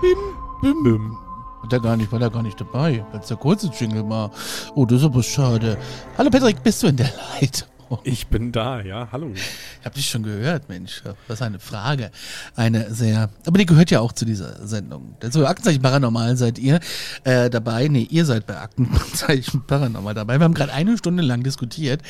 Bim, 0.00 0.18
bim, 0.62 0.82
bim. 0.82 1.18
War 1.60 1.68
der 1.68 1.80
gar 1.80 1.96
nicht, 1.96 2.10
war 2.10 2.18
der 2.18 2.30
gar 2.30 2.42
nicht 2.42 2.60
dabei. 2.60 3.04
Als 3.12 3.28
der 3.28 3.36
kurze 3.36 3.68
Jingle 3.68 4.08
war. 4.08 4.30
Oh, 4.74 4.86
das 4.86 4.98
ist 4.98 5.04
aber 5.04 5.22
schade. 5.22 5.76
Hallo 6.16 6.30
Patrick, 6.30 6.62
bist 6.62 6.82
du 6.82 6.88
in 6.88 6.96
der 6.96 7.12
Leitung? 7.40 7.69
Ich 8.04 8.28
bin 8.28 8.52
da, 8.52 8.80
ja, 8.80 9.08
hallo. 9.10 9.32
Ich 9.34 9.84
habe 9.84 9.94
dich 9.96 10.08
schon 10.08 10.22
gehört, 10.22 10.68
Mensch. 10.68 11.02
Was 11.26 11.42
eine 11.42 11.58
Frage. 11.58 12.12
Eine 12.54 12.94
sehr, 12.94 13.30
aber 13.46 13.58
die 13.58 13.66
gehört 13.66 13.90
ja 13.90 14.00
auch 14.00 14.12
zu 14.12 14.24
dieser 14.24 14.64
Sendung. 14.66 15.16
Also 15.20 15.44
Aktenzeichen 15.44 15.82
Paranormal 15.82 16.36
seid 16.36 16.58
ihr 16.58 16.78
äh, 17.24 17.50
dabei. 17.50 17.88
Nee, 17.88 18.06
ihr 18.08 18.24
seid 18.24 18.46
bei 18.46 18.58
Aktenzeichen 18.58 19.66
Paranormal 19.66 20.14
dabei. 20.14 20.38
Wir 20.38 20.44
haben 20.44 20.54
gerade 20.54 20.72
eine 20.72 20.96
Stunde 20.98 21.24
lang 21.24 21.42
diskutiert, 21.42 22.02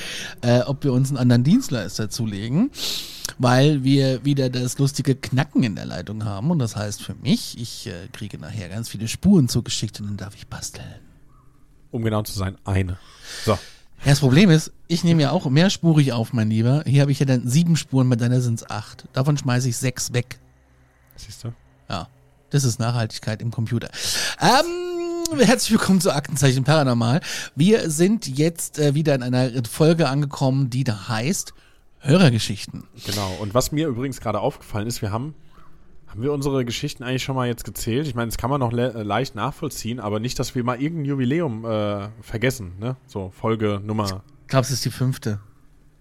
äh, 0.42 0.60
ob 0.60 0.84
wir 0.84 0.92
uns 0.92 1.08
einen 1.08 1.18
anderen 1.18 1.44
Dienstleister 1.44 2.10
zulegen, 2.10 2.70
weil 3.38 3.82
wir 3.82 4.22
wieder 4.24 4.50
das 4.50 4.78
lustige 4.78 5.14
Knacken 5.14 5.62
in 5.62 5.76
der 5.76 5.86
Leitung 5.86 6.26
haben. 6.26 6.50
Und 6.50 6.58
das 6.58 6.76
heißt 6.76 7.02
für 7.02 7.14
mich, 7.14 7.58
ich 7.58 7.86
äh, 7.86 8.08
kriege 8.12 8.38
nachher 8.38 8.68
ganz 8.68 8.90
viele 8.90 9.08
Spuren 9.08 9.48
zugeschickt 9.48 9.98
und 10.00 10.08
dann 10.08 10.16
darf 10.18 10.34
ich 10.34 10.46
basteln. 10.46 10.84
Um 11.90 12.02
genau 12.04 12.22
zu 12.22 12.38
sein, 12.38 12.56
eine. 12.64 12.98
So. 13.44 13.58
Ja, 14.04 14.12
das 14.12 14.20
Problem 14.20 14.48
ist, 14.48 14.72
ich 14.88 15.04
nehme 15.04 15.20
ja 15.20 15.30
auch 15.30 15.48
mehrspurig 15.50 16.14
auf, 16.14 16.32
mein 16.32 16.48
Lieber. 16.48 16.82
Hier 16.86 17.02
habe 17.02 17.12
ich 17.12 17.18
ja 17.18 17.26
dann 17.26 17.46
sieben 17.46 17.76
Spuren, 17.76 18.08
bei 18.08 18.16
deiner 18.16 18.40
sind 18.40 18.54
es 18.54 18.70
acht. 18.70 19.04
Davon 19.12 19.36
schmeiße 19.36 19.68
ich 19.68 19.76
sechs 19.76 20.14
weg. 20.14 20.40
Siehst 21.16 21.44
du? 21.44 21.52
Ja, 21.90 22.08
das 22.48 22.64
ist 22.64 22.80
Nachhaltigkeit 22.80 23.42
im 23.42 23.50
Computer. 23.50 23.90
Ähm, 24.40 25.38
herzlich 25.38 25.72
willkommen 25.72 26.00
zu 26.00 26.14
Aktenzeichen 26.14 26.64
Paranormal. 26.64 27.20
Wir 27.54 27.90
sind 27.90 28.26
jetzt 28.26 28.78
äh, 28.78 28.94
wieder 28.94 29.14
in 29.14 29.22
einer 29.22 29.50
Folge 29.70 30.08
angekommen, 30.08 30.70
die 30.70 30.84
da 30.84 31.08
heißt 31.08 31.52
Hörergeschichten. 31.98 32.84
Genau. 33.04 33.36
Und 33.38 33.52
was 33.52 33.70
mir 33.70 33.86
übrigens 33.86 34.22
gerade 34.22 34.40
aufgefallen 34.40 34.86
ist, 34.86 35.02
wir 35.02 35.12
haben 35.12 35.34
haben 36.10 36.22
wir 36.22 36.32
unsere 36.32 36.64
Geschichten 36.64 37.04
eigentlich 37.04 37.22
schon 37.22 37.36
mal 37.36 37.46
jetzt 37.46 37.64
gezählt? 37.64 38.06
Ich 38.06 38.14
meine, 38.14 38.28
das 38.28 38.36
kann 38.36 38.50
man 38.50 38.58
noch 38.58 38.72
le 38.72 39.04
leicht 39.04 39.36
nachvollziehen, 39.36 40.00
aber 40.00 40.18
nicht, 40.18 40.38
dass 40.38 40.54
wir 40.54 40.64
mal 40.64 40.80
irgendein 40.80 41.04
Jubiläum 41.04 41.64
äh, 41.64 42.08
vergessen, 42.20 42.72
ne? 42.80 42.96
So 43.06 43.30
Folge 43.30 43.80
Nummer. 43.84 44.22
Ich 44.42 44.48
glaube, 44.48 44.64
es 44.64 44.72
ist 44.72 44.84
die 44.84 44.90
fünfte. 44.90 45.38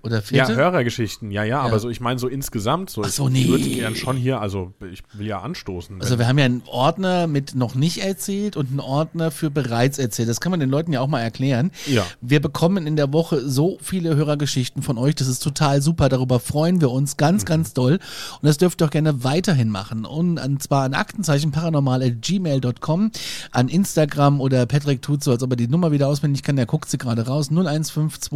Oder 0.01 0.21
vierte? 0.21 0.53
Ja, 0.53 0.57
Hörergeschichten, 0.57 1.29
ja, 1.29 1.43
ja, 1.43 1.49
ja, 1.49 1.59
aber 1.61 1.79
so, 1.79 1.89
ich 1.89 1.99
meine 1.99 2.19
so 2.19 2.29
insgesamt, 2.29 2.89
so, 2.89 3.03
Ach 3.03 3.09
so, 3.09 3.27
ich 3.27 3.33
nee. 3.33 3.47
würde 3.47 3.67
gern 3.67 3.95
schon 3.95 4.15
hier, 4.15 4.39
also 4.39 4.71
ich 4.91 5.03
will 5.13 5.27
ja 5.27 5.41
anstoßen. 5.41 6.01
Also 6.01 6.17
wir 6.19 6.27
haben 6.27 6.37
ja 6.37 6.45
einen 6.45 6.61
Ordner 6.67 7.27
mit 7.27 7.55
noch 7.55 7.75
nicht 7.75 8.01
erzählt 8.01 8.55
und 8.55 8.69
einen 8.69 8.79
Ordner 8.79 9.29
für 9.29 9.49
bereits 9.49 9.99
erzählt. 9.99 10.29
Das 10.29 10.39
kann 10.39 10.51
man 10.51 10.61
den 10.61 10.69
Leuten 10.69 10.93
ja 10.93 11.01
auch 11.01 11.07
mal 11.07 11.19
erklären. 11.19 11.71
Ja. 11.85 12.05
Wir 12.21 12.41
bekommen 12.41 12.87
in 12.87 12.95
der 12.95 13.11
Woche 13.11 13.41
so 13.49 13.77
viele 13.81 14.15
Hörergeschichten 14.15 14.83
von 14.83 14.97
euch. 14.97 15.15
Das 15.15 15.27
ist 15.27 15.43
total 15.43 15.81
super. 15.81 16.07
Darüber 16.07 16.39
freuen 16.39 16.79
wir 16.79 16.91
uns 16.91 17.17
ganz, 17.17 17.43
ganz 17.43 17.73
doll. 17.73 17.99
Und 18.41 18.47
das 18.47 18.57
dürft 18.57 18.81
ihr 18.81 18.85
auch 18.85 18.91
gerne 18.91 19.25
weiterhin 19.25 19.67
machen. 19.69 20.05
Und, 20.05 20.39
und 20.39 20.63
zwar 20.63 20.83
an 20.83 20.93
aktenzeichenparanormal.gmail.com, 20.93 23.11
an 23.51 23.67
Instagram 23.67 24.39
oder 24.39 24.65
Patrick 24.65 25.01
tut 25.01 25.21
so, 25.23 25.31
als 25.31 25.43
ob 25.43 25.51
er 25.51 25.57
die 25.57 25.67
Nummer 25.67 25.91
wieder 25.91 26.07
auswendig 26.07 26.43
kann. 26.43 26.55
Der 26.55 26.67
guckt 26.67 26.89
sie 26.89 26.97
gerade 26.97 27.27
raus. 27.27 27.49
0152 27.49 28.29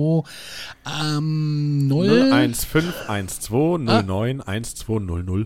ähm, 0.85 1.52
0. 1.87 2.31
0151209120005. 3.07 5.45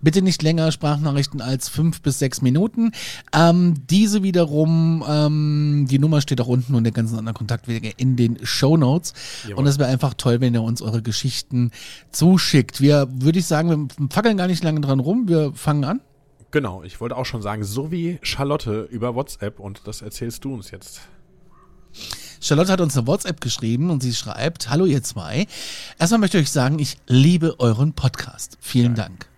Bitte 0.00 0.22
nicht 0.22 0.42
länger 0.42 0.70
Sprachnachrichten 0.70 1.40
als 1.40 1.68
fünf 1.68 2.02
bis 2.02 2.18
sechs 2.18 2.42
Minuten. 2.42 2.92
Ähm, 3.32 3.74
diese 3.88 4.22
wiederum, 4.22 5.04
ähm, 5.08 5.86
die 5.88 5.98
Nummer 5.98 6.20
steht 6.20 6.40
auch 6.40 6.46
unten 6.46 6.74
und 6.74 6.84
der 6.84 6.92
ganzen 6.92 7.18
anderen 7.18 7.36
Kontaktwege 7.36 7.92
in 7.96 8.16
den 8.16 8.38
Show 8.44 8.76
Notes. 8.76 9.14
Und 9.56 9.66
es 9.66 9.78
wäre 9.78 9.88
einfach 9.88 10.14
toll, 10.14 10.40
wenn 10.40 10.54
ihr 10.54 10.62
uns 10.62 10.82
eure 10.82 11.00
Geschichten 11.00 11.70
zuschickt. 12.10 12.80
Wir, 12.80 13.08
würde 13.10 13.38
ich 13.38 13.46
sagen, 13.46 13.88
wir 13.96 14.08
fackeln 14.10 14.36
gar 14.36 14.46
nicht 14.46 14.62
lange 14.62 14.80
dran 14.80 15.00
rum. 15.00 15.28
Wir 15.28 15.52
fangen 15.54 15.84
an. 15.84 16.00
Genau, 16.50 16.82
ich 16.84 17.00
wollte 17.00 17.16
auch 17.16 17.26
schon 17.26 17.42
sagen, 17.42 17.64
so 17.64 17.90
wie 17.90 18.18
Charlotte 18.22 18.86
über 18.90 19.14
WhatsApp 19.14 19.58
und 19.58 19.82
das 19.86 20.02
erzählst 20.02 20.44
du 20.44 20.54
uns 20.54 20.70
jetzt. 20.70 21.00
Charlotte 22.40 22.70
hat 22.70 22.80
uns 22.80 22.96
eine 22.96 23.06
WhatsApp 23.06 23.40
geschrieben 23.40 23.90
und 23.90 24.02
sie 24.02 24.14
schreibt, 24.14 24.68
hallo 24.68 24.84
ihr 24.84 25.02
zwei. 25.02 25.46
Erstmal 25.98 26.20
möchte 26.20 26.38
ich 26.38 26.44
euch 26.44 26.50
sagen, 26.50 26.78
ich 26.78 26.98
liebe 27.06 27.58
euren 27.58 27.94
Podcast. 27.94 28.58
Vielen 28.60 28.94
Dank. 28.94 29.28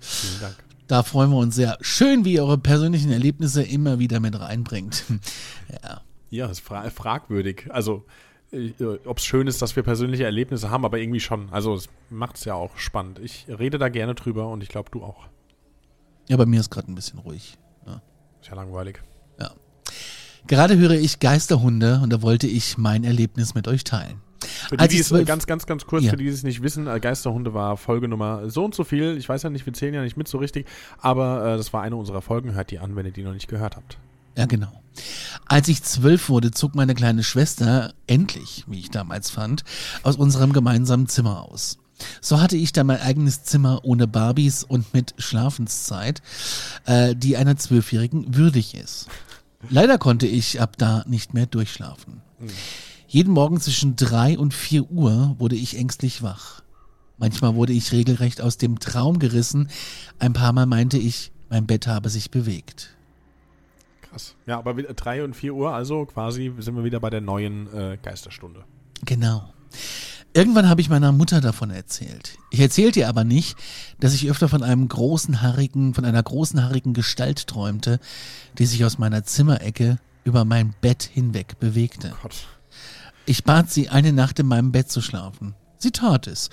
Vielen 0.00 0.40
Dank. 0.40 0.56
Da 0.88 1.02
freuen 1.02 1.30
wir 1.30 1.38
uns 1.38 1.56
sehr. 1.56 1.78
Schön, 1.80 2.24
wie 2.24 2.34
ihr 2.34 2.42
eure 2.42 2.58
persönlichen 2.58 3.10
Erlebnisse 3.10 3.62
immer 3.62 3.98
wieder 3.98 4.20
mit 4.20 4.38
reinbringt. 4.38 5.04
ja. 5.82 6.00
Ja, 6.30 6.46
ist 6.46 6.60
fra 6.60 6.88
fragwürdig. 6.90 7.68
Also, 7.70 8.04
äh, 8.52 8.72
ob 9.04 9.18
es 9.18 9.24
schön 9.24 9.46
ist, 9.46 9.62
dass 9.62 9.76
wir 9.76 9.82
persönliche 9.82 10.24
Erlebnisse 10.24 10.70
haben, 10.70 10.84
aber 10.84 10.98
irgendwie 10.98 11.20
schon. 11.20 11.48
Also, 11.50 11.74
es 11.74 11.88
macht 12.10 12.36
es 12.36 12.44
ja 12.44 12.54
auch 12.54 12.76
spannend. 12.76 13.18
Ich 13.20 13.46
rede 13.48 13.78
da 13.78 13.88
gerne 13.88 14.14
drüber 14.14 14.48
und 14.48 14.62
ich 14.62 14.68
glaube, 14.68 14.90
du 14.90 15.02
auch. 15.02 15.28
Ja, 16.28 16.36
bei 16.36 16.46
mir 16.46 16.60
ist 16.60 16.70
gerade 16.70 16.90
ein 16.90 16.94
bisschen 16.94 17.18
ruhig. 17.20 17.58
Ja. 17.86 18.02
Ist 18.40 18.48
ja 18.48 18.54
langweilig. 18.54 19.02
Gerade 20.46 20.76
höre 20.78 20.92
ich 20.92 21.20
Geisterhunde 21.20 22.00
und 22.02 22.12
da 22.12 22.22
wollte 22.22 22.46
ich 22.46 22.78
mein 22.78 23.04
Erlebnis 23.04 23.54
mit 23.54 23.68
euch 23.68 23.84
teilen. 23.84 24.20
Für 24.68 24.76
die, 24.76 24.88
die 24.88 24.98
es, 24.98 25.10
ganz, 25.26 25.46
ganz, 25.46 25.66
ganz 25.66 25.86
kurz, 25.86 26.04
Ja. 26.04 26.10
für 26.10 26.16
die, 26.16 26.24
die 26.24 26.30
es 26.30 26.42
nicht 26.42 26.62
wissen, 26.62 26.86
äh, 26.86 27.00
Geisterhunde 27.00 27.54
war 27.54 27.76
Folge 27.76 28.06
Nummer 28.08 28.48
so 28.50 28.64
und 28.64 28.74
so 28.74 28.84
viel. 28.84 29.16
Ich 29.16 29.28
weiß 29.28 29.42
ja 29.42 29.50
nicht, 29.50 29.66
wir 29.66 29.72
zählen 29.72 29.94
ja 29.94 30.02
nicht 30.02 30.16
mit 30.16 30.28
so 30.28 30.38
richtig, 30.38 30.66
aber 30.98 31.54
äh, 31.54 31.56
das 31.56 31.72
war 31.72 31.82
eine 31.82 31.96
unserer 31.96 32.22
Folgen. 32.22 32.54
Hört 32.54 32.70
die 32.70 32.78
an, 32.78 32.94
wenn 32.96 33.06
ihr 33.06 33.12
die 33.12 33.22
noch 33.22 33.32
nicht 33.32 33.48
gehört 33.48 33.76
habt. 33.76 33.98
Ja, 34.36 34.46
genau. 34.46 34.82
Als 35.46 35.68
ich 35.68 35.82
zwölf 35.82 36.28
wurde, 36.28 36.50
zog 36.50 36.74
meine 36.74 36.94
kleine 36.94 37.22
Schwester, 37.24 37.94
endlich, 38.06 38.64
wie 38.66 38.78
ich 38.78 38.90
damals 38.90 39.30
fand, 39.30 39.64
aus 40.02 40.16
unserem 40.16 40.52
gemeinsamen 40.52 41.08
Zimmer 41.08 41.42
aus. 41.50 41.78
So 42.20 42.40
hatte 42.42 42.56
ich 42.56 42.72
dann 42.72 42.86
mein 42.86 43.00
eigenes 43.00 43.44
Zimmer 43.44 43.80
ohne 43.82 44.06
Barbies 44.06 44.62
und 44.64 44.92
mit 44.92 45.14
Schlafenszeit, 45.16 46.20
äh, 46.84 47.14
die 47.16 47.36
einer 47.38 47.56
Zwölfjährigen 47.56 48.36
würdig 48.36 48.74
ist. 48.74 49.08
Leider 49.68 49.98
konnte 49.98 50.26
ich 50.26 50.60
ab 50.60 50.76
da 50.78 51.04
nicht 51.06 51.34
mehr 51.34 51.46
durchschlafen. 51.46 52.22
Jeden 53.08 53.32
Morgen 53.32 53.60
zwischen 53.60 53.96
drei 53.96 54.38
und 54.38 54.52
vier 54.52 54.90
Uhr 54.90 55.36
wurde 55.38 55.56
ich 55.56 55.76
ängstlich 55.76 56.22
wach. 56.22 56.62
Manchmal 57.18 57.54
wurde 57.54 57.72
ich 57.72 57.92
regelrecht 57.92 58.40
aus 58.40 58.58
dem 58.58 58.78
Traum 58.78 59.18
gerissen. 59.18 59.70
Ein 60.18 60.32
paar 60.32 60.52
Mal 60.52 60.66
meinte 60.66 60.98
ich, 60.98 61.32
mein 61.48 61.66
Bett 61.66 61.86
habe 61.86 62.10
sich 62.10 62.30
bewegt. 62.30 62.94
Krass. 64.02 64.34
Ja, 64.46 64.58
aber 64.58 64.76
wieder 64.76 64.92
3 64.92 65.24
und 65.24 65.34
4 65.34 65.54
Uhr, 65.54 65.72
also 65.72 66.04
quasi 66.04 66.52
sind 66.58 66.76
wir 66.76 66.84
wieder 66.84 67.00
bei 67.00 67.10
der 67.10 67.20
neuen 67.20 67.72
äh, 67.72 67.98
Geisterstunde. 68.02 68.64
Genau. 69.04 69.48
Irgendwann 70.36 70.68
habe 70.68 70.82
ich 70.82 70.90
meiner 70.90 71.12
Mutter 71.12 71.40
davon 71.40 71.70
erzählt. 71.70 72.36
Ich 72.50 72.60
erzählte 72.60 73.00
ihr 73.00 73.08
aber 73.08 73.24
nicht, 73.24 73.56
dass 74.00 74.12
ich 74.12 74.28
öfter 74.30 74.50
von 74.50 74.62
einem 74.62 74.86
großen 74.86 75.40
haarigen, 75.40 75.94
von 75.94 76.04
einer 76.04 76.22
großen 76.22 76.62
haarigen 76.62 76.92
Gestalt 76.92 77.46
träumte, 77.46 78.00
die 78.58 78.66
sich 78.66 78.84
aus 78.84 78.98
meiner 78.98 79.24
Zimmerecke 79.24 79.96
über 80.24 80.44
mein 80.44 80.74
Bett 80.82 81.04
hinweg 81.04 81.58
bewegte. 81.58 82.12
Gott. 82.20 82.48
Ich 83.24 83.44
bat 83.44 83.70
sie, 83.70 83.88
eine 83.88 84.12
Nacht 84.12 84.38
in 84.38 84.46
meinem 84.46 84.72
Bett 84.72 84.90
zu 84.90 85.00
schlafen. 85.00 85.54
Sie 85.78 85.90
tat 85.90 86.26
es 86.26 86.50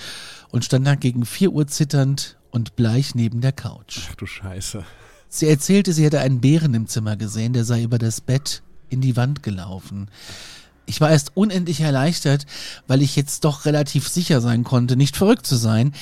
und 0.49 0.63
stand 0.63 0.87
dann 0.87 1.01
gegen 1.01 1.25
vier 1.25 1.51
Uhr 1.51 1.67
zitternd 1.67 2.37
und 2.51 2.77
bleich 2.77 3.15
neben 3.15 3.41
der 3.41 3.51
Couch. 3.51 3.99
Ach 4.09 4.15
du 4.15 4.25
Scheiße. 4.25 4.85
Sie 5.27 5.49
erzählte, 5.49 5.91
sie 5.91 6.05
hätte 6.05 6.21
einen 6.21 6.39
Bären 6.39 6.73
im 6.73 6.87
Zimmer 6.87 7.17
gesehen, 7.17 7.51
der 7.51 7.65
sei 7.65 7.83
über 7.83 7.97
das 7.97 8.21
Bett 8.21 8.63
in 8.87 9.01
die 9.01 9.17
Wand 9.17 9.43
gelaufen. 9.43 10.07
Ich 10.85 10.99
war 11.01 11.09
erst 11.11 11.35
unendlich 11.35 11.81
erleichtert, 11.81 12.45
weil 12.87 13.01
ich 13.01 13.15
jetzt 13.15 13.45
doch 13.45 13.65
relativ 13.65 14.07
sicher 14.07 14.41
sein 14.41 14.63
konnte, 14.63 14.95
nicht 14.95 15.15
verrückt 15.15 15.47
zu 15.47 15.55
sein. 15.55 15.93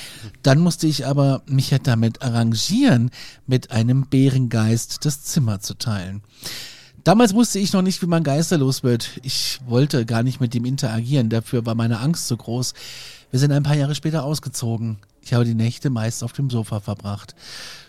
Dann 0.42 0.58
musste 0.58 0.86
ich 0.86 1.06
aber 1.06 1.42
mich 1.46 1.70
ja 1.70 1.78
damit 1.78 2.22
arrangieren, 2.22 3.10
mit 3.46 3.70
einem 3.70 4.06
Bärengeist 4.06 5.04
das 5.04 5.22
Zimmer 5.22 5.60
zu 5.60 5.74
teilen. 5.74 6.22
Damals 7.04 7.34
wusste 7.34 7.58
ich 7.58 7.72
noch 7.72 7.82
nicht, 7.82 8.00
wie 8.02 8.06
man 8.06 8.22
geisterlos 8.22 8.82
wird. 8.82 9.20
Ich 9.22 9.60
wollte 9.66 10.06
gar 10.06 10.22
nicht 10.22 10.40
mit 10.40 10.54
dem 10.54 10.64
interagieren, 10.64 11.30
dafür 11.30 11.66
war 11.66 11.74
meine 11.74 11.98
Angst 11.98 12.28
so 12.28 12.36
groß. 12.36 12.74
Wir 13.30 13.40
sind 13.40 13.50
ein 13.50 13.64
paar 13.64 13.76
Jahre 13.76 13.94
später 13.94 14.24
ausgezogen. 14.24 14.98
Ich 15.20 15.32
habe 15.32 15.44
die 15.44 15.54
Nächte 15.54 15.90
meist 15.90 16.22
auf 16.22 16.32
dem 16.32 16.50
Sofa 16.50 16.80
verbracht. 16.80 17.34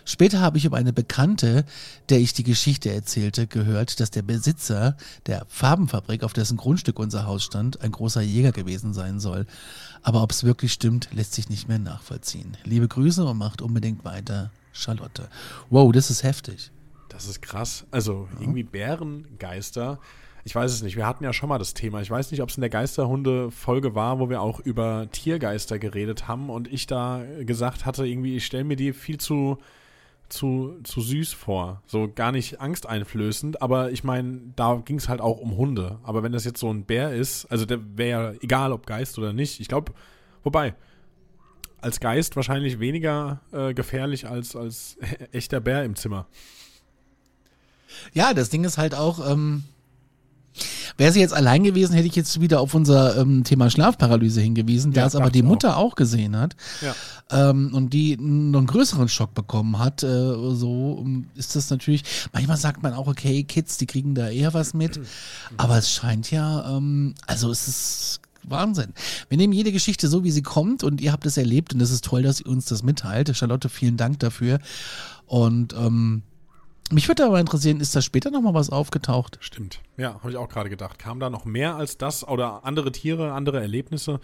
Später 0.04 0.40
habe 0.40 0.58
ich 0.58 0.64
über 0.64 0.76
eine 0.76 0.92
Bekannte, 0.92 1.64
der 2.08 2.20
ich 2.20 2.34
die 2.34 2.42
Geschichte 2.42 2.92
erzählte, 2.92 3.46
gehört, 3.46 4.00
dass 4.00 4.10
der 4.10 4.22
Besitzer 4.22 4.96
der 5.26 5.46
Farbenfabrik, 5.48 6.22
auf 6.22 6.32
dessen 6.32 6.56
Grundstück 6.56 6.98
unser 6.98 7.26
Haus 7.26 7.44
stand, 7.44 7.80
ein 7.80 7.92
großer 7.92 8.20
Jäger 8.20 8.52
gewesen 8.52 8.92
sein 8.92 9.18
soll. 9.18 9.46
Aber 10.02 10.22
ob 10.22 10.30
es 10.30 10.44
wirklich 10.44 10.72
stimmt, 10.72 11.08
lässt 11.12 11.34
sich 11.34 11.48
nicht 11.48 11.68
mehr 11.68 11.78
nachvollziehen. 11.78 12.56
Liebe 12.64 12.88
Grüße 12.88 13.24
und 13.24 13.38
macht 13.38 13.62
unbedingt 13.62 14.04
weiter, 14.04 14.50
Charlotte. 14.72 15.28
Wow, 15.70 15.90
das 15.92 16.10
ist 16.10 16.22
heftig. 16.22 16.70
Das 17.08 17.26
ist 17.26 17.40
krass. 17.40 17.86
Also 17.90 18.28
irgendwie 18.40 18.64
Bärengeister. 18.64 20.00
Ich 20.44 20.54
weiß 20.54 20.72
es 20.72 20.82
nicht. 20.82 20.96
Wir 20.96 21.06
hatten 21.06 21.24
ja 21.24 21.32
schon 21.32 21.48
mal 21.48 21.58
das 21.58 21.72
Thema. 21.72 22.02
Ich 22.02 22.10
weiß 22.10 22.30
nicht, 22.30 22.42
ob 22.42 22.50
es 22.50 22.56
in 22.56 22.60
der 22.60 22.70
Geisterhunde-Folge 22.70 23.94
war, 23.94 24.18
wo 24.18 24.28
wir 24.28 24.42
auch 24.42 24.60
über 24.60 25.08
Tiergeister 25.10 25.78
geredet 25.78 26.28
haben 26.28 26.50
und 26.50 26.70
ich 26.70 26.86
da 26.86 27.22
gesagt 27.40 27.86
hatte, 27.86 28.06
irgendwie, 28.06 28.36
ich 28.36 28.44
stelle 28.44 28.64
mir 28.64 28.76
die 28.76 28.92
viel 28.92 29.16
zu, 29.16 29.58
zu, 30.34 30.78
zu 30.84 31.00
süß 31.00 31.32
vor. 31.32 31.82
So 31.86 32.10
gar 32.12 32.32
nicht 32.32 32.60
angsteinflößend, 32.60 33.62
aber 33.62 33.90
ich 33.92 34.04
meine, 34.04 34.40
da 34.56 34.82
ging 34.84 34.98
es 34.98 35.08
halt 35.08 35.20
auch 35.20 35.38
um 35.38 35.56
Hunde. 35.56 35.98
Aber 36.02 36.22
wenn 36.22 36.32
das 36.32 36.44
jetzt 36.44 36.60
so 36.60 36.70
ein 36.70 36.84
Bär 36.84 37.14
ist, 37.14 37.46
also 37.46 37.64
der 37.64 37.78
wäre 37.96 38.32
ja 38.32 38.38
egal, 38.42 38.72
ob 38.72 38.86
Geist 38.86 39.18
oder 39.18 39.32
nicht. 39.32 39.60
Ich 39.60 39.68
glaube, 39.68 39.92
wobei, 40.42 40.74
als 41.80 42.00
Geist 42.00 42.36
wahrscheinlich 42.36 42.80
weniger 42.80 43.40
äh, 43.52 43.74
gefährlich 43.74 44.26
als 44.26 44.56
als 44.56 44.98
echter 45.32 45.60
Bär 45.60 45.84
im 45.84 45.96
Zimmer. 45.96 46.26
Ja, 48.12 48.34
das 48.34 48.50
Ding 48.50 48.64
ist 48.64 48.78
halt 48.78 48.94
auch, 48.94 49.30
ähm, 49.30 49.64
Wäre 50.96 51.12
sie 51.12 51.20
jetzt 51.20 51.34
allein 51.34 51.64
gewesen, 51.64 51.94
hätte 51.94 52.06
ich 52.06 52.14
jetzt 52.14 52.40
wieder 52.40 52.60
auf 52.60 52.74
unser 52.74 53.16
ähm, 53.16 53.42
Thema 53.44 53.70
Schlafparalyse 53.70 54.40
hingewiesen, 54.40 54.92
da 54.92 55.02
Ja, 55.02 55.06
es 55.08 55.16
aber 55.16 55.30
die 55.30 55.42
Mutter 55.42 55.76
auch. 55.76 55.96
gesehen 55.96 56.36
hat 56.36 56.54
Ja. 56.82 56.94
ähm, 57.50 57.70
und 57.74 57.92
die 57.92 58.16
noch 58.16 58.58
einen 58.58 58.66
größeren 58.66 59.08
Schock 59.08 59.34
bekommen 59.34 59.78
hat, 59.78 60.02
äh, 60.02 60.06
so 60.06 61.02
ähm, 61.04 61.26
ist 61.34 61.56
das 61.56 61.70
natürlich, 61.70 62.04
manchmal 62.32 62.56
sagt 62.56 62.82
man 62.82 62.92
auch, 62.94 63.06
okay, 63.08 63.42
Kids, 63.44 63.76
die 63.78 63.86
kriegen 63.86 64.14
da 64.14 64.28
eher 64.28 64.54
was 64.54 64.74
mit, 64.74 65.00
aber 65.56 65.78
es 65.78 65.90
scheint 65.90 66.30
ja, 66.30 66.76
ähm, 66.76 67.14
also 67.26 67.50
es 67.50 67.66
ist 67.68 68.20
Wahnsinn. 68.46 68.92
Wir 69.30 69.38
nehmen 69.38 69.54
jede 69.54 69.72
Geschichte 69.72 70.06
so, 70.06 70.22
wie 70.22 70.30
sie 70.30 70.42
kommt 70.42 70.84
und 70.84 71.00
ihr 71.00 71.12
habt 71.12 71.24
es 71.26 71.36
erlebt 71.38 71.72
und 71.74 71.80
es 71.80 71.90
ist 71.90 72.04
toll, 72.04 72.22
dass 72.22 72.40
ihr 72.40 72.46
uns 72.48 72.66
das 72.66 72.82
mitteilt. 72.82 73.34
Charlotte, 73.34 73.68
vielen 73.70 73.96
Dank 73.96 74.18
dafür 74.20 74.58
und 75.26 75.72
ähm, 75.72 76.22
mich 76.94 77.08
würde 77.08 77.26
aber 77.26 77.40
interessieren, 77.40 77.80
ist 77.80 77.94
da 77.94 78.02
später 78.02 78.30
nochmal 78.30 78.54
was 78.54 78.70
aufgetaucht? 78.70 79.38
Stimmt. 79.40 79.80
Ja, 79.96 80.14
habe 80.14 80.30
ich 80.30 80.36
auch 80.36 80.48
gerade 80.48 80.70
gedacht. 80.70 80.98
Kam 80.98 81.20
da 81.20 81.30
noch 81.30 81.44
mehr 81.44 81.76
als 81.76 81.98
das 81.98 82.26
oder 82.26 82.64
andere 82.64 82.92
Tiere, 82.92 83.32
andere 83.32 83.60
Erlebnisse? 83.60 84.20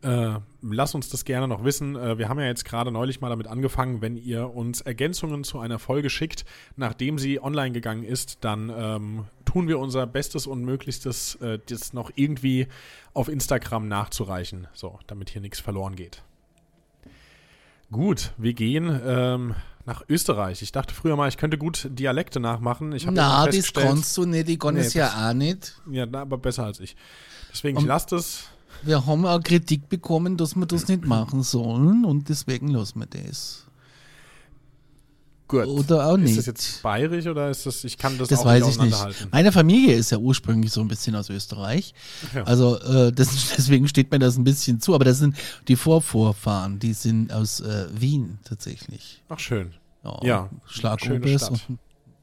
Äh, 0.00 0.38
lass 0.62 0.94
uns 0.94 1.08
das 1.08 1.24
gerne 1.24 1.48
noch 1.48 1.64
wissen. 1.64 1.96
Äh, 1.96 2.18
wir 2.18 2.28
haben 2.28 2.38
ja 2.38 2.46
jetzt 2.46 2.64
gerade 2.64 2.92
neulich 2.92 3.20
mal 3.20 3.30
damit 3.30 3.48
angefangen, 3.48 4.00
wenn 4.00 4.16
ihr 4.16 4.54
uns 4.54 4.80
Ergänzungen 4.80 5.42
zu 5.42 5.58
einer 5.58 5.80
Folge 5.80 6.08
schickt, 6.08 6.44
nachdem 6.76 7.18
sie 7.18 7.42
online 7.42 7.72
gegangen 7.72 8.04
ist, 8.04 8.38
dann 8.42 8.70
ähm, 8.70 9.24
tun 9.44 9.66
wir 9.66 9.80
unser 9.80 10.06
Bestes 10.06 10.46
und 10.46 10.64
Möglichstes, 10.64 11.34
äh, 11.36 11.58
das 11.66 11.92
noch 11.94 12.12
irgendwie 12.14 12.68
auf 13.12 13.28
Instagram 13.28 13.88
nachzureichen, 13.88 14.68
so, 14.72 15.00
damit 15.08 15.30
hier 15.30 15.40
nichts 15.40 15.58
verloren 15.58 15.96
geht. 15.96 16.22
Gut, 17.90 18.32
wir 18.36 18.52
gehen 18.52 19.00
ähm, 19.04 19.54
nach 19.88 20.02
Österreich. 20.08 20.62
Ich 20.62 20.70
dachte 20.70 20.94
früher 20.94 21.16
mal, 21.16 21.28
ich 21.28 21.36
könnte 21.38 21.58
gut 21.58 21.88
Dialekte 21.90 22.38
nachmachen. 22.40 22.92
Ich 22.92 23.06
habe 23.06 23.16
Na, 23.16 23.46
das 23.46 23.72
kannst 23.72 24.16
du 24.16 24.26
nicht, 24.26 24.48
ich 24.48 24.58
kann 24.60 24.74
Nee, 24.74 24.80
es 24.80 24.94
ja 24.94 25.28
auch 25.30 25.32
nicht. 25.32 25.80
ja, 25.90 26.04
aber 26.04 26.38
besser 26.38 26.64
als 26.64 26.78
ich. 26.78 26.94
Deswegen, 27.50 27.78
ich 27.78 27.84
Um- 27.84 27.88
lasse 27.88 28.06
das. 28.10 28.42
Wir 28.82 29.04
haben 29.06 29.26
auch 29.26 29.42
Kritik 29.42 29.88
bekommen, 29.88 30.36
dass 30.36 30.54
wir 30.54 30.66
das 30.66 30.86
nicht 30.86 31.04
machen 31.04 31.42
sollen 31.42 32.04
und 32.04 32.28
deswegen 32.28 32.68
lassen 32.68 33.00
wir 33.00 33.06
das. 33.06 33.64
Gut. 35.48 35.66
Oder 35.66 36.06
auch 36.06 36.18
nicht. 36.18 36.30
Ist 36.32 36.38
das 36.38 36.46
jetzt 36.46 36.82
bayerisch 36.82 37.26
oder 37.26 37.48
ist 37.48 37.64
das, 37.64 37.82
ich 37.82 37.96
kann 37.96 38.18
das, 38.18 38.28
Das 38.28 38.40
auch 38.40 38.44
weiß 38.44 38.66
nicht 38.66 38.76
ich 38.76 39.04
nicht. 39.04 39.32
Meine 39.32 39.50
Familie 39.50 39.94
ist 39.96 40.10
ja 40.10 40.18
ursprünglich 40.18 40.70
so 40.70 40.82
ein 40.82 40.88
bisschen 40.88 41.16
aus 41.16 41.30
Österreich. 41.30 41.94
Ja. 42.34 42.44
Also 42.44 42.78
äh, 42.80 43.10
das, 43.12 43.28
deswegen 43.56 43.88
steht 43.88 44.10
mir 44.12 44.18
das 44.18 44.36
ein 44.36 44.44
bisschen 44.44 44.78
zu. 44.80 44.94
Aber 44.94 45.06
das 45.06 45.18
sind 45.18 45.36
die 45.66 45.76
Vorvorfahren, 45.76 46.78
die 46.78 46.92
sind 46.92 47.32
aus 47.32 47.60
äh, 47.60 47.86
Wien 47.92 48.38
tatsächlich. 48.44 49.22
Ach, 49.30 49.38
schön. 49.38 49.72
Ja, 50.04 50.20
Ja, 50.22 50.50
Schlagobers 50.66 51.50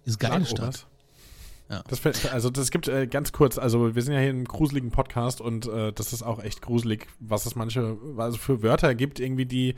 ist 0.05 0.19
geile. 0.19 0.45
Stadt. 0.45 0.85
Ja. 1.69 1.83
Das, 1.87 1.99
also 2.31 2.51
das 2.51 2.69
gibt 2.69 2.87
äh, 2.87 3.07
ganz 3.07 3.31
kurz, 3.31 3.57
also 3.57 3.95
wir 3.95 4.01
sind 4.03 4.13
ja 4.13 4.19
hier 4.19 4.29
in 4.29 4.35
einem 4.35 4.45
gruseligen 4.45 4.91
Podcast 4.91 5.41
und 5.41 5.65
äh, 5.67 5.91
das 5.93 6.13
ist 6.13 6.21
auch 6.21 6.43
echt 6.43 6.61
gruselig, 6.61 7.07
was 7.19 7.47
es 7.47 7.55
manche, 7.55 7.97
also 8.17 8.37
für 8.37 8.61
Wörter 8.61 8.93
gibt, 8.93 9.19
irgendwie 9.19 9.47
die 9.47 9.73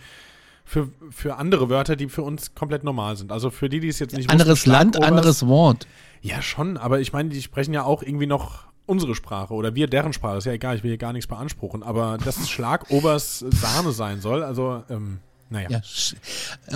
für, 0.67 0.89
für 1.11 1.37
andere 1.37 1.69
Wörter, 1.69 1.95
die 1.95 2.09
für 2.09 2.23
uns 2.23 2.53
komplett 2.53 2.83
normal 2.83 3.15
sind. 3.15 3.31
Also 3.31 3.49
für 3.49 3.69
die, 3.69 3.79
die 3.79 3.87
es 3.87 3.99
jetzt 3.99 4.15
nicht 4.15 4.29
Anderes 4.29 4.59
wussten, 4.59 4.69
Land, 4.69 5.01
anderes 5.01 5.47
Wort. 5.47 5.87
Ja, 6.21 6.41
schon, 6.41 6.75
aber 6.75 6.99
ich 6.99 7.13
meine, 7.13 7.29
die 7.29 7.41
sprechen 7.41 7.73
ja 7.73 7.83
auch 7.83 8.03
irgendwie 8.03 8.27
noch 8.27 8.65
unsere 8.85 9.15
Sprache 9.15 9.53
oder 9.53 9.75
wir 9.75 9.87
deren 9.87 10.11
Sprache. 10.11 10.39
Ist 10.39 10.45
ja 10.45 10.51
egal, 10.51 10.75
ich 10.75 10.83
will 10.83 10.91
hier 10.91 10.97
gar 10.97 11.13
nichts 11.13 11.27
beanspruchen, 11.27 11.83
aber 11.83 12.17
dass 12.17 12.49
Schlagobers 12.49 13.45
Sahne 13.49 13.93
sein 13.93 14.19
soll, 14.19 14.43
also, 14.43 14.83
ähm, 14.89 15.19
naja. 15.49 15.69
Ja, 15.69 15.81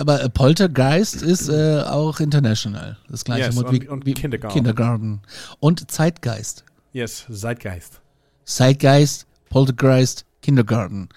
aber 0.00 0.22
äh, 0.22 0.30
Poltergeist 0.30 1.22
ist 1.22 1.50
äh, 1.50 1.82
auch 1.82 2.18
international. 2.18 2.96
Das 3.10 3.24
gleiche 3.24 3.46
Yes, 3.46 3.56
Wort 3.56 3.72
wie, 3.72 3.88
und 3.88 4.06
wie 4.06 4.14
Kindergarten. 4.14 4.54
Kindergarten. 4.54 5.20
Und 5.60 5.90
Zeitgeist. 5.90 6.64
Yes, 6.94 7.26
Zeitgeist. 7.30 8.00
Zeitgeist, 8.46 9.26
Poltergeist, 9.50 10.24
Kindergarten. 10.42 11.08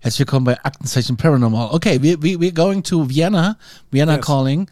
Herzlich 0.00 0.18
willkommen 0.18 0.44
bei 0.44 0.62
Aktenzeichen 0.62 1.16
Paranormal. 1.16 1.68
Okay, 1.72 2.02
we, 2.02 2.20
we, 2.20 2.38
we're 2.38 2.52
going 2.52 2.82
to 2.82 3.08
Vienna. 3.08 3.56
Vienna 3.92 4.16
Yes. 4.16 4.26
calling. 4.26 4.68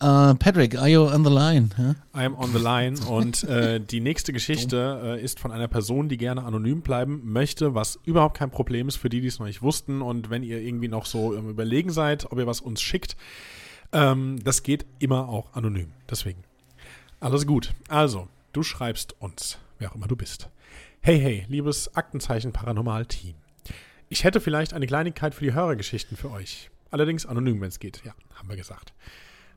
Uh, 0.00 0.34
Patrick, 0.34 0.78
are 0.78 0.88
you 0.88 1.06
on 1.08 1.24
the 1.24 1.30
line? 1.30 1.70
Huh? 1.76 1.94
I 2.14 2.24
am 2.24 2.36
on 2.36 2.52
the 2.52 2.58
line 2.60 2.96
und 3.08 3.42
äh, 3.44 3.80
die 3.80 4.00
nächste 4.00 4.32
Geschichte 4.32 5.00
äh, 5.18 5.24
ist 5.24 5.40
von 5.40 5.50
einer 5.50 5.66
Person, 5.66 6.08
die 6.08 6.18
gerne 6.18 6.44
anonym 6.44 6.82
bleiben 6.82 7.20
möchte, 7.24 7.74
was 7.74 7.98
überhaupt 8.04 8.36
kein 8.36 8.50
Problem 8.50 8.86
ist 8.86 8.96
für 8.96 9.08
die, 9.08 9.20
die 9.20 9.26
es 9.26 9.40
noch 9.40 9.46
nicht 9.46 9.62
wussten. 9.62 10.02
Und 10.02 10.30
wenn 10.30 10.44
ihr 10.44 10.60
irgendwie 10.60 10.86
noch 10.88 11.06
so 11.06 11.32
im 11.34 11.48
Überlegen 11.48 11.90
seid, 11.90 12.30
ob 12.30 12.38
ihr 12.38 12.46
was 12.46 12.60
uns 12.60 12.80
schickt, 12.80 13.16
ähm, 13.92 14.38
das 14.44 14.62
geht 14.62 14.86
immer 15.00 15.28
auch 15.28 15.52
anonym. 15.54 15.90
Deswegen. 16.08 16.44
Alles 17.18 17.46
gut. 17.46 17.72
Also, 17.88 18.28
du 18.52 18.62
schreibst 18.62 19.16
uns, 19.20 19.58
wer 19.80 19.90
auch 19.90 19.96
immer 19.96 20.06
du 20.06 20.14
bist. 20.14 20.48
Hey, 21.08 21.18
hey, 21.18 21.46
liebes 21.48 21.96
Aktenzeichen 21.96 22.52
Paranormal 22.52 23.06
Team. 23.06 23.34
Ich 24.10 24.24
hätte 24.24 24.42
vielleicht 24.42 24.74
eine 24.74 24.86
Kleinigkeit 24.86 25.34
für 25.34 25.42
die 25.42 25.54
Hörergeschichten 25.54 26.18
für 26.18 26.30
euch. 26.30 26.68
Allerdings 26.90 27.24
anonym, 27.24 27.62
wenn 27.62 27.68
es 27.68 27.78
geht. 27.78 28.02
Ja, 28.04 28.12
haben 28.34 28.50
wir 28.50 28.56
gesagt. 28.56 28.92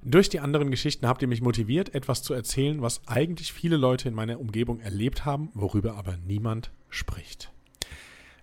Durch 0.02 0.30
die 0.30 0.40
anderen 0.40 0.72
Geschichten 0.72 1.06
habt 1.06 1.22
ihr 1.22 1.28
mich 1.28 1.42
motiviert, 1.42 1.94
etwas 1.94 2.24
zu 2.24 2.34
erzählen, 2.34 2.82
was 2.82 3.06
eigentlich 3.06 3.52
viele 3.52 3.76
Leute 3.76 4.08
in 4.08 4.16
meiner 4.16 4.40
Umgebung 4.40 4.80
erlebt 4.80 5.26
haben, 5.26 5.50
worüber 5.54 5.98
aber 5.98 6.16
niemand 6.26 6.72
spricht. 6.88 7.52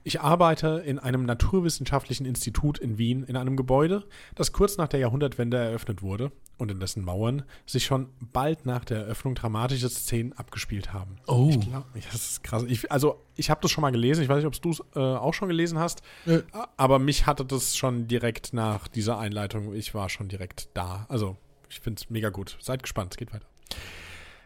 Ich 0.09 0.23
arbeite 0.23 0.83
in 0.87 0.99
einem 0.99 1.27
naturwissenschaftlichen 1.27 2.25
Institut 2.25 2.79
in 2.79 2.97
Wien 2.97 3.25
in 3.25 3.37
einem 3.37 3.59
Gebäude, 3.59 4.07
das 4.35 4.55
kurz 4.55 4.79
nach 4.79 4.89
der 4.89 5.01
Jahrhundertwende 5.01 5.59
eröffnet 5.59 6.01
wurde 6.01 6.33
und 6.57 6.71
in 6.71 6.81
dessen 6.81 7.05
Mauern 7.05 7.43
sich 7.67 7.85
schon 7.85 8.09
bald 8.19 8.65
nach 8.65 8.87
der 8.87 9.01
Eröffnung 9.01 9.35
dramatische 9.35 9.91
Szenen 9.91 10.33
abgespielt 10.33 10.95
haben. 10.95 11.17
Oh. 11.27 11.49
Ich 11.51 11.61
glaub, 11.61 11.85
das 11.93 12.15
ist 12.15 12.43
krass. 12.43 12.65
Ich, 12.69 12.91
also, 12.91 13.23
ich 13.37 13.51
habe 13.51 13.61
das 13.61 13.71
schon 13.71 13.83
mal 13.83 13.91
gelesen. 13.91 14.23
Ich 14.23 14.31
weiß 14.31 14.39
nicht, 14.39 14.47
ob 14.47 14.59
du 14.63 14.71
es 14.71 14.83
äh, 14.97 14.99
auch 14.99 15.35
schon 15.35 15.49
gelesen 15.49 15.79
hast. 15.79 16.01
Nö. 16.25 16.41
Aber 16.79 16.99
mich 16.99 17.27
hatte 17.27 17.45
das 17.45 17.77
schon 17.77 18.09
direkt 18.09 18.55
nach 18.55 18.89
dieser 18.89 19.19
Einleitung. 19.19 19.75
Ich 19.75 19.93
war 19.93 20.09
schon 20.09 20.29
direkt 20.29 20.71
da. 20.73 21.05
Also, 21.11 21.37
ich 21.69 21.81
finde 21.81 22.01
es 22.01 22.09
mega 22.09 22.31
gut. 22.31 22.57
Seid 22.63 22.83
gespannt, 22.83 23.13
es 23.13 23.19
geht 23.19 23.35
weiter. 23.35 23.47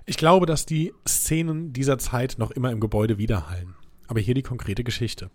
Ich 0.07 0.17
glaube, 0.17 0.47
dass 0.47 0.67
die 0.67 0.93
Szenen 1.07 1.73
dieser 1.73 1.99
Zeit 1.99 2.35
noch 2.39 2.51
immer 2.51 2.73
im 2.73 2.81
Gebäude 2.81 3.17
widerhallen. 3.19 3.77
Aber 4.09 4.19
hier 4.19 4.35
die 4.35 4.43
konkrete 4.43 4.83
Geschichte. 4.83 5.31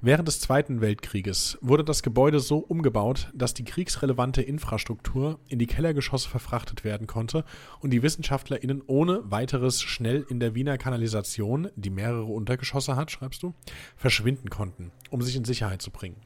Während 0.00 0.28
des 0.28 0.40
Zweiten 0.40 0.80
Weltkrieges 0.80 1.56
wurde 1.60 1.84
das 1.84 2.02
Gebäude 2.02 2.40
so 2.40 2.58
umgebaut, 2.58 3.30
dass 3.34 3.54
die 3.54 3.64
kriegsrelevante 3.64 4.42
Infrastruktur 4.42 5.38
in 5.48 5.58
die 5.58 5.66
Kellergeschosse 5.66 6.28
verfrachtet 6.28 6.84
werden 6.84 7.06
konnte 7.06 7.44
und 7.80 7.90
die 7.90 8.02
WissenschaftlerInnen 8.02 8.82
ohne 8.86 9.22
weiteres 9.30 9.80
schnell 9.80 10.26
in 10.28 10.40
der 10.40 10.54
Wiener 10.54 10.76
Kanalisation, 10.76 11.68
die 11.76 11.90
mehrere 11.90 12.24
Untergeschosse 12.24 12.96
hat, 12.96 13.10
schreibst 13.10 13.42
du, 13.42 13.54
verschwinden 13.96 14.50
konnten, 14.50 14.92
um 15.10 15.22
sich 15.22 15.36
in 15.36 15.44
Sicherheit 15.44 15.80
zu 15.80 15.90
bringen. 15.90 16.20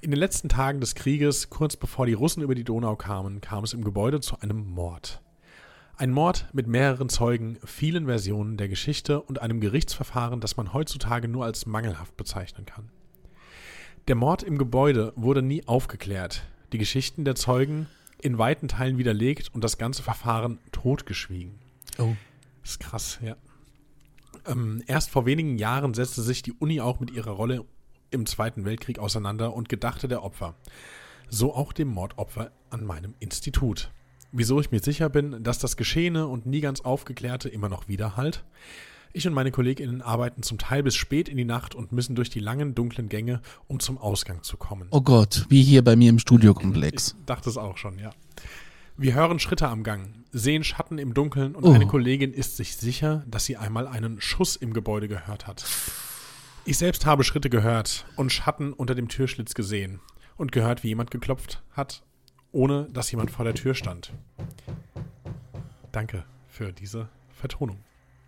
In 0.00 0.10
den 0.10 0.18
letzten 0.18 0.48
Tagen 0.48 0.80
des 0.80 0.94
Krieges, 0.94 1.50
kurz 1.50 1.76
bevor 1.76 2.06
die 2.06 2.14
Russen 2.14 2.42
über 2.42 2.54
die 2.54 2.64
Donau 2.64 2.96
kamen, 2.96 3.40
kam 3.40 3.64
es 3.64 3.74
im 3.74 3.84
Gebäude 3.84 4.20
zu 4.20 4.40
einem 4.40 4.66
Mord. 4.70 5.20
Ein 6.00 6.12
Mord 6.12 6.46
mit 6.54 6.66
mehreren 6.66 7.10
Zeugen, 7.10 7.58
vielen 7.62 8.06
Versionen 8.06 8.56
der 8.56 8.70
Geschichte 8.70 9.20
und 9.20 9.42
einem 9.42 9.60
Gerichtsverfahren, 9.60 10.40
das 10.40 10.56
man 10.56 10.72
heutzutage 10.72 11.28
nur 11.28 11.44
als 11.44 11.66
mangelhaft 11.66 12.16
bezeichnen 12.16 12.64
kann. 12.64 12.88
Der 14.08 14.14
Mord 14.14 14.42
im 14.42 14.56
Gebäude 14.56 15.12
wurde 15.14 15.42
nie 15.42 15.68
aufgeklärt, 15.68 16.44
die 16.72 16.78
Geschichten 16.78 17.26
der 17.26 17.34
Zeugen 17.34 17.86
in 18.22 18.38
weiten 18.38 18.66
Teilen 18.66 18.96
widerlegt 18.96 19.50
und 19.52 19.62
das 19.62 19.76
ganze 19.76 20.02
Verfahren 20.02 20.58
totgeschwiegen. 20.72 21.58
Oh. 21.98 22.16
Das 22.62 22.70
ist 22.70 22.80
krass, 22.80 23.18
ja. 23.20 23.36
Ähm, 24.46 24.82
erst 24.86 25.10
vor 25.10 25.26
wenigen 25.26 25.58
Jahren 25.58 25.92
setzte 25.92 26.22
sich 26.22 26.40
die 26.40 26.54
Uni 26.54 26.80
auch 26.80 27.00
mit 27.00 27.10
ihrer 27.10 27.32
Rolle 27.32 27.66
im 28.10 28.24
Zweiten 28.24 28.64
Weltkrieg 28.64 28.98
auseinander 28.98 29.52
und 29.52 29.68
gedachte 29.68 30.08
der 30.08 30.22
Opfer. 30.22 30.54
So 31.28 31.54
auch 31.54 31.74
dem 31.74 31.88
Mordopfer 31.88 32.52
an 32.70 32.86
meinem 32.86 33.12
Institut. 33.20 33.90
Wieso 34.32 34.60
ich 34.60 34.70
mir 34.70 34.80
sicher 34.80 35.08
bin, 35.08 35.42
dass 35.42 35.58
das 35.58 35.76
Geschehene 35.76 36.26
und 36.28 36.46
nie 36.46 36.60
ganz 36.60 36.80
Aufgeklärte 36.82 37.48
immer 37.48 37.68
noch 37.68 37.88
widerhallt? 37.88 38.44
Ich 39.12 39.26
und 39.26 39.34
meine 39.34 39.50
KollegInnen 39.50 40.02
arbeiten 40.02 40.44
zum 40.44 40.58
Teil 40.58 40.84
bis 40.84 40.94
spät 40.94 41.28
in 41.28 41.36
die 41.36 41.44
Nacht 41.44 41.74
und 41.74 41.90
müssen 41.90 42.14
durch 42.14 42.30
die 42.30 42.38
langen, 42.38 42.76
dunklen 42.76 43.08
Gänge, 43.08 43.40
um 43.66 43.80
zum 43.80 43.98
Ausgang 43.98 44.44
zu 44.44 44.56
kommen. 44.56 44.86
Oh 44.92 45.00
Gott, 45.00 45.46
wie 45.48 45.62
hier 45.64 45.82
bei 45.82 45.96
mir 45.96 46.10
im 46.10 46.20
Studiokomplex. 46.20 47.16
Ich 47.18 47.24
dachte 47.26 47.50
es 47.50 47.56
auch 47.56 47.76
schon, 47.76 47.98
ja. 47.98 48.10
Wir 48.96 49.14
hören 49.14 49.40
Schritte 49.40 49.66
am 49.66 49.82
Gang, 49.82 50.10
sehen 50.30 50.62
Schatten 50.62 50.98
im 50.98 51.12
Dunkeln 51.14 51.56
und 51.56 51.64
Oh. 51.64 51.72
eine 51.72 51.86
Kollegin 51.88 52.32
ist 52.32 52.56
sich 52.56 52.76
sicher, 52.76 53.24
dass 53.26 53.46
sie 53.46 53.56
einmal 53.56 53.88
einen 53.88 54.20
Schuss 54.20 54.54
im 54.54 54.72
Gebäude 54.74 55.08
gehört 55.08 55.48
hat. 55.48 55.64
Ich 56.64 56.78
selbst 56.78 57.04
habe 57.04 57.24
Schritte 57.24 57.50
gehört 57.50 58.04
und 58.14 58.30
Schatten 58.30 58.72
unter 58.72 58.94
dem 58.94 59.08
Türschlitz 59.08 59.54
gesehen 59.54 59.98
und 60.36 60.52
gehört, 60.52 60.84
wie 60.84 60.88
jemand 60.88 61.10
geklopft 61.10 61.62
hat, 61.72 62.02
ohne 62.52 62.88
dass 62.92 63.10
jemand 63.10 63.30
vor 63.30 63.44
der 63.44 63.54
Tür 63.54 63.74
stand. 63.74 64.12
Danke 65.92 66.24
für 66.48 66.72
diese 66.72 67.08
Vertonung. 67.30 67.78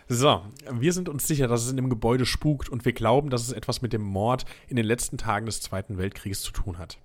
So, 0.08 0.44
wir 0.70 0.92
sind 0.92 1.08
uns 1.08 1.26
sicher, 1.26 1.48
dass 1.48 1.64
es 1.64 1.70
in 1.70 1.76
dem 1.76 1.88
Gebäude 1.88 2.26
spukt 2.26 2.68
und 2.68 2.84
wir 2.84 2.92
glauben, 2.92 3.30
dass 3.30 3.46
es 3.46 3.52
etwas 3.52 3.80
mit 3.80 3.94
dem 3.94 4.02
Mord 4.02 4.44
in 4.68 4.76
den 4.76 4.84
letzten 4.84 5.16
Tagen 5.16 5.46
des 5.46 5.62
Zweiten 5.62 5.96
Weltkrieges 5.96 6.42
zu 6.42 6.52
tun 6.52 6.76
hat. 6.76 6.98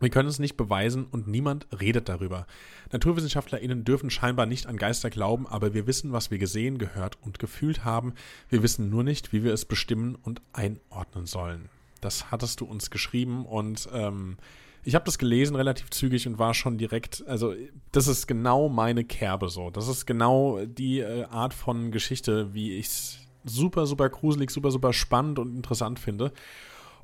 Wir 0.00 0.10
können 0.10 0.28
es 0.28 0.38
nicht 0.38 0.56
beweisen 0.56 1.06
und 1.06 1.28
niemand 1.28 1.66
redet 1.80 2.08
darüber. 2.10 2.46
NaturwissenschaftlerInnen 2.92 3.84
dürfen 3.84 4.10
scheinbar 4.10 4.44
nicht 4.44 4.66
an 4.66 4.76
Geister 4.76 5.08
glauben, 5.08 5.46
aber 5.46 5.72
wir 5.72 5.86
wissen, 5.86 6.12
was 6.12 6.30
wir 6.30 6.38
gesehen, 6.38 6.76
gehört 6.76 7.16
und 7.22 7.38
gefühlt 7.38 7.84
haben. 7.84 8.12
Wir 8.50 8.62
wissen 8.62 8.90
nur 8.90 9.04
nicht, 9.04 9.32
wie 9.32 9.44
wir 9.44 9.54
es 9.54 9.64
bestimmen 9.64 10.16
und 10.16 10.42
einordnen 10.52 11.24
sollen. 11.24 11.70
Das 12.02 12.30
hattest 12.30 12.60
du 12.60 12.66
uns 12.66 12.90
geschrieben 12.90 13.46
und 13.46 13.88
ähm, 13.92 14.36
ich 14.84 14.94
habe 14.94 15.04
das 15.04 15.18
gelesen 15.18 15.56
relativ 15.56 15.90
zügig 15.90 16.26
und 16.26 16.38
war 16.38 16.54
schon 16.54 16.78
direkt, 16.78 17.24
also 17.26 17.54
das 17.92 18.06
ist 18.06 18.26
genau 18.26 18.68
meine 18.68 19.04
Kerbe 19.04 19.48
so. 19.48 19.70
Das 19.70 19.88
ist 19.88 20.06
genau 20.06 20.64
die 20.64 21.00
äh, 21.00 21.24
Art 21.24 21.54
von 21.54 21.90
Geschichte, 21.90 22.52
wie 22.54 22.76
ich 22.76 22.86
es 22.86 23.18
super, 23.44 23.86
super 23.86 24.08
gruselig, 24.10 24.50
super, 24.50 24.70
super 24.70 24.92
spannend 24.92 25.38
und 25.38 25.56
interessant 25.56 25.98
finde. 25.98 26.32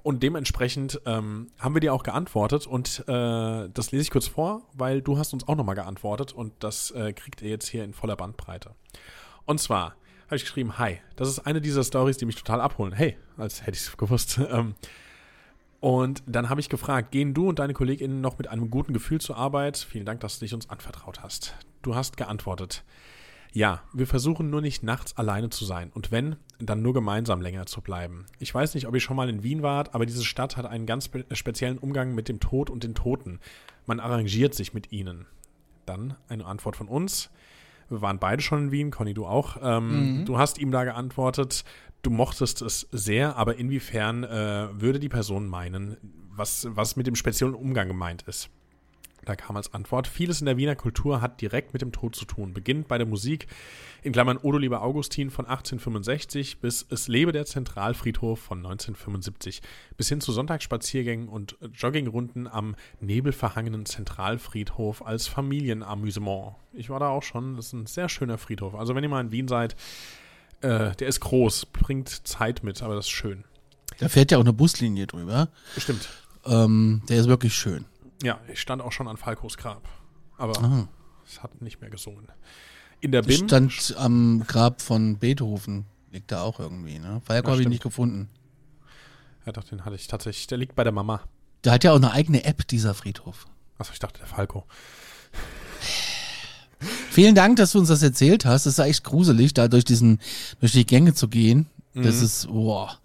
Und 0.03 0.23
dementsprechend 0.23 1.01
ähm, 1.05 1.49
haben 1.59 1.75
wir 1.75 1.81
dir 1.81 1.93
auch 1.93 2.03
geantwortet 2.03 2.67
und 2.67 3.05
äh, 3.07 3.69
das 3.69 3.93
lese 3.93 4.03
ich 4.03 4.11
kurz 4.11 4.27
vor, 4.27 4.63
weil 4.73 5.03
du 5.03 5.19
hast 5.19 5.35
uns 5.35 5.47
auch 5.47 5.57
nochmal 5.57 5.75
geantwortet 5.75 6.33
und 6.33 6.53
das 6.61 6.91
äh, 6.93 7.13
kriegt 7.13 7.43
ihr 7.43 7.51
jetzt 7.51 7.69
hier 7.69 7.85
in 7.85 7.93
voller 7.93 8.17
Bandbreite. 8.17 8.75
Und 9.45 9.61
zwar 9.61 9.97
habe 10.27 10.37
ich 10.37 10.45
geschrieben, 10.45 10.79
hi, 10.79 11.01
das 11.17 11.29
ist 11.29 11.41
eine 11.41 11.61
dieser 11.61 11.85
Stories, 11.85 12.17
die 12.17 12.25
mich 12.25 12.37
total 12.37 12.61
abholen. 12.61 12.93
Hey, 12.93 13.19
als 13.37 13.63
hätte 13.63 13.73
ich 13.73 13.81
es 13.81 13.97
gewusst. 13.97 14.41
Ähm, 14.51 14.75
und 15.81 16.23
dann 16.27 16.49
habe 16.49 16.61
ich 16.61 16.69
gefragt, 16.69 17.11
gehen 17.11 17.35
du 17.35 17.49
und 17.49 17.59
deine 17.59 17.73
KollegInnen 17.73 18.21
noch 18.21 18.39
mit 18.39 18.49
einem 18.49 18.71
guten 18.71 18.93
Gefühl 18.93 19.21
zur 19.21 19.37
Arbeit? 19.37 19.77
Vielen 19.79 20.05
Dank, 20.05 20.21
dass 20.21 20.39
du 20.39 20.45
dich 20.45 20.55
uns 20.55 20.69
anvertraut 20.71 21.23
hast. 21.23 21.55
Du 21.83 21.95
hast 21.95 22.17
geantwortet, 22.17 22.85
ja, 23.53 23.83
wir 23.93 24.07
versuchen 24.07 24.49
nur 24.49 24.61
nicht 24.61 24.85
nachts 24.85 25.17
alleine 25.17 25.51
zu 25.51 25.65
sein 25.65 25.91
und 25.93 26.13
wenn, 26.13 26.37
dann 26.61 26.83
nur 26.83 26.95
gemeinsam 26.95 27.41
länger 27.41 27.67
zu 27.67 27.81
bleiben. 27.81 28.27
Ich 28.39 28.55
weiß 28.55 28.75
nicht, 28.75 28.87
ob 28.87 28.95
ihr 28.95 29.01
schon 29.01 29.17
mal 29.17 29.29
in 29.29 29.43
Wien 29.43 29.63
wart, 29.63 29.95
aber 29.95 30.07
diese 30.07 30.25
Stadt 30.25 30.57
hat 30.57 30.67
einen 30.67 30.87
ganz 30.87 31.07
spe 31.07 31.25
speziellen 31.33 31.79
Umgang 31.79 32.15
mit 32.15 32.29
dem 32.29 32.39
Tod 32.39 32.71
und 32.71 32.85
den 32.85 32.95
Toten. 32.95 33.41
Man 33.87 33.99
arrangiert 33.99 34.55
sich 34.55 34.73
mit 34.73 34.93
ihnen. 34.93 35.27
Dann 35.85 36.15
eine 36.29 36.45
Antwort 36.45 36.77
von 36.77 36.87
uns. 36.87 37.31
Wir 37.91 38.01
waren 38.01 38.19
beide 38.19 38.41
schon 38.43 38.65
in 38.65 38.71
Wien, 38.71 38.91
Conny, 38.91 39.15
du 39.15 39.27
auch. 39.27 39.57
Ähm, 39.63 40.25
Du 40.25 40.39
hast 40.39 40.59
ihm 40.59 40.71
da 40.71 40.85
geantwortet, 40.85 41.65
du 42.03 42.11
mochtest 42.11 42.63
es 42.63 42.89
sehr, 42.93 43.37
aber 43.37 43.57
inwiefern 43.57 44.25
äh, 44.25 44.69
würde 44.81 45.01
die 45.01 45.09
Person 45.09 45.49
meinen, 45.49 45.97
was, 46.31 46.67
was 46.71 46.97
mit 46.97 47.07
dem 47.07 47.17
speziellen 47.17 47.55
Umgang 47.55 47.89
gemeint 47.89 48.23
ist? 48.23 48.49
Da 49.25 49.37
kam 49.37 49.57
als 49.57 49.75
Antwort, 49.75 50.07
vieles 50.07 50.41
in 50.41 50.47
der 50.47 50.57
Wiener 50.57 50.77
Kultur 50.77 51.21
hat 51.21 51.41
direkt 51.41 51.73
mit 51.73 51.83
dem 51.83 51.93
Tod 51.93 52.17
zu 52.17 52.25
tun. 52.25 52.55
Beginnt 52.55 52.89
bei 52.89 52.99
der 52.99 53.07
Musik, 53.07 53.47
in 54.03 54.12
Klammern 54.12 54.39
Odo 54.39 54.59
lieber 54.59 54.83
Augustin 54.83 55.31
von 55.31 55.45
1865 55.45 56.61
bis 56.61 56.87
Es 56.89 57.09
lebe 57.09 57.33
der 57.33 57.45
Zentralfriedhof 57.45 58.41
von 58.41 58.59
1975, 58.59 59.61
bis 59.97 60.09
hin 60.09 60.21
zu 60.21 60.33
Sonntagsspaziergängen 60.33 61.29
und 61.29 61.57
Joggingrunden 61.75 62.47
am 62.49 62.77
nebelverhangenen 63.00 63.85
Zentralfriedhof 63.85 65.05
als 65.05 65.27
Familienamüsement. 65.27 66.55
Ich 66.73 66.89
war 66.89 67.00
da 67.00 67.09
auch 67.09 67.23
schon, 67.23 67.57
das 67.57 67.67
ist 67.67 67.73
ein 67.75 67.87
sehr 67.87 68.09
schöner 68.09 68.39
Friedhof. 68.39 68.75
Also 68.75 68.95
wenn 68.95 69.03
ihr 69.03 69.11
mal 69.11 69.21
in 69.21 69.33
Wien 69.33 69.49
seid, 69.49 69.77
äh, 70.62 70.95
der 70.97 71.09
ist 71.09 71.21
groß, 71.21 71.67
bringt 71.67 72.09
Zeit 72.27 72.62
mit, 72.62 72.83
aber 72.83 72.95
das 72.95 73.07
ist 73.07 73.11
schön. 73.11 73.45
Da 73.99 74.09
fährt 74.09 74.31
ja 74.31 74.39
auch 74.39 74.43
eine 74.43 74.53
Buslinie 74.53 75.07
drüber. 75.07 75.49
Stimmt. 75.77 76.09
Ähm, 76.47 77.03
der 77.09 77.21
ist 77.21 77.29
wirklich 77.29 77.55
schön. 77.55 77.85
Ja, 78.23 78.39
ich 78.53 78.61
stand 78.61 78.83
auch 78.83 78.93
schon 78.93 79.09
an 79.09 79.17
Falkos 79.17 79.57
Grab. 79.57 79.89
Aber 80.37 80.59
Ah. 80.62 80.89
es 81.27 81.43
hat 81.43 81.61
nicht 81.62 81.81
mehr 81.81 81.91
gesungen. 81.91 82.29
In 83.00 83.12
der 83.12 83.23
Ich 83.23 83.39
BIM. 83.39 83.49
stand 83.49 83.95
am 83.99 84.45
Grab 84.47 84.83
von 84.83 85.17
Beethoven. 85.19 85.87
Liegt 86.11 86.33
da 86.33 86.43
auch 86.43 86.59
irgendwie, 86.61 86.99
ne? 86.99 87.23
Falco 87.25 87.49
Ja, 87.49 87.53
habe 87.53 87.62
ich 87.62 87.69
nicht 87.69 87.83
gefunden. 87.83 88.29
Ja, 89.47 89.53
doch, 89.53 89.65
den 89.65 89.85
hatte 89.85 89.97
ich 89.97 90.07
tatsächlich. 90.07 90.47
Der 90.49 90.59
liegt 90.59 90.75
bei 90.75 90.85
der 90.85 90.93
Mama. 90.93 91.21
Der 91.65 91.73
hat 91.73 91.85
ja 91.85 91.93
auch 91.93 91.97
eine 91.97 92.12
eigene 92.12 92.45
App, 92.45 92.67
dieser 92.69 92.95
Friedhof. 92.95 93.47
Achso, 93.79 93.93
ich 93.93 93.99
dachte, 93.99 94.19
der 94.19 94.27
Falco. 94.27 94.67
Vielen 97.11 97.35
Dank, 97.35 97.57
dass 97.57 97.73
du 97.73 97.79
uns 97.79 97.89
das 97.89 98.03
erzählt 98.03 98.45
hast. 98.45 98.67
Es 98.67 98.79
ist 98.79 98.85
echt 98.85 99.05
gruselig, 99.05 99.53
da 99.55 99.69
durch 99.69 99.85
diesen, 99.85 100.19
durch 100.61 100.73
die 100.73 100.87
Gänge 100.87 101.15
zu 101.15 101.29
gehen. 101.29 101.67
Das 101.95 102.23
ist, 102.23 102.47
boah. 102.47 102.99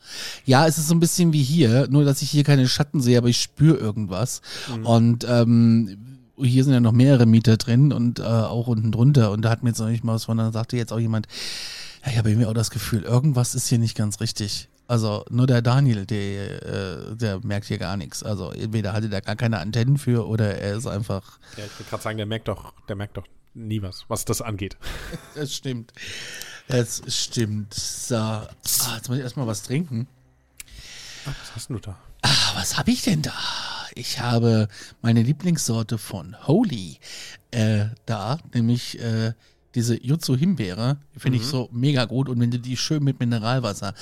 Ja, 0.46 0.68
es 0.68 0.78
ist 0.78 0.88
so 0.88 0.94
ein 0.94 1.00
bisschen 1.00 1.34
wie 1.34 1.42
hier, 1.42 1.88
nur 1.90 2.06
dass 2.06 2.22
ich 2.22 2.30
hier 2.30 2.44
keine 2.44 2.68
Schatten 2.68 3.02
sehe, 3.02 3.18
aber 3.18 3.30
ich 3.30 3.42
spüre 3.42 3.78
irgendwas. 3.78 4.42
Und 4.84 5.26
ähm, 5.28 5.98
hier 6.38 6.64
sind 6.64 6.74
ja 6.74 6.80
noch 6.80 6.92
mehrere 6.92 7.26
Mieter 7.26 7.58
drin 7.58 7.92
und 7.92 8.20
äh, 8.20 8.24
auch 8.24 8.68
unten 8.68 8.92
drunter. 8.92 9.32
Und 9.32 9.42
da 9.44 9.50
hat 9.50 9.64
mir 9.64 9.70
jetzt 9.70 9.80
noch 9.80 9.90
nicht 9.90 10.04
mal 10.04 10.14
was 10.16 10.26
von, 10.26 10.38
da 10.38 10.52
sagte 10.52 10.78
jetzt 10.78 10.94
auch 10.94 11.00
jemand, 11.00 11.28
ja, 12.06 12.12
ich 12.12 12.18
habe 12.18 12.30
irgendwie 12.30 12.48
auch 12.48 12.54
das 12.54 12.70
Gefühl, 12.70 13.04
irgendwas 13.04 13.56
ist 13.56 13.68
hier 13.68 13.80
nicht 13.80 13.96
ganz 13.96 14.20
richtig. 14.20 14.70
Also 14.88 15.26
nur 15.32 15.48
der 15.48 15.64
Daniel, 15.64 16.06
der, 16.06 16.64
äh, 16.64 17.16
der 17.16 17.40
merkt 17.44 17.66
hier 17.66 17.80
gar 17.80 17.98
nichts. 17.98 18.22
Also 18.22 18.52
entweder 18.52 18.94
hatte 18.94 19.10
der 19.10 19.22
gar 19.22 19.36
keine 19.36 19.60
Antennen 19.60 19.98
für 19.98 20.28
oder 20.28 20.60
er 20.60 20.76
ist 20.76 20.86
einfach 20.86 21.40
Ja, 21.58 21.66
ich 21.66 21.80
will 21.80 21.88
gerade 21.90 22.04
sagen, 22.04 22.18
der 22.18 22.28
merkt 22.28 22.48
doch, 22.48 22.74
der 22.88 22.96
merkt 22.96 23.18
doch 23.18 23.26
nie 23.56 23.82
was, 23.82 24.06
was 24.10 24.26
das 24.26 24.42
angeht. 24.42 24.78
Das 25.36 25.54
stimmt. 25.54 25.92
Das 26.68 27.02
stimmt. 27.08 27.74
So. 27.74 28.16
Ah, 28.16 28.50
jetzt 28.96 29.10
muss 29.10 29.18
ich 29.18 29.24
erstmal 29.24 29.48
was 29.48 29.64
trinken. 29.64 30.08
Was 31.26 31.56
hast 31.56 31.70
du 31.70 31.80
da? 31.80 31.98
Ah, 32.22 32.56
was 32.56 32.78
habe 32.78 32.92
ich 32.92 33.04
denn 33.04 33.22
da? 33.22 33.34
Ich 33.94 34.20
habe 34.20 34.68
meine 35.02 35.22
Lieblingssorte 35.22 35.98
von 35.98 36.36
Holy 36.48 37.00
äh, 37.52 37.86
da, 38.06 38.40
nämlich 38.54 39.00
äh, 39.00 39.34
diese 39.76 40.02
Jutsu 40.02 40.36
Himbeere. 40.36 40.98
Die 41.14 41.20
finde 41.20 41.38
ich 41.38 41.46
so 41.46 41.70
mega 41.72 42.06
gut. 42.06 42.30
Und 42.30 42.40
wenn 42.40 42.52
du 42.52 42.60
die 42.60 42.78
schön 42.78 43.04
mit 43.04 43.20
Mineralwasser 43.20 43.94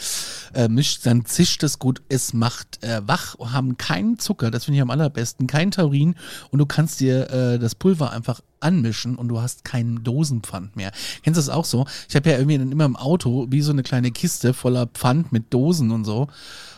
äh, 0.53 0.67
mischt, 0.67 1.05
dann 1.05 1.25
zischt 1.25 1.63
es 1.63 1.79
gut. 1.79 2.01
Es 2.09 2.33
macht 2.33 2.83
äh, 2.83 3.01
wach, 3.05 3.35
haben 3.39 3.77
keinen 3.77 4.19
Zucker, 4.19 4.51
das 4.51 4.65
finde 4.65 4.77
ich 4.77 4.81
am 4.81 4.91
allerbesten, 4.91 5.47
kein 5.47 5.71
Taurin. 5.71 6.15
Und 6.51 6.59
du 6.59 6.65
kannst 6.65 6.99
dir 6.99 7.29
äh, 7.31 7.59
das 7.59 7.75
Pulver 7.75 8.11
einfach 8.11 8.41
anmischen 8.59 9.15
und 9.15 9.27
du 9.27 9.41
hast 9.41 9.65
keinen 9.65 10.03
Dosenpfand 10.03 10.75
mehr. 10.75 10.91
Kennst 11.23 11.37
du 11.37 11.41
das 11.41 11.49
auch 11.49 11.65
so? 11.65 11.85
Ich 12.07 12.15
habe 12.15 12.29
ja 12.29 12.37
irgendwie 12.37 12.57
dann 12.57 12.71
immer 12.71 12.85
im 12.85 12.95
Auto 12.95 13.47
wie 13.49 13.61
so 13.61 13.71
eine 13.71 13.83
kleine 13.83 14.11
Kiste 14.11 14.53
voller 14.53 14.87
Pfand 14.87 15.31
mit 15.31 15.53
Dosen 15.53 15.91
und 15.91 16.05
so. 16.05 16.27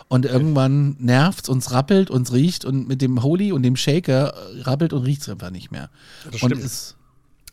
Und 0.07 0.25
irgendwann 0.25 0.95
nervt's, 0.99 1.49
uns 1.49 1.71
rappelt, 1.71 2.11
uns 2.11 2.31
riecht 2.31 2.63
und 2.63 2.87
mit 2.87 3.01
dem 3.01 3.23
Holy 3.23 3.51
und 3.51 3.63
dem 3.63 3.75
Shaker 3.75 4.33
äh, 4.33 4.61
rappelt 4.61 4.93
und 4.93 5.03
riecht's 5.03 5.27
einfach 5.29 5.49
nicht 5.49 5.71
mehr. 5.71 5.89
Das 6.25 6.43
und 6.43 6.51
stimmt. 6.51 6.95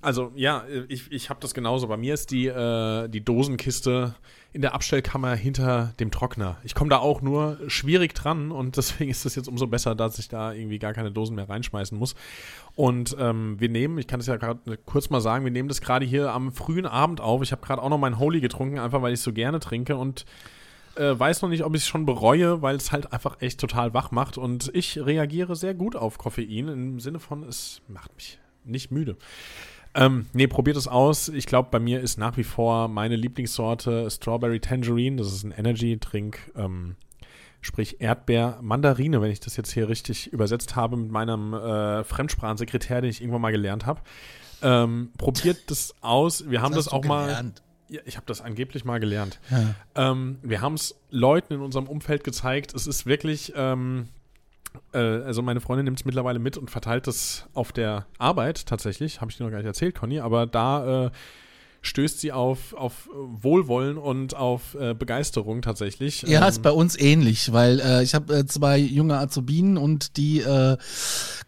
Also 0.03 0.33
ja, 0.35 0.65
ich, 0.89 1.13
ich 1.13 1.31
habe 1.31 1.39
das 1.41 1.55
genauso. 1.55 1.87
Bei 1.87 1.97
mir 1.97 2.13
ist 2.13 2.33
die, 2.33 2.49
äh, 2.49 3.09
die 3.09 3.25
Dosenkiste 3.25 4.17
in 4.53 4.61
der 4.61 4.75
Abstellkammer 4.75 5.37
hinter 5.37 5.95
dem 6.01 6.11
Trockner. 6.11 6.59
Ich 6.65 6.75
komme 6.75 6.91
da 6.91 6.99
auch 6.99 7.23
nur 7.23 7.59
schwierig 7.69 8.13
dran 8.13 8.51
und 8.51 8.77
deswegen 8.77 9.13
ist 9.13 9.25
es 9.25 9.37
jetzt 9.37 9.47
umso 9.47 9.69
besser, 9.69 9.95
dass 9.95 10.19
ich 10.19 10.29
da 10.29 10.53
irgendwie 10.53 10.81
gar 10.81 10.93
keine 10.93 11.13
Dosen 11.13 11.37
mehr 11.37 11.49
reinschmeißen 11.49 11.97
muss. 11.97 12.17
Und 12.75 13.17
ähm, 13.19 13.61
wir 13.61 13.69
nehmen, 13.69 13.97
ich 13.97 14.09
kann 14.09 14.19
es 14.19 14.27
ja 14.27 14.37
gerade 14.37 14.77
kurz 14.79 15.09
mal 15.09 15.21
sagen, 15.21 15.45
wir 15.45 15.53
nehmen 15.53 15.69
das 15.69 15.81
gerade 15.81 16.05
hier 16.05 16.33
am 16.33 16.51
frühen 16.51 16.87
Abend 16.87 17.21
auf. 17.21 17.41
Ich 17.43 17.53
habe 17.53 17.65
gerade 17.65 17.81
auch 17.81 17.89
noch 17.89 17.99
meinen 17.99 18.19
Holy 18.19 18.41
getrunken, 18.41 18.81
einfach 18.81 19.03
weil 19.03 19.13
ich 19.13 19.21
so 19.21 19.33
gerne 19.33 19.61
trinke 19.61 19.97
und 19.97 20.25
äh, 20.97 21.17
weiß 21.17 21.43
noch 21.43 21.49
nicht, 21.49 21.63
ob 21.63 21.77
ich 21.77 21.83
es 21.83 21.89
schon 21.89 22.07
bereue, 22.07 22.61
weil 22.61 22.75
es 22.75 22.91
halt 22.91 23.13
einfach 23.13 23.41
echt 23.41 23.61
total 23.61 23.95
wach 23.95 24.11
macht. 24.11 24.37
Und 24.37 24.69
ich 24.75 24.99
reagiere 24.99 25.55
sehr 25.55 25.75
gut 25.75 25.95
auf 25.95 26.19
Koffein 26.19 26.67
im 26.67 26.99
Sinne 26.99 27.21
von, 27.21 27.45
es 27.45 27.83
macht 27.87 28.13
mich 28.17 28.41
nicht 28.65 28.91
müde. 28.91 29.17
Ähm, 29.95 30.27
nee, 30.33 30.47
probiert 30.47 30.77
es 30.77 30.89
aus. 30.89 31.29
Ich 31.29 31.47
glaube, 31.47 31.69
bei 31.71 31.79
mir 31.79 32.01
ist 32.01 32.19
nach 32.19 32.37
wie 32.37 32.45
vor 32.45 32.89
meine 32.89 33.17
Lieblingssorte 33.17 34.11
Strawberry 34.11 34.61
Tangerine. 34.61 35.17
Das 35.17 35.33
ist 35.33 35.45
ein 35.45 35.53
Energy-Trink, 35.53 36.53
ähm, 36.57 36.97
sprich 37.61 38.01
Erdbeer, 38.01 38.59
Mandarine, 38.63 39.21
wenn 39.21 39.31
ich 39.31 39.41
das 39.41 39.57
jetzt 39.57 39.73
hier 39.73 39.89
richtig 39.89 40.33
übersetzt 40.33 40.77
habe 40.77 40.97
mit 40.97 41.11
meinem 41.11 41.53
äh, 41.53 42.05
Fremdsprachensekretär, 42.05 43.03
den 43.03 43.11
ich 43.11 43.21
irgendwann 43.21 43.43
mal 43.43 43.53
gelernt 43.53 43.85
habe. 43.85 44.01
Ähm, 44.63 45.11
probiert 45.19 45.59
das 45.71 45.95
aus. 46.01 46.49
Wir 46.49 46.63
haben 46.63 46.75
das, 46.75 46.89
auch 46.89 47.05
mal. 47.05 47.27
gelernt. 47.27 47.63
Ja, 47.89 48.01
ich 48.07 48.17
habe 48.17 48.25
das 48.27 48.41
angeblich 48.41 48.87
mal 48.87 49.01
gelernt. 49.01 49.39
Ja. 49.51 49.75
Ähm, 50.13 50.39
wir 50.43 50.63
haben 50.63 50.75
es 50.75 50.95
Leuten 51.11 51.53
in 51.53 51.61
unserem 51.61 51.87
Umfeld 51.87 52.25
gezeigt. 52.25 52.73
Es 52.75 52.87
ist 52.87 53.05
wirklich, 53.05 53.53
ähm, 53.55 54.09
äh, 54.09 54.22
also 54.93 55.43
meine 55.43 55.61
Freundin 55.61 55.85
nimmt 55.85 55.99
es 55.99 56.05
mittlerweile 56.05 56.39
mit 56.39 56.57
und 56.57 56.71
verteilt 56.71 57.09
es 57.09 57.49
auf 57.55 57.73
der 57.73 58.07
Arbeit 58.19 58.67
tatsächlich. 58.67 59.21
Habe 59.21 59.31
ich 59.31 59.37
dir 59.37 59.45
noch 59.45 59.51
gar 59.51 59.59
nicht 59.59 59.67
erzählt, 59.67 59.95
Conny, 59.95 60.21
aber 60.21 60.47
da 60.47 61.07
äh, 61.07 61.11
stößt 61.83 62.21
sie 62.21 62.31
auf, 62.31 62.75
auf 62.75 63.09
Wohlwollen 63.13 63.99
und 63.99 64.37
auf 64.37 64.75
äh, 64.75 64.95
Begeisterung 64.95 65.63
tatsächlich. 65.63 66.23
Ja, 66.23 66.43
ähm, 66.43 66.49
ist 66.49 66.63
bei 66.63 66.71
uns 66.71 66.99
ähnlich, 66.99 67.53
weil 67.53 67.81
äh, 67.81 68.05
ich 68.05 68.15
habe 68.15 68.39
äh, 68.39 68.47
zwei 68.47 68.79
junge 68.79 69.19
Azubinen 69.19 69.77
und 69.77 70.17
die 70.17 70.41
äh, 70.41 70.77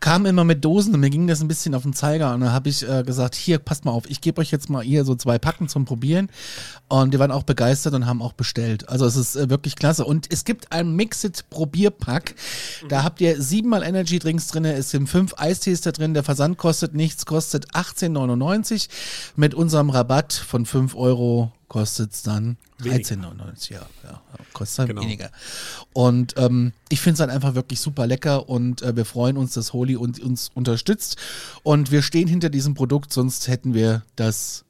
kamen 0.00 0.26
immer 0.26 0.42
mit 0.42 0.64
Dosen 0.64 0.92
und 0.92 1.00
mir 1.00 1.10
ging 1.10 1.28
das 1.28 1.40
ein 1.40 1.46
bisschen 1.46 1.74
auf 1.74 1.84
den 1.84 1.92
Zeiger 1.92 2.34
und 2.34 2.40
dann 2.40 2.52
habe 2.52 2.68
ich 2.68 2.86
äh, 2.86 3.04
gesagt, 3.04 3.36
hier, 3.36 3.58
passt 3.58 3.84
mal 3.84 3.92
auf, 3.92 4.10
ich 4.10 4.20
gebe 4.20 4.40
euch 4.40 4.50
jetzt 4.50 4.68
mal 4.68 4.82
hier 4.82 5.04
so 5.04 5.14
zwei 5.14 5.38
Packen 5.38 5.68
zum 5.68 5.84
Probieren 5.84 6.28
und 6.88 7.14
die 7.14 7.20
waren 7.20 7.30
auch 7.30 7.44
begeistert 7.44 7.94
und 7.94 8.06
haben 8.06 8.20
auch 8.20 8.32
bestellt. 8.32 8.88
Also 8.88 9.06
es 9.06 9.14
ist 9.14 9.36
äh, 9.36 9.48
wirklich 9.48 9.76
klasse 9.76 10.04
und 10.04 10.26
es 10.32 10.44
gibt 10.44 10.72
ein 10.72 10.96
Mixed 10.96 11.48
Probierpack, 11.48 12.34
da 12.88 13.04
habt 13.04 13.20
ihr 13.20 13.40
siebenmal 13.40 13.84
Energy 13.84 14.18
Drinks 14.18 14.48
drin, 14.48 14.64
es 14.64 14.90
sind 14.90 15.08
fünf 15.08 15.34
Eistees 15.36 15.80
da 15.82 15.92
drin, 15.92 16.12
der 16.12 16.24
Versand 16.24 16.58
kostet 16.58 16.92
nichts, 16.92 17.24
kostet 17.24 17.70
18,99 17.70 18.88
mit 19.36 19.54
unserem 19.54 19.90
Rabatt 19.90 20.23
Rabatt 20.24 20.32
von 20.32 20.66
5 20.66 20.94
Euro 20.94 21.52
kostet 21.68 22.12
es 22.12 22.22
dann 22.22 22.56
13,99. 22.82 23.72
Ja, 23.72 23.86
ja, 24.02 24.20
kostet 24.52 24.80
dann 24.80 24.88
genau. 24.88 25.02
weniger. 25.02 25.30
Und 25.92 26.34
ähm, 26.36 26.72
ich 26.88 27.00
finde 27.00 27.14
es 27.14 27.18
dann 27.18 27.30
einfach 27.30 27.54
wirklich 27.54 27.80
super 27.80 28.06
lecker 28.06 28.48
und 28.48 28.82
äh, 28.82 28.96
wir 28.96 29.04
freuen 29.04 29.36
uns, 29.36 29.54
dass 29.54 29.72
Holy 29.72 29.96
uns, 29.96 30.20
uns 30.20 30.50
unterstützt. 30.54 31.16
Und 31.62 31.90
wir 31.90 32.02
stehen 32.02 32.28
hinter 32.28 32.50
diesem 32.50 32.74
Produkt, 32.74 33.12
sonst 33.12 33.48
hätten 33.48 33.74
wir 33.74 34.02
das 34.16 34.64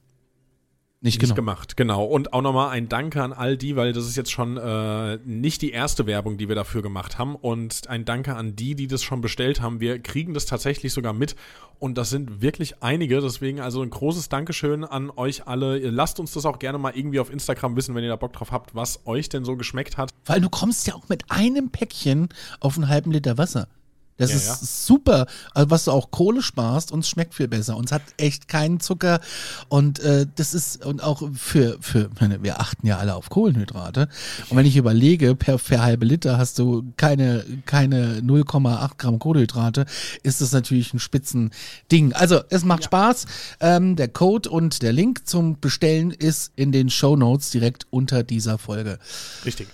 nicht, 1.04 1.20
nicht 1.20 1.34
gemacht, 1.34 1.76
genau. 1.76 2.04
Und 2.04 2.32
auch 2.32 2.40
nochmal 2.40 2.70
ein 2.70 2.88
Danke 2.88 3.22
an 3.22 3.34
all 3.34 3.58
die, 3.58 3.76
weil 3.76 3.92
das 3.92 4.06
ist 4.06 4.16
jetzt 4.16 4.32
schon 4.32 4.56
äh, 4.56 5.18
nicht 5.26 5.60
die 5.60 5.70
erste 5.70 6.06
Werbung, 6.06 6.38
die 6.38 6.48
wir 6.48 6.54
dafür 6.54 6.80
gemacht 6.80 7.18
haben. 7.18 7.36
Und 7.36 7.88
ein 7.88 8.06
Danke 8.06 8.34
an 8.34 8.56
die, 8.56 8.74
die 8.74 8.86
das 8.86 9.02
schon 9.02 9.20
bestellt 9.20 9.60
haben. 9.60 9.80
Wir 9.80 9.98
kriegen 9.98 10.32
das 10.32 10.46
tatsächlich 10.46 10.94
sogar 10.94 11.12
mit. 11.12 11.36
Und 11.78 11.98
das 11.98 12.08
sind 12.08 12.40
wirklich 12.40 12.82
einige. 12.82 13.20
Deswegen 13.20 13.60
also 13.60 13.82
ein 13.82 13.90
großes 13.90 14.30
Dankeschön 14.30 14.82
an 14.82 15.10
euch 15.14 15.46
alle. 15.46 15.78
Ihr 15.78 15.92
lasst 15.92 16.20
uns 16.20 16.32
das 16.32 16.46
auch 16.46 16.58
gerne 16.58 16.78
mal 16.78 16.96
irgendwie 16.96 17.20
auf 17.20 17.30
Instagram 17.30 17.76
wissen, 17.76 17.94
wenn 17.94 18.02
ihr 18.02 18.08
da 18.08 18.16
Bock 18.16 18.32
drauf 18.32 18.50
habt, 18.50 18.74
was 18.74 19.06
euch 19.06 19.28
denn 19.28 19.44
so 19.44 19.56
geschmeckt 19.56 19.98
hat. 19.98 20.10
Weil 20.24 20.40
du 20.40 20.48
kommst 20.48 20.86
ja 20.86 20.94
auch 20.94 21.10
mit 21.10 21.30
einem 21.30 21.68
Päckchen 21.68 22.30
auf 22.60 22.76
einen 22.78 22.88
halben 22.88 23.12
Liter 23.12 23.36
Wasser. 23.36 23.68
Das 24.16 24.30
ja, 24.30 24.36
ist 24.36 24.46
ja. 24.46 24.58
super, 24.60 25.26
also 25.52 25.70
was 25.70 25.84
du 25.84 25.90
auch 25.90 26.10
Kohle 26.10 26.42
sparst 26.42 26.92
und 26.92 27.00
es 27.00 27.08
schmeckt 27.08 27.34
viel 27.34 27.48
besser 27.48 27.76
und 27.76 27.86
es 27.86 27.92
hat 27.92 28.02
echt 28.16 28.48
keinen 28.48 28.80
Zucker 28.80 29.20
und 29.68 29.98
äh, 30.00 30.26
das 30.36 30.54
ist 30.54 30.84
und 30.84 31.02
auch 31.02 31.22
für 31.34 31.78
für 31.80 32.10
wir 32.40 32.60
achten 32.60 32.86
ja 32.86 32.98
alle 32.98 33.14
auf 33.14 33.30
Kohlenhydrate 33.30 34.08
und 34.50 34.56
wenn 34.56 34.66
ich 34.66 34.76
überlege 34.76 35.34
per, 35.34 35.58
per 35.58 35.82
halbe 35.82 36.06
Liter 36.06 36.38
hast 36.38 36.58
du 36.58 36.84
keine 36.96 37.44
keine 37.66 38.20
0,8 38.20 38.90
Gramm 38.98 39.18
Kohlenhydrate 39.18 39.86
ist 40.22 40.40
das 40.40 40.52
natürlich 40.52 40.94
ein 40.94 40.98
Spitzending. 40.98 42.12
Also 42.12 42.40
es 42.50 42.64
macht 42.64 42.82
ja. 42.82 42.86
Spaß. 42.86 43.26
Ähm, 43.60 43.96
der 43.96 44.08
Code 44.08 44.50
und 44.50 44.82
der 44.82 44.92
Link 44.92 45.26
zum 45.26 45.60
Bestellen 45.60 46.10
ist 46.10 46.52
in 46.56 46.72
den 46.72 46.90
Show 46.90 47.16
Notes 47.16 47.50
direkt 47.50 47.86
unter 47.90 48.22
dieser 48.22 48.58
Folge. 48.58 48.98
Richtig. 49.44 49.68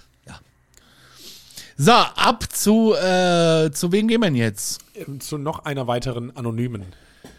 So, 1.83 1.93
ab 1.93 2.45
zu, 2.53 2.93
äh, 2.93 3.71
zu 3.73 3.91
wem 3.91 4.07
gehen 4.07 4.21
wir 4.21 4.31
jetzt? 4.33 4.85
Zu 5.21 5.39
noch 5.39 5.65
einer 5.65 5.87
weiteren 5.87 6.37
anonymen 6.37 6.85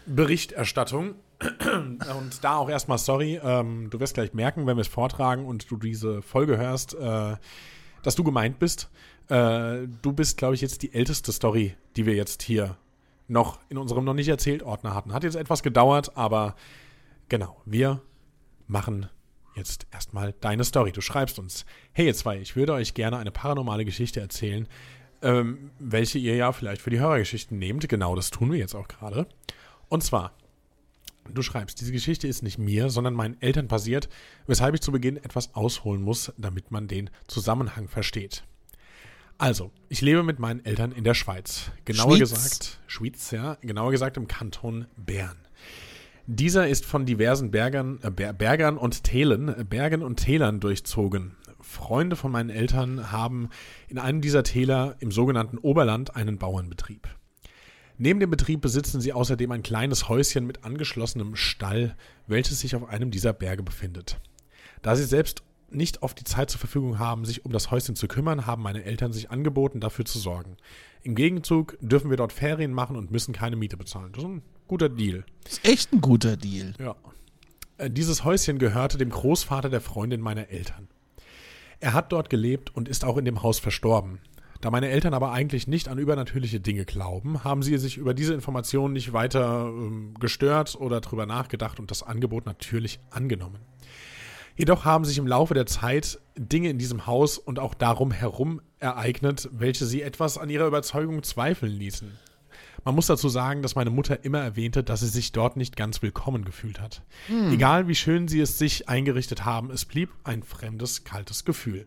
Berichterstattung. 0.04 1.14
Und 1.38 2.42
da 2.42 2.56
auch 2.56 2.68
erstmal 2.68 2.98
sorry, 2.98 3.40
ähm, 3.40 3.88
du 3.88 4.00
wirst 4.00 4.14
gleich 4.14 4.34
merken, 4.34 4.66
wenn 4.66 4.76
wir 4.76 4.80
es 4.80 4.88
vortragen 4.88 5.46
und 5.46 5.70
du 5.70 5.76
diese 5.76 6.22
Folge 6.22 6.58
hörst, 6.58 6.94
äh, 6.94 7.36
dass 8.02 8.16
du 8.16 8.24
gemeint 8.24 8.58
bist. 8.58 8.90
Äh, 9.28 9.86
du 10.02 10.12
bist, 10.12 10.38
glaube 10.38 10.56
ich, 10.56 10.60
jetzt 10.60 10.82
die 10.82 10.92
älteste 10.92 11.30
Story, 11.30 11.76
die 11.94 12.04
wir 12.04 12.16
jetzt 12.16 12.42
hier 12.42 12.76
noch 13.28 13.60
in 13.68 13.78
unserem 13.78 14.04
noch 14.04 14.14
nicht 14.14 14.28
erzählt 14.28 14.64
Ordner 14.64 14.92
hatten. 14.92 15.12
Hat 15.12 15.22
jetzt 15.22 15.36
etwas 15.36 15.62
gedauert, 15.62 16.16
aber 16.16 16.56
genau, 17.28 17.60
wir 17.64 18.00
machen 18.66 19.08
jetzt 19.54 19.86
erstmal 19.92 20.34
deine 20.40 20.64
Story. 20.64 20.92
Du 20.92 21.00
schreibst 21.00 21.38
uns, 21.38 21.64
hey 21.92 22.06
ihr 22.06 22.14
zwei, 22.14 22.38
ich 22.38 22.56
würde 22.56 22.72
euch 22.72 22.94
gerne 22.94 23.18
eine 23.18 23.30
paranormale 23.30 23.84
Geschichte 23.84 24.20
erzählen, 24.20 24.68
ähm, 25.22 25.70
welche 25.78 26.18
ihr 26.18 26.36
ja 26.36 26.52
vielleicht 26.52 26.82
für 26.82 26.90
die 26.90 27.00
Hörergeschichten 27.00 27.58
nehmt. 27.58 27.88
Genau 27.88 28.16
das 28.16 28.30
tun 28.30 28.52
wir 28.52 28.58
jetzt 28.58 28.74
auch 28.74 28.88
gerade. 28.88 29.26
Und 29.88 30.02
zwar, 30.02 30.32
du 31.28 31.42
schreibst, 31.42 31.80
diese 31.80 31.92
Geschichte 31.92 32.26
ist 32.26 32.42
nicht 32.42 32.58
mir, 32.58 32.90
sondern 32.90 33.14
meinen 33.14 33.40
Eltern 33.40 33.68
passiert, 33.68 34.08
weshalb 34.46 34.74
ich 34.74 34.80
zu 34.80 34.92
Beginn 34.92 35.16
etwas 35.16 35.54
ausholen 35.54 36.02
muss, 36.02 36.32
damit 36.36 36.70
man 36.70 36.88
den 36.88 37.10
Zusammenhang 37.28 37.88
versteht. 37.88 38.44
Also, 39.38 39.72
ich 39.88 40.00
lebe 40.00 40.22
mit 40.22 40.38
meinen 40.38 40.64
Eltern 40.64 40.92
in 40.92 41.04
der 41.04 41.14
Schweiz. 41.14 41.70
Genauer 41.84 42.16
Schweiz. 42.16 42.30
gesagt, 42.30 42.80
Schweiz, 42.86 43.30
ja, 43.32 43.56
genauer 43.60 43.90
gesagt 43.90 44.16
im 44.16 44.28
Kanton 44.28 44.86
Bern. 44.96 45.36
Dieser 46.26 46.68
ist 46.68 46.86
von 46.86 47.04
diversen 47.04 47.50
Bergern, 47.50 47.98
äh, 48.02 48.10
Bergern 48.10 48.78
und 48.78 49.02
Tälen, 49.02 49.48
äh, 49.48 49.64
Bergen 49.68 50.02
und 50.02 50.16
Tälern 50.16 50.60
durchzogen. 50.60 51.36
Freunde 51.60 52.16
von 52.16 52.30
meinen 52.30 52.50
Eltern 52.50 53.10
haben 53.10 53.48
in 53.88 53.98
einem 53.98 54.20
dieser 54.20 54.44
Täler 54.44 54.96
im 55.00 55.10
sogenannten 55.10 55.58
Oberland 55.58 56.14
einen 56.14 56.38
Bauernbetrieb. 56.38 57.08
Neben 57.98 58.20
dem 58.20 58.30
Betrieb 58.30 58.60
besitzen 58.60 59.00
sie 59.00 59.12
außerdem 59.12 59.50
ein 59.52 59.62
kleines 59.62 60.08
Häuschen 60.08 60.46
mit 60.46 60.64
angeschlossenem 60.64 61.36
Stall, 61.36 61.96
welches 62.26 62.60
sich 62.60 62.74
auf 62.76 62.88
einem 62.88 63.10
dieser 63.10 63.32
Berge 63.32 63.62
befindet. 63.62 64.20
Da 64.80 64.96
sie 64.96 65.04
selbst 65.04 65.42
nicht 65.70 66.02
oft 66.02 66.18
die 66.18 66.24
Zeit 66.24 66.50
zur 66.50 66.60
Verfügung 66.60 66.98
haben, 66.98 67.24
sich 67.24 67.44
um 67.44 67.52
das 67.52 67.70
Häuschen 67.70 67.96
zu 67.96 68.08
kümmern, 68.08 68.46
haben 68.46 68.62
meine 68.62 68.84
Eltern 68.84 69.12
sich 69.12 69.30
angeboten, 69.30 69.80
dafür 69.80 70.04
zu 70.04 70.18
sorgen. 70.18 70.56
Im 71.02 71.14
Gegenzug 71.14 71.76
dürfen 71.80 72.10
wir 72.10 72.16
dort 72.16 72.32
Ferien 72.32 72.72
machen 72.72 72.96
und 72.96 73.10
müssen 73.10 73.32
keine 73.32 73.56
Miete 73.56 73.76
bezahlen. 73.76 74.12
Das 74.12 74.22
ist 74.22 74.28
ein 74.28 74.42
guter 74.72 74.88
Deal. 74.88 75.22
Das 75.44 75.52
ist 75.52 75.68
echt 75.68 75.92
ein 75.92 76.00
guter 76.00 76.38
Deal. 76.38 76.72
Ja. 76.78 76.96
Äh, 77.76 77.90
dieses 77.90 78.24
Häuschen 78.24 78.58
gehörte 78.58 78.96
dem 78.96 79.10
Großvater 79.10 79.68
der 79.68 79.82
Freundin 79.82 80.22
meiner 80.22 80.48
Eltern. 80.48 80.88
Er 81.80 81.92
hat 81.92 82.10
dort 82.10 82.30
gelebt 82.30 82.74
und 82.74 82.88
ist 82.88 83.04
auch 83.04 83.18
in 83.18 83.26
dem 83.26 83.42
Haus 83.42 83.58
verstorben. 83.58 84.20
Da 84.62 84.70
meine 84.70 84.88
Eltern 84.88 85.12
aber 85.12 85.30
eigentlich 85.30 85.68
nicht 85.68 85.88
an 85.88 85.98
übernatürliche 85.98 86.58
Dinge 86.58 86.86
glauben, 86.86 87.44
haben 87.44 87.62
sie 87.62 87.76
sich 87.76 87.98
über 87.98 88.14
diese 88.14 88.32
Informationen 88.32 88.94
nicht 88.94 89.12
weiter 89.12 89.66
ähm, 89.66 90.14
gestört 90.18 90.74
oder 90.80 91.02
drüber 91.02 91.26
nachgedacht 91.26 91.78
und 91.78 91.90
das 91.90 92.02
Angebot 92.02 92.46
natürlich 92.46 92.98
angenommen. 93.10 93.58
Jedoch 94.56 94.86
haben 94.86 95.04
sich 95.04 95.18
im 95.18 95.26
Laufe 95.26 95.52
der 95.52 95.66
Zeit 95.66 96.18
Dinge 96.34 96.70
in 96.70 96.78
diesem 96.78 97.06
Haus 97.06 97.36
und 97.36 97.58
auch 97.58 97.74
darum 97.74 98.10
herum 98.10 98.62
ereignet, 98.78 99.50
welche 99.52 99.84
sie 99.84 100.00
etwas 100.00 100.38
an 100.38 100.48
ihrer 100.48 100.66
Überzeugung 100.66 101.22
zweifeln 101.22 101.72
ließen. 101.72 102.10
Man 102.84 102.94
muss 102.94 103.06
dazu 103.06 103.28
sagen, 103.28 103.62
dass 103.62 103.76
meine 103.76 103.90
Mutter 103.90 104.24
immer 104.24 104.40
erwähnte, 104.40 104.82
dass 104.82 105.00
sie 105.00 105.08
sich 105.08 105.32
dort 105.32 105.56
nicht 105.56 105.76
ganz 105.76 106.02
willkommen 106.02 106.44
gefühlt 106.44 106.80
hat. 106.80 107.02
Hm. 107.28 107.52
Egal 107.52 107.86
wie 107.86 107.94
schön 107.94 108.26
sie 108.26 108.40
es 108.40 108.58
sich 108.58 108.88
eingerichtet 108.88 109.44
haben, 109.44 109.70
es 109.70 109.84
blieb 109.84 110.10
ein 110.24 110.42
fremdes, 110.42 111.04
kaltes 111.04 111.44
Gefühl. 111.44 111.86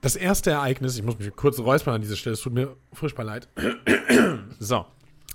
Das 0.00 0.16
erste 0.16 0.50
Ereignis, 0.50 0.96
ich 0.96 1.02
muss 1.02 1.18
mich 1.18 1.34
kurz 1.36 1.58
räuspern 1.58 1.94
an 1.94 2.00
dieser 2.00 2.16
Stelle, 2.16 2.34
es 2.34 2.40
tut 2.40 2.54
mir 2.54 2.74
furchtbar 2.92 3.24
leid. 3.24 3.48
so. 4.58 4.86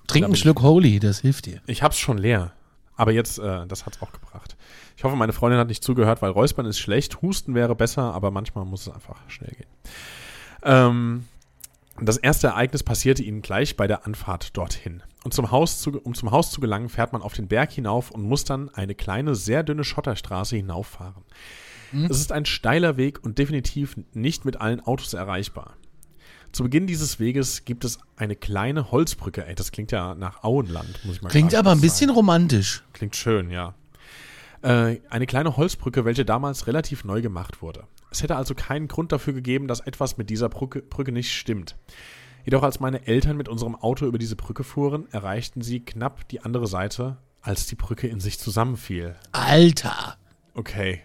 Trink 0.07 0.25
einen 0.25 0.35
Schluck 0.35 0.61
Holy, 0.61 0.99
das 0.99 1.19
hilft 1.19 1.45
dir. 1.45 1.61
Ich 1.67 1.83
hab's 1.83 1.99
schon 1.99 2.17
leer. 2.17 2.53
Aber 2.95 3.11
jetzt, 3.11 3.37
äh, 3.37 3.67
das 3.67 3.85
hat's 3.85 4.01
auch 4.01 4.11
gebracht. 4.11 4.55
Ich 4.97 5.03
hoffe, 5.03 5.15
meine 5.15 5.33
Freundin 5.33 5.59
hat 5.59 5.67
nicht 5.67 5.83
zugehört, 5.83 6.21
weil 6.21 6.31
Räuspern 6.31 6.65
ist 6.65 6.79
schlecht, 6.79 7.21
Husten 7.21 7.53
wäre 7.53 7.75
besser, 7.75 8.13
aber 8.13 8.31
manchmal 8.31 8.65
muss 8.65 8.87
es 8.87 8.93
einfach 8.93 9.17
schnell 9.27 9.51
gehen. 9.51 9.69
Ähm, 10.63 11.25
das 12.01 12.17
erste 12.17 12.47
Ereignis 12.47 12.83
passierte 12.83 13.23
ihnen 13.23 13.41
gleich 13.41 13.77
bei 13.77 13.87
der 13.87 14.05
Anfahrt 14.05 14.57
dorthin. 14.57 15.01
Und 15.23 15.33
zum 15.33 15.51
Haus 15.51 15.79
zu, 15.79 15.99
um 16.01 16.13
zum 16.13 16.31
Haus 16.31 16.51
zu 16.51 16.59
gelangen, 16.59 16.89
fährt 16.89 17.13
man 17.13 17.21
auf 17.21 17.33
den 17.33 17.47
Berg 17.47 17.71
hinauf 17.71 18.11
und 18.11 18.23
muss 18.23 18.43
dann 18.43 18.69
eine 18.69 18.95
kleine, 18.95 19.33
sehr 19.35 19.63
dünne 19.63 19.83
Schotterstraße 19.83 20.55
hinauffahren. 20.57 21.23
Mhm. 21.91 22.05
Es 22.05 22.19
ist 22.19 22.31
ein 22.31 22.45
steiler 22.45 22.97
Weg 22.97 23.23
und 23.23 23.37
definitiv 23.37 23.95
nicht 24.13 24.45
mit 24.45 24.59
allen 24.59 24.81
Autos 24.81 25.13
erreichbar. 25.13 25.77
Zu 26.51 26.63
Beginn 26.63 26.87
dieses 26.87 27.19
Weges 27.19 27.65
gibt 27.65 27.83
es 27.83 27.99
eine 28.15 28.35
kleine 28.35 28.91
Holzbrücke. 28.91 29.45
Ey, 29.45 29.55
das 29.55 29.71
klingt 29.71 29.91
ja 29.91 30.15
nach 30.15 30.43
Auenland, 30.43 30.99
muss 31.03 31.17
ich 31.17 31.21
mal 31.21 31.29
Klingt 31.29 31.55
aber 31.55 31.71
ein 31.71 31.81
bisschen 31.81 32.07
sagen. 32.07 32.17
romantisch. 32.17 32.83
Klingt 32.93 33.15
schön, 33.15 33.49
ja. 33.51 33.73
Äh, 34.65 34.99
eine 35.11 35.27
kleine 35.27 35.57
Holzbrücke, 35.57 36.05
welche 36.05 36.25
damals 36.25 36.65
relativ 36.65 37.03
neu 37.03 37.21
gemacht 37.21 37.61
wurde. 37.61 37.83
Es 38.09 38.23
hätte 38.23 38.35
also 38.35 38.55
keinen 38.55 38.87
Grund 38.87 39.11
dafür 39.11 39.33
gegeben, 39.33 39.67
dass 39.67 39.79
etwas 39.79 40.17
mit 40.17 40.31
dieser 40.31 40.49
Brücke, 40.49 40.81
Brücke 40.81 41.11
nicht 41.11 41.31
stimmt. 41.31 41.77
Jedoch 42.45 42.63
als 42.63 42.79
meine 42.79 43.05
Eltern 43.05 43.37
mit 43.37 43.47
unserem 43.47 43.75
Auto 43.75 44.07
über 44.07 44.17
diese 44.17 44.35
Brücke 44.35 44.63
fuhren, 44.63 45.07
erreichten 45.11 45.61
sie 45.61 45.81
knapp 45.81 46.27
die 46.29 46.41
andere 46.41 46.65
Seite, 46.65 47.17
als 47.41 47.67
die 47.67 47.75
Brücke 47.75 48.07
in 48.07 48.19
sich 48.19 48.39
zusammenfiel. 48.39 49.15
Alter! 49.33 50.17
Okay. 50.55 51.01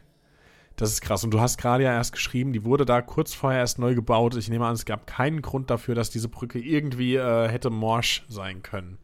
Das 0.76 0.90
ist 0.90 1.02
krass. 1.02 1.22
Und 1.22 1.32
du 1.32 1.40
hast 1.42 1.58
gerade 1.58 1.84
ja 1.84 1.92
erst 1.92 2.14
geschrieben, 2.14 2.54
die 2.54 2.64
wurde 2.64 2.86
da 2.86 3.02
kurz 3.02 3.34
vorher 3.34 3.60
erst 3.60 3.78
neu 3.78 3.94
gebaut. 3.94 4.36
Ich 4.36 4.48
nehme 4.48 4.64
an, 4.64 4.72
es 4.72 4.86
gab 4.86 5.06
keinen 5.06 5.42
Grund 5.42 5.68
dafür, 5.68 5.94
dass 5.94 6.08
diese 6.08 6.30
Brücke 6.30 6.58
irgendwie 6.58 7.16
äh, 7.16 7.48
hätte 7.48 7.68
morsch 7.68 8.24
sein 8.26 8.62
können. 8.62 8.96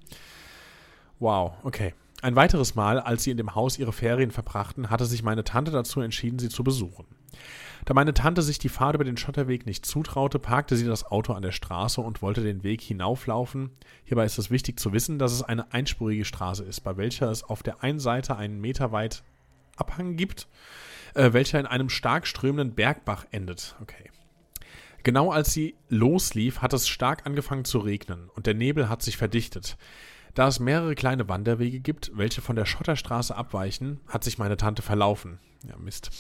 Wow, 1.19 1.53
okay. 1.63 1.93
Ein 2.23 2.37
weiteres 2.37 2.75
Mal, 2.75 2.99
als 2.99 3.25
sie 3.25 3.31
in 3.31 3.37
dem 3.37 3.55
Haus 3.55 3.79
ihre 3.79 3.93
Ferien 3.93 4.31
verbrachten, 4.31 4.91
hatte 4.91 5.05
sich 5.05 5.23
meine 5.23 5.45
Tante 5.45 5.71
dazu 5.71 6.01
entschieden, 6.01 6.39
sie 6.39 6.49
zu 6.49 6.65
besuchen. 6.65 7.07
Da 7.85 7.95
meine 7.95 8.15
Tante 8.15 8.43
sich 8.43 8.59
die 8.59 8.71
Fahrt 8.71 8.95
über 8.95 9.05
den 9.05 9.17
Schotterweg 9.17 9.67
nicht 9.67 9.87
zutraute, 9.87 10.39
parkte 10.39 10.77
sie 10.77 10.87
das 10.87 11.05
Auto 11.05 11.35
an 11.35 11.43
der 11.43 11.53
Straße 11.53 12.01
und 12.01 12.23
wollte 12.23 12.43
den 12.43 12.65
Weg 12.65 12.81
hinauflaufen. 12.81 13.71
Hierbei 14.05 14.25
ist 14.25 14.39
es 14.39 14.51
wichtig 14.51 14.81
zu 14.81 14.93
wissen, 14.93 15.19
dass 15.19 15.33
es 15.33 15.43
eine 15.43 15.73
einspurige 15.73 16.25
Straße 16.25 16.65
ist, 16.65 16.81
bei 16.81 16.97
welcher 16.97 17.31
es 17.31 17.45
auf 17.45 17.63
der 17.63 17.83
einen 17.83 18.01
Seite 18.01 18.37
einen 18.37 18.61
Meter 18.61 18.93
weit 18.93 19.23
Abhang 19.77 20.17
gibt, 20.17 20.49
äh, 21.15 21.33
welcher 21.33 21.61
in 21.61 21.67
einem 21.67 21.91
stark 21.91 22.27
strömenden 22.27 22.75
Bergbach 22.75 23.27
endet. 23.31 23.77
Okay. 23.83 24.11
Genau 25.03 25.31
als 25.31 25.53
sie 25.53 25.77
loslief, 25.89 26.63
hat 26.63 26.73
es 26.73 26.89
stark 26.89 27.27
angefangen 27.27 27.65
zu 27.65 27.79
regnen 27.79 28.29
und 28.35 28.47
der 28.47 28.55
Nebel 28.55 28.89
hat 28.89 29.03
sich 29.03 29.17
verdichtet. 29.17 29.77
Da 30.37 30.49
es 30.49 30.61
mehrere 30.61 30.95
kleine 30.95 31.31
Wanderwege 31.31 31.81
gibt, 31.81 32.13
welche 32.15 32.43
von 32.43 32.57
der 32.57 32.67
Schotterstraße 32.67 33.35
abweichen, 33.35 34.01
hat 34.07 34.23
sich 34.23 34.37
meine 34.37 34.59
Tante 34.59 34.83
verlaufen. 34.83 35.39
Ja, 35.67 35.79
Mist. 35.79 36.11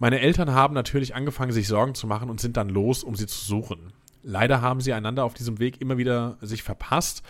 Meine 0.00 0.18
Eltern 0.18 0.50
haben 0.50 0.74
natürlich 0.74 1.14
angefangen, 1.14 1.52
sich 1.52 1.68
Sorgen 1.68 1.94
zu 1.94 2.08
machen 2.08 2.30
und 2.30 2.40
sind 2.40 2.56
dann 2.56 2.68
los, 2.68 3.04
um 3.04 3.14
sie 3.14 3.28
zu 3.28 3.38
suchen. 3.38 3.92
Leider 4.24 4.60
haben 4.60 4.80
sie 4.80 4.92
einander 4.92 5.22
auf 5.22 5.34
diesem 5.34 5.60
Weg 5.60 5.80
immer 5.80 5.98
wieder 5.98 6.36
sich 6.40 6.64
verpasst 6.64 7.22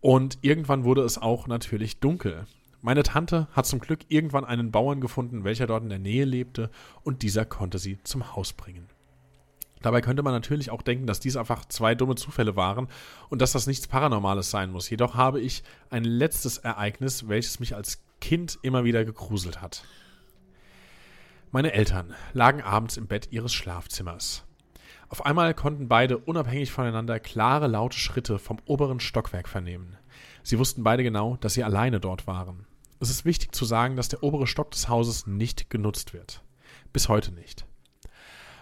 und 0.00 0.38
irgendwann 0.42 0.84
wurde 0.84 1.02
es 1.02 1.18
auch 1.18 1.48
natürlich 1.48 1.98
dunkel. 1.98 2.46
Meine 2.80 3.02
Tante 3.02 3.48
hat 3.50 3.66
zum 3.66 3.80
Glück 3.80 4.02
irgendwann 4.06 4.44
einen 4.44 4.70
Bauern 4.70 5.00
gefunden, 5.00 5.42
welcher 5.42 5.66
dort 5.66 5.82
in 5.82 5.88
der 5.88 5.98
Nähe 5.98 6.24
lebte 6.24 6.70
und 7.02 7.22
dieser 7.22 7.44
konnte 7.44 7.80
sie 7.80 7.98
zum 8.04 8.36
Haus 8.36 8.52
bringen. 8.52 8.86
Dabei 9.82 10.00
könnte 10.00 10.22
man 10.22 10.32
natürlich 10.32 10.70
auch 10.70 10.82
denken, 10.82 11.06
dass 11.06 11.20
dies 11.20 11.36
einfach 11.36 11.64
zwei 11.66 11.94
dumme 11.94 12.16
Zufälle 12.16 12.56
waren 12.56 12.88
und 13.28 13.40
dass 13.42 13.52
das 13.52 13.66
nichts 13.66 13.86
Paranormales 13.86 14.50
sein 14.50 14.70
muss. 14.70 14.90
Jedoch 14.90 15.14
habe 15.14 15.40
ich 15.40 15.62
ein 15.90 16.04
letztes 16.04 16.58
Ereignis, 16.58 17.28
welches 17.28 17.60
mich 17.60 17.74
als 17.74 18.02
Kind 18.20 18.58
immer 18.62 18.84
wieder 18.84 19.04
gegruselt 19.04 19.62
hat. 19.62 19.84
Meine 21.50 21.72
Eltern 21.72 22.14
lagen 22.32 22.60
abends 22.62 22.96
im 22.96 23.06
Bett 23.06 23.28
ihres 23.30 23.54
Schlafzimmers. 23.54 24.44
Auf 25.08 25.24
einmal 25.24 25.54
konnten 25.54 25.88
beide 25.88 26.18
unabhängig 26.18 26.70
voneinander 26.70 27.18
klare, 27.18 27.66
laute 27.66 27.96
Schritte 27.96 28.38
vom 28.38 28.58
oberen 28.66 29.00
Stockwerk 29.00 29.48
vernehmen. 29.48 29.96
Sie 30.42 30.58
wussten 30.58 30.82
beide 30.82 31.02
genau, 31.02 31.36
dass 31.36 31.54
sie 31.54 31.64
alleine 31.64 32.00
dort 32.00 32.26
waren. 32.26 32.66
Es 33.00 33.10
ist 33.10 33.24
wichtig 33.24 33.54
zu 33.54 33.64
sagen, 33.64 33.96
dass 33.96 34.08
der 34.08 34.22
obere 34.22 34.46
Stock 34.46 34.70
des 34.72 34.88
Hauses 34.88 35.26
nicht 35.26 35.70
genutzt 35.70 36.12
wird. 36.12 36.42
Bis 36.92 37.08
heute 37.08 37.32
nicht. 37.32 37.64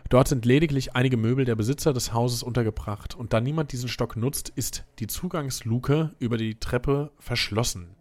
Dort 0.08 0.28
sind 0.28 0.44
lediglich 0.44 0.94
einige 0.94 1.16
Möbel 1.16 1.44
der 1.44 1.56
Besitzer 1.56 1.92
des 1.92 2.12
Hauses 2.12 2.42
untergebracht 2.42 3.14
und 3.14 3.32
da 3.32 3.40
niemand 3.40 3.72
diesen 3.72 3.88
Stock 3.88 4.16
nutzt, 4.16 4.50
ist 4.50 4.84
die 4.98 5.06
Zugangsluke 5.06 6.14
über 6.18 6.36
die 6.36 6.60
Treppe 6.60 7.10
verschlossen. 7.18 7.96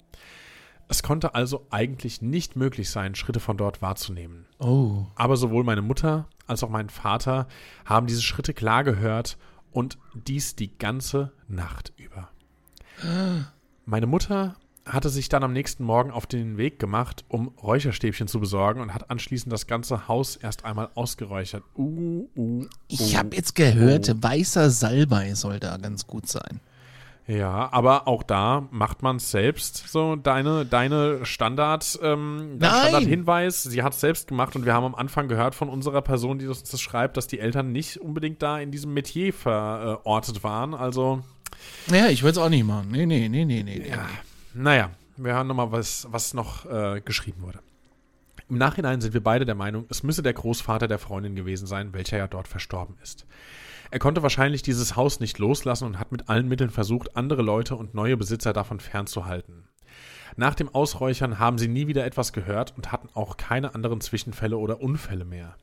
Es 0.87 1.01
konnte 1.01 1.33
also 1.33 1.65
eigentlich 1.71 2.21
nicht 2.21 2.55
möglich 2.55 2.91
sein, 2.91 3.15
Schritte 3.15 3.39
von 3.39 3.57
dort 3.57 3.81
wahrzunehmen. 3.81 4.45
Oh. 4.59 5.07
Aber 5.15 5.35
sowohl 5.35 5.63
meine 5.63 5.81
Mutter 5.81 6.27
als 6.45 6.63
auch 6.63 6.69
mein 6.69 6.89
Vater 6.89 7.47
haben 7.85 8.05
diese 8.05 8.21
Schritte 8.21 8.53
klar 8.53 8.83
gehört 8.83 9.37
und 9.71 9.97
dies 10.13 10.55
die 10.55 10.77
ganze 10.77 11.31
Nacht 11.47 11.93
über. 11.97 12.29
Meine 13.87 14.07
Mutter 14.07 14.55
hatte 14.85 15.09
sich 15.09 15.29
dann 15.29 15.43
am 15.43 15.53
nächsten 15.53 15.83
Morgen 15.83 16.11
auf 16.11 16.27
den 16.27 16.57
Weg 16.57 16.79
gemacht, 16.79 17.25
um 17.27 17.47
Räucherstäbchen 17.61 18.27
zu 18.27 18.39
besorgen 18.39 18.81
und 18.81 18.93
hat 18.93 19.09
anschließend 19.09 19.51
das 19.51 19.67
ganze 19.67 20.07
Haus 20.07 20.35
erst 20.35 20.63
einmal 20.63 20.89
ausgeräuchert. 20.93 21.63
Uh, 21.75 21.83
uh, 21.83 22.29
uh, 22.35 22.65
Ich 22.87 23.17
habe 23.17 23.35
jetzt 23.35 23.55
gehört, 23.55 24.21
weißer 24.21 24.69
Salbei 24.69 25.33
soll 25.33 25.59
da 25.59 25.77
ganz 25.77 26.05
gut 26.05 26.27
sein. 26.27 26.61
Ja, 27.27 27.69
aber 27.71 28.07
auch 28.07 28.21
da 28.21 28.67
macht 28.69 29.01
man 29.01 29.15
es 29.15 29.31
selbst. 29.31 29.87
So 29.87 30.15
deine, 30.15 30.63
deine 30.63 31.25
Standard, 31.25 31.97
ähm, 32.03 32.57
dein! 32.59 32.81
Standardhinweis. 32.81 33.63
Sie 33.63 33.81
hat 33.81 33.93
es 33.93 33.99
selbst 33.99 34.27
gemacht 34.27 34.55
und 34.55 34.65
wir 34.65 34.75
haben 34.75 34.83
am 34.83 34.93
Anfang 34.93 35.27
gehört 35.27 35.55
von 35.55 35.67
unserer 35.67 36.03
Person, 36.03 36.37
die 36.37 36.45
uns 36.45 36.61
das 36.61 36.79
schreibt, 36.79 37.17
dass 37.17 37.25
die 37.25 37.39
Eltern 37.39 37.71
nicht 37.71 37.97
unbedingt 37.97 38.43
da 38.43 38.59
in 38.59 38.69
diesem 38.69 38.93
Metier 38.93 39.33
verortet 39.33 40.43
waren. 40.43 40.75
Also 40.75 41.23
Ja, 41.87 42.09
ich 42.09 42.21
würde 42.21 42.33
es 42.33 42.37
auch 42.37 42.49
nicht 42.49 42.63
machen. 42.63 42.89
Nee, 42.91 43.07
nee, 43.07 43.27
nee, 43.27 43.43
nee, 43.43 43.63
nee. 43.63 43.89
Ja, 43.89 44.05
naja, 44.55 44.91
wir 45.17 45.33
hören 45.33 45.47
nochmal, 45.47 45.71
was, 45.71 46.07
was 46.09 46.33
noch 46.33 46.65
äh, 46.65 47.01
geschrieben 47.01 47.41
wurde. 47.41 47.59
Im 48.49 48.57
Nachhinein 48.57 49.01
sind 49.01 49.13
wir 49.13 49.23
beide 49.23 49.45
der 49.45 49.55
Meinung, 49.55 49.85
es 49.89 50.03
müsse 50.03 50.23
der 50.23 50.33
Großvater 50.33 50.87
der 50.87 50.99
Freundin 50.99 51.35
gewesen 51.35 51.67
sein, 51.67 51.93
welcher 51.93 52.17
ja 52.17 52.27
dort 52.27 52.47
verstorben 52.47 52.95
ist. 53.01 53.25
Er 53.91 53.99
konnte 53.99 54.23
wahrscheinlich 54.23 54.61
dieses 54.61 54.95
Haus 54.95 55.19
nicht 55.19 55.39
loslassen 55.39 55.85
und 55.85 55.99
hat 55.99 56.11
mit 56.11 56.29
allen 56.29 56.47
Mitteln 56.47 56.69
versucht, 56.69 57.15
andere 57.15 57.41
Leute 57.41 57.75
und 57.75 57.93
neue 57.93 58.17
Besitzer 58.17 58.53
davon 58.53 58.79
fernzuhalten. 58.79 59.67
Nach 60.37 60.55
dem 60.55 60.73
Ausräuchern 60.73 61.39
haben 61.39 61.57
sie 61.57 61.67
nie 61.67 61.87
wieder 61.87 62.05
etwas 62.05 62.33
gehört 62.33 62.73
und 62.75 62.91
hatten 62.91 63.09
auch 63.13 63.37
keine 63.37 63.73
anderen 63.73 64.01
Zwischenfälle 64.01 64.57
oder 64.57 64.81
Unfälle 64.81 65.25
mehr. 65.25 65.55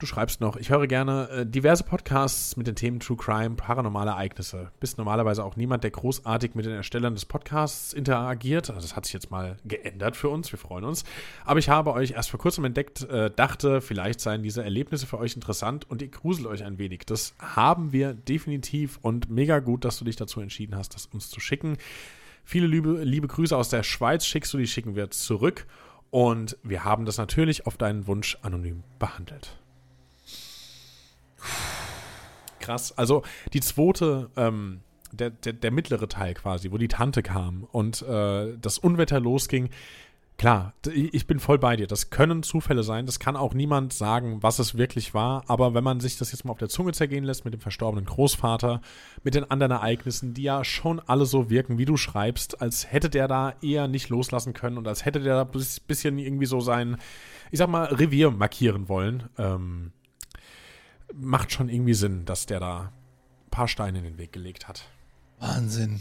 Du 0.00 0.06
schreibst 0.06 0.40
noch, 0.40 0.56
ich 0.56 0.70
höre 0.70 0.86
gerne 0.86 1.28
äh, 1.28 1.46
diverse 1.46 1.84
Podcasts 1.84 2.56
mit 2.56 2.66
den 2.66 2.74
Themen 2.74 3.00
True 3.00 3.18
Crime, 3.18 3.56
paranormale 3.56 4.12
Ereignisse. 4.12 4.70
Bist 4.80 4.96
normalerweise 4.96 5.44
auch 5.44 5.56
niemand, 5.56 5.84
der 5.84 5.90
großartig 5.90 6.54
mit 6.54 6.64
den 6.64 6.72
Erstellern 6.72 7.12
des 7.12 7.26
Podcasts 7.26 7.92
interagiert. 7.92 8.70
Also 8.70 8.80
das 8.80 8.96
hat 8.96 9.04
sich 9.04 9.12
jetzt 9.12 9.30
mal 9.30 9.58
geändert 9.66 10.16
für 10.16 10.30
uns, 10.30 10.50
wir 10.52 10.58
freuen 10.58 10.84
uns. 10.84 11.04
Aber 11.44 11.58
ich 11.58 11.68
habe 11.68 11.92
euch 11.92 12.12
erst 12.12 12.30
vor 12.30 12.40
kurzem 12.40 12.64
entdeckt, 12.64 13.02
äh, 13.10 13.30
dachte, 13.30 13.82
vielleicht 13.82 14.20
seien 14.20 14.42
diese 14.42 14.64
Erlebnisse 14.64 15.06
für 15.06 15.18
euch 15.18 15.34
interessant 15.34 15.84
und 15.90 16.00
ihr 16.00 16.08
gruselt 16.08 16.46
euch 16.46 16.64
ein 16.64 16.78
wenig. 16.78 17.00
Das 17.04 17.34
haben 17.38 17.92
wir 17.92 18.14
definitiv 18.14 18.98
und 19.02 19.28
mega 19.28 19.58
gut, 19.58 19.84
dass 19.84 19.98
du 19.98 20.06
dich 20.06 20.16
dazu 20.16 20.40
entschieden 20.40 20.76
hast, 20.76 20.94
das 20.94 21.10
uns 21.12 21.28
zu 21.28 21.40
schicken. 21.40 21.76
Viele 22.42 22.66
liebe, 22.66 23.04
liebe 23.04 23.28
Grüße 23.28 23.54
aus 23.54 23.68
der 23.68 23.82
Schweiz 23.82 24.24
schickst 24.24 24.54
du, 24.54 24.56
die 24.56 24.66
schicken 24.66 24.96
wir 24.96 25.10
zurück. 25.10 25.66
Und 26.08 26.56
wir 26.62 26.84
haben 26.84 27.04
das 27.04 27.18
natürlich 27.18 27.66
auf 27.66 27.76
deinen 27.76 28.06
Wunsch 28.06 28.38
anonym 28.40 28.82
behandelt. 28.98 29.59
Krass. 32.60 32.96
Also 32.96 33.22
die 33.52 33.60
zweite, 33.60 34.30
ähm, 34.36 34.80
der, 35.12 35.30
der, 35.30 35.52
der 35.54 35.70
mittlere 35.70 36.08
Teil 36.08 36.34
quasi, 36.34 36.70
wo 36.70 36.78
die 36.78 36.88
Tante 36.88 37.22
kam 37.22 37.64
und 37.64 38.02
äh, 38.02 38.56
das 38.60 38.78
Unwetter 38.78 39.20
losging. 39.20 39.70
Klar, 40.38 40.72
ich 40.94 41.26
bin 41.26 41.38
voll 41.38 41.58
bei 41.58 41.76
dir. 41.76 41.86
Das 41.86 42.08
können 42.08 42.42
Zufälle 42.42 42.82
sein. 42.82 43.04
Das 43.04 43.18
kann 43.18 43.36
auch 43.36 43.52
niemand 43.52 43.92
sagen, 43.92 44.42
was 44.42 44.58
es 44.58 44.74
wirklich 44.74 45.12
war. 45.12 45.44
Aber 45.48 45.74
wenn 45.74 45.84
man 45.84 46.00
sich 46.00 46.16
das 46.16 46.32
jetzt 46.32 46.46
mal 46.46 46.52
auf 46.52 46.58
der 46.58 46.70
Zunge 46.70 46.92
zergehen 46.92 47.24
lässt 47.24 47.44
mit 47.44 47.52
dem 47.52 47.60
verstorbenen 47.60 48.06
Großvater, 48.06 48.80
mit 49.22 49.34
den 49.34 49.50
anderen 49.50 49.72
Ereignissen, 49.72 50.32
die 50.32 50.44
ja 50.44 50.64
schon 50.64 50.98
alle 50.98 51.26
so 51.26 51.50
wirken, 51.50 51.76
wie 51.76 51.84
du 51.84 51.98
schreibst, 51.98 52.62
als 52.62 52.90
hätte 52.90 53.10
der 53.10 53.28
da 53.28 53.52
eher 53.60 53.86
nicht 53.86 54.08
loslassen 54.08 54.54
können 54.54 54.78
und 54.78 54.88
als 54.88 55.04
hätte 55.04 55.20
der 55.20 55.34
da 55.34 55.42
ein 55.42 55.60
bisschen 55.86 56.16
irgendwie 56.18 56.46
so 56.46 56.60
sein, 56.60 56.96
ich 57.50 57.58
sag 57.58 57.68
mal, 57.68 57.84
Revier 57.84 58.30
markieren 58.30 58.88
wollen. 58.88 59.28
Ähm, 59.36 59.92
macht 61.14 61.52
schon 61.52 61.68
irgendwie 61.68 61.94
Sinn, 61.94 62.24
dass 62.24 62.46
der 62.46 62.60
da 62.60 62.80
ein 63.46 63.50
paar 63.50 63.68
Steine 63.68 63.98
in 63.98 64.04
den 64.04 64.18
Weg 64.18 64.32
gelegt 64.32 64.68
hat. 64.68 64.84
Wahnsinn. 65.38 66.00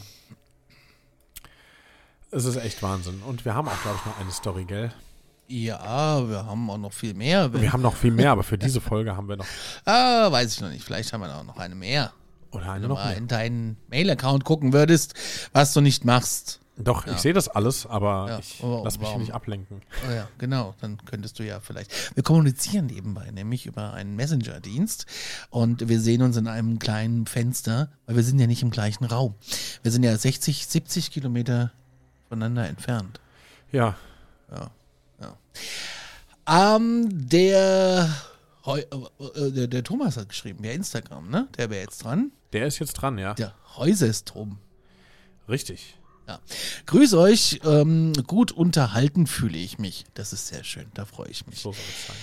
Es 2.32 2.46
ist 2.46 2.58
echt 2.58 2.82
Wahnsinn. 2.84 3.22
Und 3.26 3.46
wir 3.46 3.56
haben 3.56 3.68
auch, 3.68 3.82
glaube 3.82 3.98
ich, 4.00 4.06
noch 4.06 4.20
eine 4.20 4.32
Story, 4.32 4.66
gell? 4.66 4.92
Ja, 5.48 6.28
wir 6.30 6.46
haben 6.46 6.70
auch 6.70 6.78
noch 6.78 6.94
viel 6.94 7.16
mehr. 7.16 7.52
Wir 7.54 7.74
haben 7.74 7.82
noch 7.82 7.96
viel 7.96 8.12
mehr, 8.12 8.32
aber 8.32 8.44
für 8.44 8.58
diese 8.58 8.82
Folge 8.82 9.16
haben 9.16 9.28
wir 9.28 9.38
noch. 9.38 9.48
ah, 9.86 10.32
weiß 10.32 10.54
ich 10.54 10.62
noch 10.62 10.70
nicht. 10.70 10.84
Vielleicht 10.84 11.12
haben 11.12 11.22
wir 11.22 11.36
auch 11.36 11.44
noch 11.44 11.58
eine 11.58 11.74
mehr. 11.74 12.14
Oder 12.52 12.66
Wenn 12.66 12.70
eine 12.72 12.82
du 12.84 12.88
noch 12.90 12.96
mal 12.98 13.08
mehr. 13.10 13.18
in 13.18 13.28
deinen 13.28 13.78
Mail-Account 13.90 14.44
gucken 14.44 14.74
würdest, 14.74 15.14
was 15.54 15.74
du 15.74 15.82
nicht 15.82 16.06
machst. 16.06 16.60
Doch, 16.84 17.06
ich 17.08 17.18
sehe 17.18 17.34
das 17.34 17.48
alles, 17.50 17.86
aber 17.86 18.26
Ja, 18.30 18.40
ich 18.40 18.64
aber 18.64 18.82
lass 18.84 19.00
mich 19.00 19.16
nicht 19.18 19.34
ablenken. 19.34 19.82
Oh 20.08 20.12
ja, 20.12 20.28
genau. 20.38 20.76
Dann 20.82 20.98
könntest 21.06 21.38
du 21.40 21.44
ja 21.44 21.60
vielleicht. 21.60 22.16
Wir 22.16 22.24
kommunizieren 22.24 22.86
nebenbei, 22.86 23.30
nämlich 23.32 23.66
über 23.66 23.94
einen 23.94 24.16
Messenger-Dienst. 24.16 25.06
Und 25.50 25.88
wir 25.90 26.00
sehen 26.00 26.22
uns 26.22 26.38
in 26.38 26.48
einem 26.48 26.80
kleinen 26.80 27.26
Fenster, 27.26 27.90
weil 28.06 28.16
wir 28.16 28.24
sind 28.24 28.40
ja 28.40 28.48
nicht 28.48 28.64
im 28.64 28.72
gleichen 28.72 29.06
Raum. 29.06 29.36
Wir 29.84 29.92
sind 29.92 30.04
ja 30.04 30.16
60, 30.16 30.68
70 30.68 31.12
Kilometer 31.12 31.72
voneinander 32.30 32.68
entfernt. 32.68 33.20
Ja, 33.72 33.96
Ähm, 36.52 37.10
der, 37.12 38.10
äh, 38.66 38.80
äh, 38.80 39.52
der, 39.52 39.68
der 39.68 39.84
Thomas 39.84 40.18
hat 40.18 40.30
geschrieben, 40.30 40.64
ja, 40.64 40.72
Instagram, 40.72 41.30
ne? 41.30 41.48
Der 41.58 41.70
wäre 41.70 41.82
jetzt 41.82 42.04
dran. 42.04 42.32
der 42.54 42.66
ist 42.66 42.80
jetzt 42.80 42.94
dran, 42.94 43.20
ja. 43.20 43.36
Der 43.36 43.54
Häusestrom. 43.76 44.58
Richtig. 45.48 45.99
Ja. 46.30 46.40
Grüß 46.86 47.16
euch. 47.16 47.60
Ähm, 47.66 48.14
gut 48.28 48.52
unterhalten 48.52 49.26
fühle 49.26 49.58
ich 49.58 49.80
mich. 49.80 50.06
Das 50.14 50.32
ist 50.32 50.48
sehr 50.48 50.64
schön. 50.64 50.86
Da 50.94 51.06
freue 51.06 51.30
ich 51.30 51.48
mich. 51.48 51.60
So 51.60 51.72
soll 51.72 51.82
es 51.82 52.08
sein. 52.08 52.16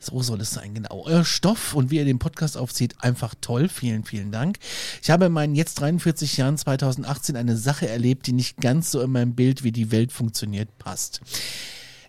So 0.00 0.22
soll 0.22 0.40
es 0.42 0.50
sein, 0.50 0.74
genau. 0.74 1.04
Euer 1.06 1.24
Stoff 1.24 1.72
und 1.72 1.90
wie 1.90 1.96
ihr 1.96 2.04
den 2.04 2.18
Podcast 2.18 2.58
aufzieht, 2.58 2.96
einfach 2.98 3.34
toll. 3.40 3.70
Vielen, 3.70 4.04
vielen 4.04 4.30
Dank. 4.32 4.58
Ich 5.02 5.08
habe 5.08 5.24
in 5.24 5.32
meinen 5.32 5.54
jetzt 5.54 5.80
43 5.80 6.36
Jahren 6.36 6.58
2018 6.58 7.36
eine 7.36 7.56
Sache 7.56 7.88
erlebt, 7.88 8.26
die 8.26 8.34
nicht 8.34 8.58
ganz 8.58 8.90
so 8.90 9.00
in 9.00 9.10
meinem 9.10 9.34
Bild, 9.34 9.64
wie 9.64 9.72
die 9.72 9.90
Welt 9.90 10.12
funktioniert, 10.12 10.76
passt. 10.76 11.22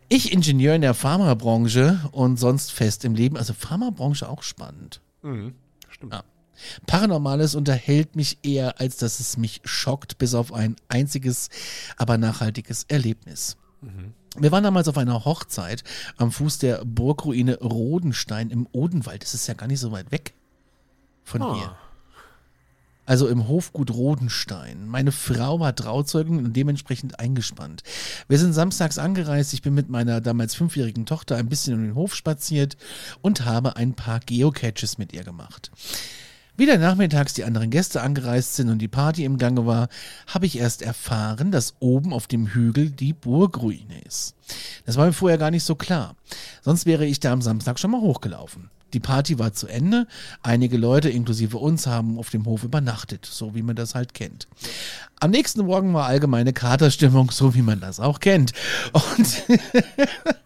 Ich 0.10 0.34
Ingenieur 0.34 0.76
in 0.76 0.82
der 0.82 0.94
Pharmabranche 0.94 2.02
und 2.12 2.38
sonst 2.38 2.74
fest 2.74 3.06
im 3.06 3.16
Leben. 3.16 3.38
Also 3.38 3.54
Pharmabranche 3.54 4.28
auch 4.28 4.44
spannend. 4.44 5.00
Mhm. 5.22 5.56
Stimmt. 5.88 6.12
Ja. 6.12 6.24
Paranormales 6.88 7.56
unterhält 7.56 8.16
mich 8.16 8.38
eher, 8.44 8.80
als 8.80 8.98
dass 8.98 9.20
es 9.20 9.38
mich 9.38 9.62
schockt, 9.64 10.18
bis 10.18 10.34
auf 10.34 10.54
ein 10.54 10.76
einziges, 10.88 11.50
aber 11.98 12.18
nachhaltiges 12.18 12.84
Erlebnis. 12.88 13.58
Wir 14.38 14.52
waren 14.52 14.64
damals 14.64 14.88
auf 14.88 14.98
einer 14.98 15.26
Hochzeit 15.26 15.84
am 16.18 16.32
Fuß 16.32 16.58
der 16.60 16.84
Burgruine 16.84 17.58
Rodenstein 17.60 18.50
im 18.50 18.68
Odenwald. 18.72 19.24
Das 19.24 19.34
ist 19.34 19.48
ja 19.48 19.54
gar 19.54 19.68
nicht 19.68 19.80
so 19.80 19.92
weit 19.92 20.12
weg 20.12 20.34
von 21.24 21.42
Ah. 21.42 21.56
hier. 21.56 21.76
Also 23.08 23.28
im 23.28 23.48
Hofgut 23.48 23.92
Rodenstein. 23.92 24.88
Meine 24.88 25.12
Frau 25.12 25.60
war 25.60 25.76
Trauzeugin 25.76 26.40
und 26.40 26.54
dementsprechend 26.54 27.20
eingespannt. 27.20 27.84
Wir 28.28 28.40
sind 28.40 28.54
samstags 28.54 28.98
angereist. 28.98 29.54
Ich 29.54 29.62
bin 29.62 29.76
mit 29.76 29.90
meiner 29.90 30.22
damals 30.22 30.56
fünfjährigen 30.56 31.06
Tochter 31.06 31.36
ein 31.36 31.48
bisschen 31.48 31.76
um 31.76 31.84
den 31.84 31.94
Hof 31.94 32.16
spaziert 32.16 32.78
und 33.22 33.46
habe 33.46 33.76
ein 33.76 33.94
paar 33.94 34.20
Geocaches 34.22 34.98
mit 34.98 35.14
ihr 35.14 35.24
gemacht. 35.24 35.70
Wie 36.58 36.66
dann 36.66 36.80
nachmittags 36.80 37.34
die 37.34 37.44
anderen 37.44 37.70
Gäste 37.70 38.02
angereist 38.02 38.56
sind 38.56 38.70
und 38.70 38.80
die 38.80 38.88
Party 38.88 39.26
im 39.26 39.38
Gange 39.38 39.66
war, 39.66 39.90
habe 40.28 40.46
ich 40.46 40.58
erst 40.58 40.82
erfahren, 40.82 41.52
dass 41.52 41.76
oben 41.80 42.14
auf 42.14 42.28
dem 42.28 42.48
Hügel 42.48 42.90
die 42.90 43.14
Burgruine 43.14 44.02
ist. 44.06 44.36
Das 44.86 44.96
war 44.96 45.06
mir 45.06 45.14
vorher 45.14 45.38
gar 45.38 45.52
nicht 45.52 45.66
so 45.66 45.76
klar. 45.76 46.16
Sonst 46.62 46.86
wäre 46.86 47.06
ich 47.06 47.20
da 47.20 47.34
am 47.34 47.42
Samstag 47.42 47.78
schon 47.78 47.92
mal 47.92 48.02
hochgelaufen. 48.02 48.70
Die 48.94 49.02
Party 49.02 49.38
war 49.40 49.52
zu 49.52 49.68
Ende. 49.68 50.08
Einige 50.42 50.78
Leute, 50.78 51.10
inklusive 51.10 51.58
uns, 51.58 51.86
haben 51.86 52.18
auf 52.18 52.30
dem 52.30 52.46
Hof 52.46 52.64
übernachtet, 52.64 53.26
so 53.26 53.54
wie 53.54 53.62
man 53.62 53.76
das 53.76 53.94
halt 53.94 54.14
kennt. 54.14 54.48
Am 55.20 55.32
nächsten 55.32 55.66
Morgen 55.66 55.94
war 55.94 56.06
allgemeine 56.06 56.54
Katerstimmung, 56.54 57.32
so 57.32 57.56
wie 57.56 57.62
man 57.62 57.82
das 57.82 58.00
auch 58.00 58.22
kennt. 58.22 58.54
Und 58.94 59.44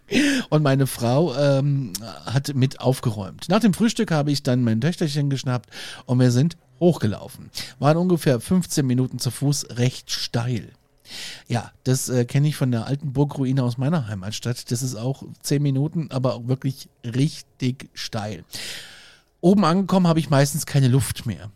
und 0.49 0.63
meine 0.63 0.87
Frau 0.87 1.35
ähm, 1.35 1.93
hat 2.25 2.53
mit 2.55 2.79
aufgeräumt. 2.79 3.47
Nach 3.49 3.59
dem 3.59 3.73
Frühstück 3.73 4.11
habe 4.11 4.31
ich 4.31 4.43
dann 4.43 4.63
mein 4.63 4.81
Töchterchen 4.81 5.29
geschnappt 5.29 5.69
und 6.05 6.19
wir 6.19 6.31
sind 6.31 6.57
hochgelaufen. 6.79 7.49
Waren 7.79 7.97
ungefähr 7.97 8.39
15 8.39 8.85
Minuten 8.85 9.19
zu 9.19 9.31
Fuß, 9.31 9.77
recht 9.77 10.11
steil. 10.11 10.69
Ja, 11.47 11.71
das 11.83 12.09
äh, 12.09 12.25
kenne 12.25 12.47
ich 12.47 12.55
von 12.55 12.71
der 12.71 12.85
alten 12.85 13.13
Burgruine 13.13 13.63
aus 13.63 13.77
meiner 13.77 14.07
Heimatstadt. 14.07 14.71
Das 14.71 14.83
ist 14.83 14.95
auch 14.95 15.23
10 15.41 15.61
Minuten, 15.61 16.07
aber 16.11 16.35
auch 16.35 16.47
wirklich 16.47 16.89
richtig 17.03 17.89
steil. 17.93 18.43
Oben 19.41 19.65
angekommen 19.65 20.07
habe 20.07 20.19
ich 20.19 20.29
meistens 20.29 20.65
keine 20.65 20.87
Luft 20.87 21.25
mehr. 21.25 21.49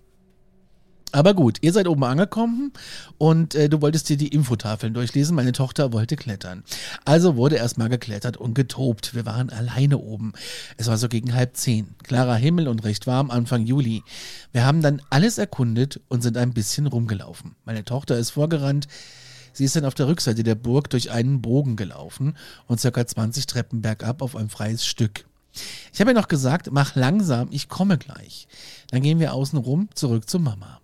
Aber 1.14 1.36
gut, 1.36 1.60
ihr 1.62 1.72
seid 1.72 1.88
oben 1.88 2.04
angekommen 2.06 2.74
und 3.20 3.54
äh, 3.54 3.70
du 3.70 3.84
wolltest 3.84 4.10
dir 4.10 4.18
die 4.18 4.30
Infotafeln 4.30 4.96
durchlesen. 4.96 5.36
Meine 5.36 5.52
Tochter 5.52 5.94
wollte 5.94 6.16
klettern. 6.16 6.64
Also 7.06 7.36
wurde 7.36 7.56
erstmal 7.56 7.88
geklettert 7.88 8.36
und 8.36 8.56
getobt. 8.56 9.14
Wir 9.14 9.24
waren 9.24 9.52
alleine 9.52 10.00
oben. 10.00 10.34
Es 10.78 10.88
war 10.88 10.98
so 10.98 11.08
gegen 11.10 11.36
halb 11.36 11.56
zehn. 11.56 11.94
Klarer 12.02 12.36
Himmel 12.36 12.68
und 12.68 12.84
recht 12.84 13.06
warm 13.06 13.30
Anfang 13.30 13.68
Juli. 13.68 14.04
Wir 14.54 14.66
haben 14.66 14.82
dann 14.82 15.04
alles 15.12 15.38
erkundet 15.38 16.02
und 16.08 16.24
sind 16.24 16.36
ein 16.36 16.52
bisschen 16.52 16.88
rumgelaufen. 16.88 17.56
Meine 17.64 17.86
Tochter 17.86 18.18
ist 18.18 18.32
vorgerannt. 18.32 18.88
Sie 19.54 19.66
ist 19.66 19.76
dann 19.76 19.86
auf 19.86 19.94
der 19.94 20.08
Rückseite 20.08 20.42
der 20.42 20.56
Burg 20.56 20.90
durch 20.90 21.12
einen 21.12 21.44
Bogen 21.44 21.76
gelaufen 21.76 22.36
und 22.66 22.82
circa 22.82 23.06
20 23.06 23.46
Treppen 23.46 23.84
bergab 23.84 24.24
auf 24.24 24.36
ein 24.36 24.50
freies 24.50 24.84
Stück. 24.84 25.26
Ich 25.94 26.02
habe 26.02 26.10
ihr 26.10 26.16
noch 26.16 26.28
gesagt, 26.28 26.70
mach 26.72 26.96
langsam, 26.96 27.50
ich 27.52 27.70
komme 27.70 28.00
gleich. 28.00 28.48
Dann 28.90 29.04
gehen 29.04 29.20
wir 29.20 29.36
außen 29.36 29.60
rum 29.60 29.90
zurück 29.94 30.28
zu 30.28 30.40
Mama. 30.40 30.80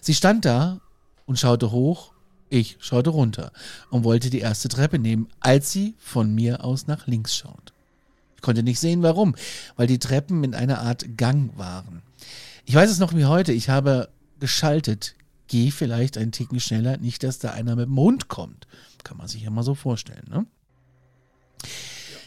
Sie 0.00 0.14
stand 0.14 0.44
da 0.44 0.80
und 1.26 1.38
schaute 1.38 1.70
hoch, 1.70 2.12
ich 2.50 2.76
schaute 2.80 3.10
runter 3.10 3.52
und 3.90 4.04
wollte 4.04 4.30
die 4.30 4.40
erste 4.40 4.68
Treppe 4.68 4.98
nehmen, 4.98 5.28
als 5.40 5.70
sie 5.70 5.94
von 5.98 6.34
mir 6.34 6.64
aus 6.64 6.86
nach 6.86 7.06
links 7.06 7.36
schaut. 7.36 7.72
Ich 8.36 8.42
konnte 8.42 8.62
nicht 8.62 8.80
sehen, 8.80 9.02
warum, 9.02 9.34
weil 9.76 9.86
die 9.86 9.98
Treppen 9.98 10.44
in 10.44 10.54
einer 10.54 10.80
Art 10.80 11.16
Gang 11.16 11.56
waren. 11.58 12.02
Ich 12.64 12.74
weiß 12.74 12.90
es 12.90 12.98
noch 12.98 13.14
wie 13.14 13.24
heute, 13.24 13.52
ich 13.52 13.68
habe 13.68 14.08
geschaltet, 14.40 15.14
geh 15.48 15.70
vielleicht 15.70 16.16
einen 16.16 16.32
Ticken 16.32 16.60
schneller, 16.60 16.98
nicht, 16.98 17.22
dass 17.22 17.38
da 17.38 17.50
einer 17.50 17.74
mit 17.76 17.86
dem 17.86 17.98
Hund 17.98 18.28
kommt. 18.28 18.66
Kann 19.02 19.16
man 19.16 19.28
sich 19.28 19.42
ja 19.42 19.50
mal 19.50 19.62
so 19.62 19.74
vorstellen, 19.74 20.26
ne? 20.30 20.46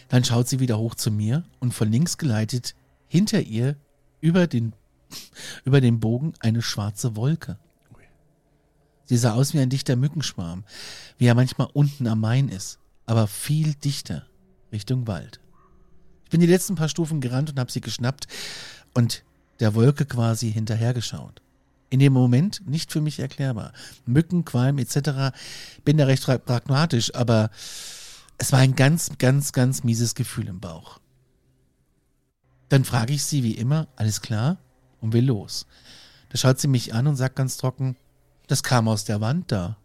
Dann 0.09 0.25
schaut 0.25 0.49
sie 0.49 0.59
wieder 0.59 0.77
hoch 0.77 0.95
zu 0.95 1.09
mir 1.09 1.45
und 1.59 1.73
von 1.73 1.89
links 1.89 2.17
geleitet 2.17 2.75
hinter 3.07 3.39
ihr 3.41 3.77
über 4.19 4.45
den, 4.45 4.73
über 5.65 5.81
den 5.81 5.99
Bogen 5.99 6.33
eine 6.39 6.61
schwarze 6.61 7.15
Wolke. 7.15 7.57
Sie 9.05 9.17
sah 9.17 9.33
aus 9.33 9.53
wie 9.53 9.59
ein 9.59 9.69
dichter 9.69 9.97
Mückenschwarm, 9.97 10.63
wie 11.17 11.25
er 11.25 11.35
manchmal 11.35 11.67
unten 11.73 12.07
am 12.07 12.21
Main 12.21 12.47
ist, 12.47 12.79
aber 13.05 13.27
viel 13.27 13.73
dichter 13.73 14.25
Richtung 14.71 15.05
Wald. 15.05 15.41
Ich 16.23 16.29
bin 16.29 16.39
die 16.39 16.47
letzten 16.47 16.75
paar 16.75 16.87
Stufen 16.87 17.19
gerannt 17.19 17.49
und 17.49 17.59
habe 17.59 17.69
sie 17.69 17.81
geschnappt 17.81 18.27
und 18.93 19.25
der 19.59 19.75
Wolke 19.75 20.05
quasi 20.05 20.49
hinterhergeschaut. 20.49 21.41
In 21.89 21.99
dem 21.99 22.13
Moment 22.13 22.65
nicht 22.65 22.89
für 22.89 23.01
mich 23.01 23.19
erklärbar. 23.19 23.73
Mücken, 24.05 24.45
Qualm 24.45 24.77
etc. 24.77 25.35
Bin 25.83 25.97
da 25.97 26.05
recht 26.05 26.23
pragmatisch, 26.23 27.13
aber 27.13 27.49
es 28.37 28.53
war 28.53 28.59
ein 28.59 28.77
ganz, 28.77 29.11
ganz, 29.17 29.51
ganz 29.51 29.83
mieses 29.83 30.15
Gefühl 30.15 30.47
im 30.47 30.61
Bauch. 30.61 31.01
Dann 32.69 32.85
frage 32.85 33.11
ich 33.11 33.25
sie 33.25 33.43
wie 33.43 33.55
immer, 33.55 33.89
alles 33.97 34.21
klar? 34.21 34.57
Und 35.01 35.13
will 35.13 35.25
los. 35.25 35.65
Da 36.29 36.37
schaut 36.37 36.59
sie 36.59 36.67
mich 36.67 36.93
an 36.93 37.07
und 37.07 37.17
sagt 37.17 37.35
ganz 37.35 37.57
trocken, 37.57 37.97
das 38.47 38.63
kam 38.63 38.87
aus 38.87 39.03
der 39.03 39.19
Wand 39.19 39.51
da. 39.51 39.77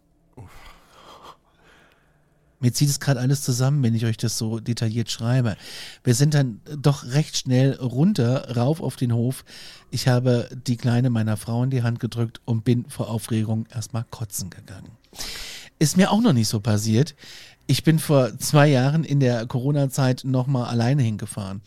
Mir 2.59 2.73
zieht 2.73 2.89
es 2.89 3.01
gerade 3.01 3.21
alles 3.21 3.43
zusammen, 3.43 3.83
wenn 3.83 3.95
ich 3.95 4.07
euch 4.07 4.17
das 4.17 4.39
so 4.39 4.61
detailliert 4.61 5.11
schreibe. 5.11 5.57
Wir 6.05 6.15
sind 6.15 6.33
dann 6.33 6.61
doch 6.77 7.05
recht 7.05 7.37
schnell 7.37 7.75
runter, 7.75 8.57
rauf 8.57 8.81
auf 8.81 8.97
den 8.97 9.13
Hof. 9.13 9.45
Ich 9.91 10.09
habe 10.09 10.49
die 10.67 10.77
Kleine 10.77 11.11
meiner 11.11 11.37
Frau 11.37 11.63
in 11.63 11.71
die 11.71 11.83
Hand 11.83 12.01
gedrückt 12.01 12.41
und 12.45 12.65
bin 12.65 12.89
vor 12.89 13.11
Aufregung 13.11 13.67
erstmal 13.73 14.05
kotzen 14.11 14.49
gegangen. 14.49 14.93
Ist 15.79 15.99
mir 15.99 16.11
auch 16.11 16.23
noch 16.23 16.33
nicht 16.33 16.49
so 16.49 16.61
passiert. 16.61 17.15
Ich 17.69 17.83
bin 17.83 17.99
vor 17.99 18.39
zwei 18.39 18.69
Jahren 18.69 19.03
in 19.03 19.19
der 19.19 19.45
Corona-Zeit 19.47 20.23
nochmal 20.25 20.67
alleine 20.67 21.03
hingefahren, 21.03 21.63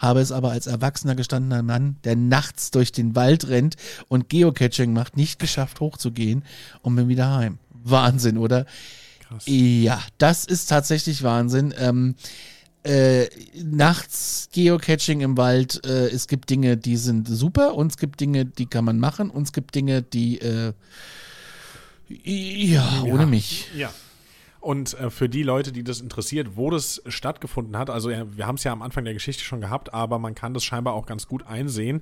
habe 0.00 0.20
es 0.20 0.32
aber 0.32 0.50
als 0.50 0.66
erwachsener 0.66 1.14
gestandener 1.14 1.62
Mann, 1.62 1.96
der 2.02 2.16
nachts 2.16 2.72
durch 2.72 2.90
den 2.90 3.14
Wald 3.14 3.48
rennt 3.48 3.76
und 4.08 4.28
Geocaching 4.28 4.92
macht, 4.92 5.16
nicht 5.16 5.38
geschafft 5.38 5.78
hochzugehen 5.80 6.44
und 6.82 6.96
bin 6.96 7.08
wieder 7.08 7.36
heim. 7.36 7.58
Wahnsinn, 7.84 8.38
oder? 8.38 8.66
Krass. 9.20 9.44
Ja, 9.46 10.00
das 10.18 10.44
ist 10.44 10.66
tatsächlich 10.66 11.22
Wahnsinn. 11.22 11.72
Ähm, 11.78 12.16
äh, 12.82 13.28
nachts 13.62 14.48
Geocaching 14.52 15.20
im 15.20 15.36
Wald, 15.36 15.86
äh, 15.86 16.08
es 16.08 16.26
gibt 16.26 16.50
Dinge, 16.50 16.76
die 16.76 16.96
sind 16.96 17.28
super 17.28 17.74
und 17.76 17.92
es 17.92 17.96
gibt 17.96 18.20
Dinge, 18.20 18.44
die 18.44 18.66
kann 18.66 18.84
man 18.84 18.98
machen 18.98 19.30
und 19.30 19.44
es 19.44 19.52
gibt 19.52 19.74
Dinge, 19.74 20.02
die 20.02 20.40
äh, 20.40 20.72
ja, 22.08 23.02
ohne 23.04 23.26
mich. 23.26 23.68
Ja. 23.74 23.90
Und 24.64 24.98
äh, 24.98 25.10
für 25.10 25.28
die 25.28 25.42
Leute, 25.42 25.72
die 25.72 25.84
das 25.84 26.00
interessiert, 26.00 26.56
wo 26.56 26.70
das 26.70 27.02
stattgefunden 27.06 27.76
hat, 27.76 27.90
also 27.90 28.08
wir 28.08 28.46
haben 28.46 28.54
es 28.54 28.64
ja 28.64 28.72
am 28.72 28.80
Anfang 28.80 29.04
der 29.04 29.12
Geschichte 29.12 29.44
schon 29.44 29.60
gehabt, 29.60 29.92
aber 29.92 30.18
man 30.18 30.34
kann 30.34 30.54
das 30.54 30.64
scheinbar 30.64 30.94
auch 30.94 31.04
ganz 31.04 31.28
gut 31.28 31.46
einsehen. 31.46 32.00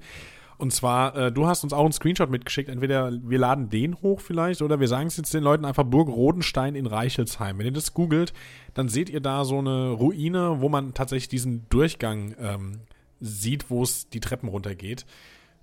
Und 0.59 0.72
zwar, 0.72 1.16
äh, 1.16 1.33
du 1.33 1.48
hast 1.48 1.64
uns 1.64 1.72
auch 1.72 1.83
einen 1.83 1.92
Screenshot 1.92 2.31
mitgeschickt. 2.31 2.68
Entweder 2.68 3.11
wir 3.20 3.40
laden 3.40 3.68
den 3.68 4.01
hoch 4.01 4.20
vielleicht 4.20 4.62
oder 4.62 4.79
wir 4.79 4.87
sagen 4.87 5.09
es 5.09 5.16
jetzt 5.16 5.35
den 5.35 5.42
Leuten 5.42 5.64
einfach 5.64 5.83
Burg 5.83 6.09
Rodenstein 6.09 6.77
in 6.77 6.87
Reichelsheim. 6.87 7.59
Wenn 7.59 7.66
ihr 7.66 7.72
das 7.72 7.94
googelt, 7.94 8.33
dann 8.75 8.88
seht 8.88 9.11
ihr 9.11 9.20
da 9.20 9.44
so 9.44 9.59
eine 9.59 9.90
Ruine, 9.90 10.61
wo 10.61 10.68
man 10.68 10.94
tatsächlich 10.94 11.29
diesen 11.29 11.68
Durchgang 11.68 12.37
ähm, 12.38 12.79
sieht, 13.18 13.70
wo 13.70 13.83
es 13.83 14.09
die 14.09 14.20
Treppen 14.20 14.48
runtergeht. 14.48 15.05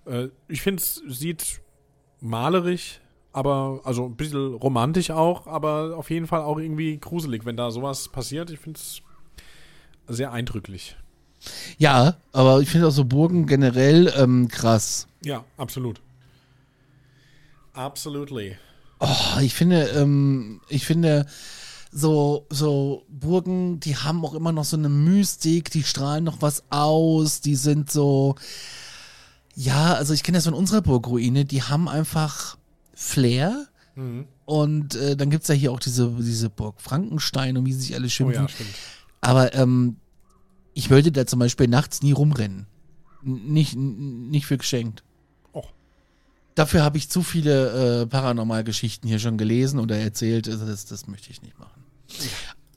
Äh, 0.06 0.28
ich 0.50 0.62
finde, 0.62 0.82
es 0.82 1.02
sieht 1.08 1.62
malerisch, 2.20 3.00
aber 3.40 3.80
also 3.86 4.06
ein 4.06 4.16
bisschen 4.16 4.56
romantisch 4.56 5.12
auch, 5.12 5.48
aber 5.48 5.96
auf 5.96 6.10
jeden 6.10 6.28
Fall 6.28 6.42
auch 6.42 6.58
irgendwie 6.58 6.98
gruselig, 6.98 7.46
wenn 7.46 7.56
da 7.56 7.72
sowas 7.72 8.10
passiert. 8.10 8.52
Ich 8.52 8.60
finde 8.60 8.80
es 8.80 9.02
sehr 10.08 10.34
eindrücklich. 10.34 10.98
Ja, 11.78 12.18
aber 12.34 12.60
ich 12.60 12.70
finde 12.70 12.90
auch 12.90 12.92
so 12.92 13.06
Burgen 13.06 13.46
generell 13.46 14.14
ähm, 14.18 14.50
krass. 14.50 15.08
Ja, 15.24 15.46
absolut. 15.56 16.02
Absolutely. 17.72 18.58
Oh, 19.00 19.40
ich 19.42 19.54
finde, 19.54 19.84
ähm, 19.96 20.60
ich 20.68 20.86
finde, 20.86 21.26
so, 21.94 22.46
so 22.50 23.06
Burgen, 23.08 23.80
die 23.80 23.96
haben 23.96 24.26
auch 24.26 24.34
immer 24.34 24.52
noch 24.52 24.66
so 24.66 24.76
eine 24.76 24.90
Mystik, 24.90 25.72
die 25.72 25.84
strahlen 25.84 26.26
noch 26.26 26.42
was 26.42 26.64
aus, 26.72 27.40
die 27.40 27.56
sind 27.56 27.90
so, 27.90 28.36
ja, 29.56 29.94
also 29.94 30.14
ich 30.14 30.24
kenne 30.24 30.40
das 30.40 30.46
von 30.46 30.54
unserer 30.54 30.82
Burgruine, 30.82 31.46
die 31.46 31.64
haben 31.64 31.88
einfach 31.88 32.59
Flair. 33.00 33.68
Und 34.46 34.96
äh, 34.96 35.16
dann 35.18 35.30
gibt's 35.30 35.48
ja 35.50 35.56
hier 35.56 35.72
auch 35.72 35.80
diese, 35.80 36.10
diese 36.20 36.50
Burg 36.50 36.80
Frankenstein 36.80 37.58
und 37.58 37.66
wie 37.66 37.74
sie 37.74 37.82
sich 37.82 37.96
alle 37.96 38.06
Oh 38.06 38.10
schimpfen. 38.10 38.44
ja, 38.44 38.48
stimmt. 38.50 38.70
Aber 39.20 39.54
ähm, 39.56 39.98
ich 40.74 40.90
wollte 40.90 41.12
da 41.12 41.26
zum 41.26 41.40
Beispiel 41.40 41.68
nachts 41.68 42.02
nie 42.02 42.14
rumrennen. 42.14 42.66
N 43.26 43.54
nicht, 43.54 43.76
nicht 43.76 44.46
für 44.46 44.58
geschenkt. 44.58 45.04
Och. 45.54 45.72
Dafür 46.56 46.84
habe 46.84 46.98
ich 46.98 47.10
zu 47.10 47.24
viele 47.24 48.02
äh, 48.04 48.06
Paranormalgeschichten 48.08 49.10
hier 49.10 49.20
schon 49.20 49.38
gelesen 49.38 49.80
oder 49.80 49.98
erzählt. 49.98 50.48
Also 50.48 50.66
das, 50.66 50.86
das 50.86 51.08
möchte 51.08 51.30
ich 51.32 51.42
nicht 51.42 51.60
machen. 51.60 51.84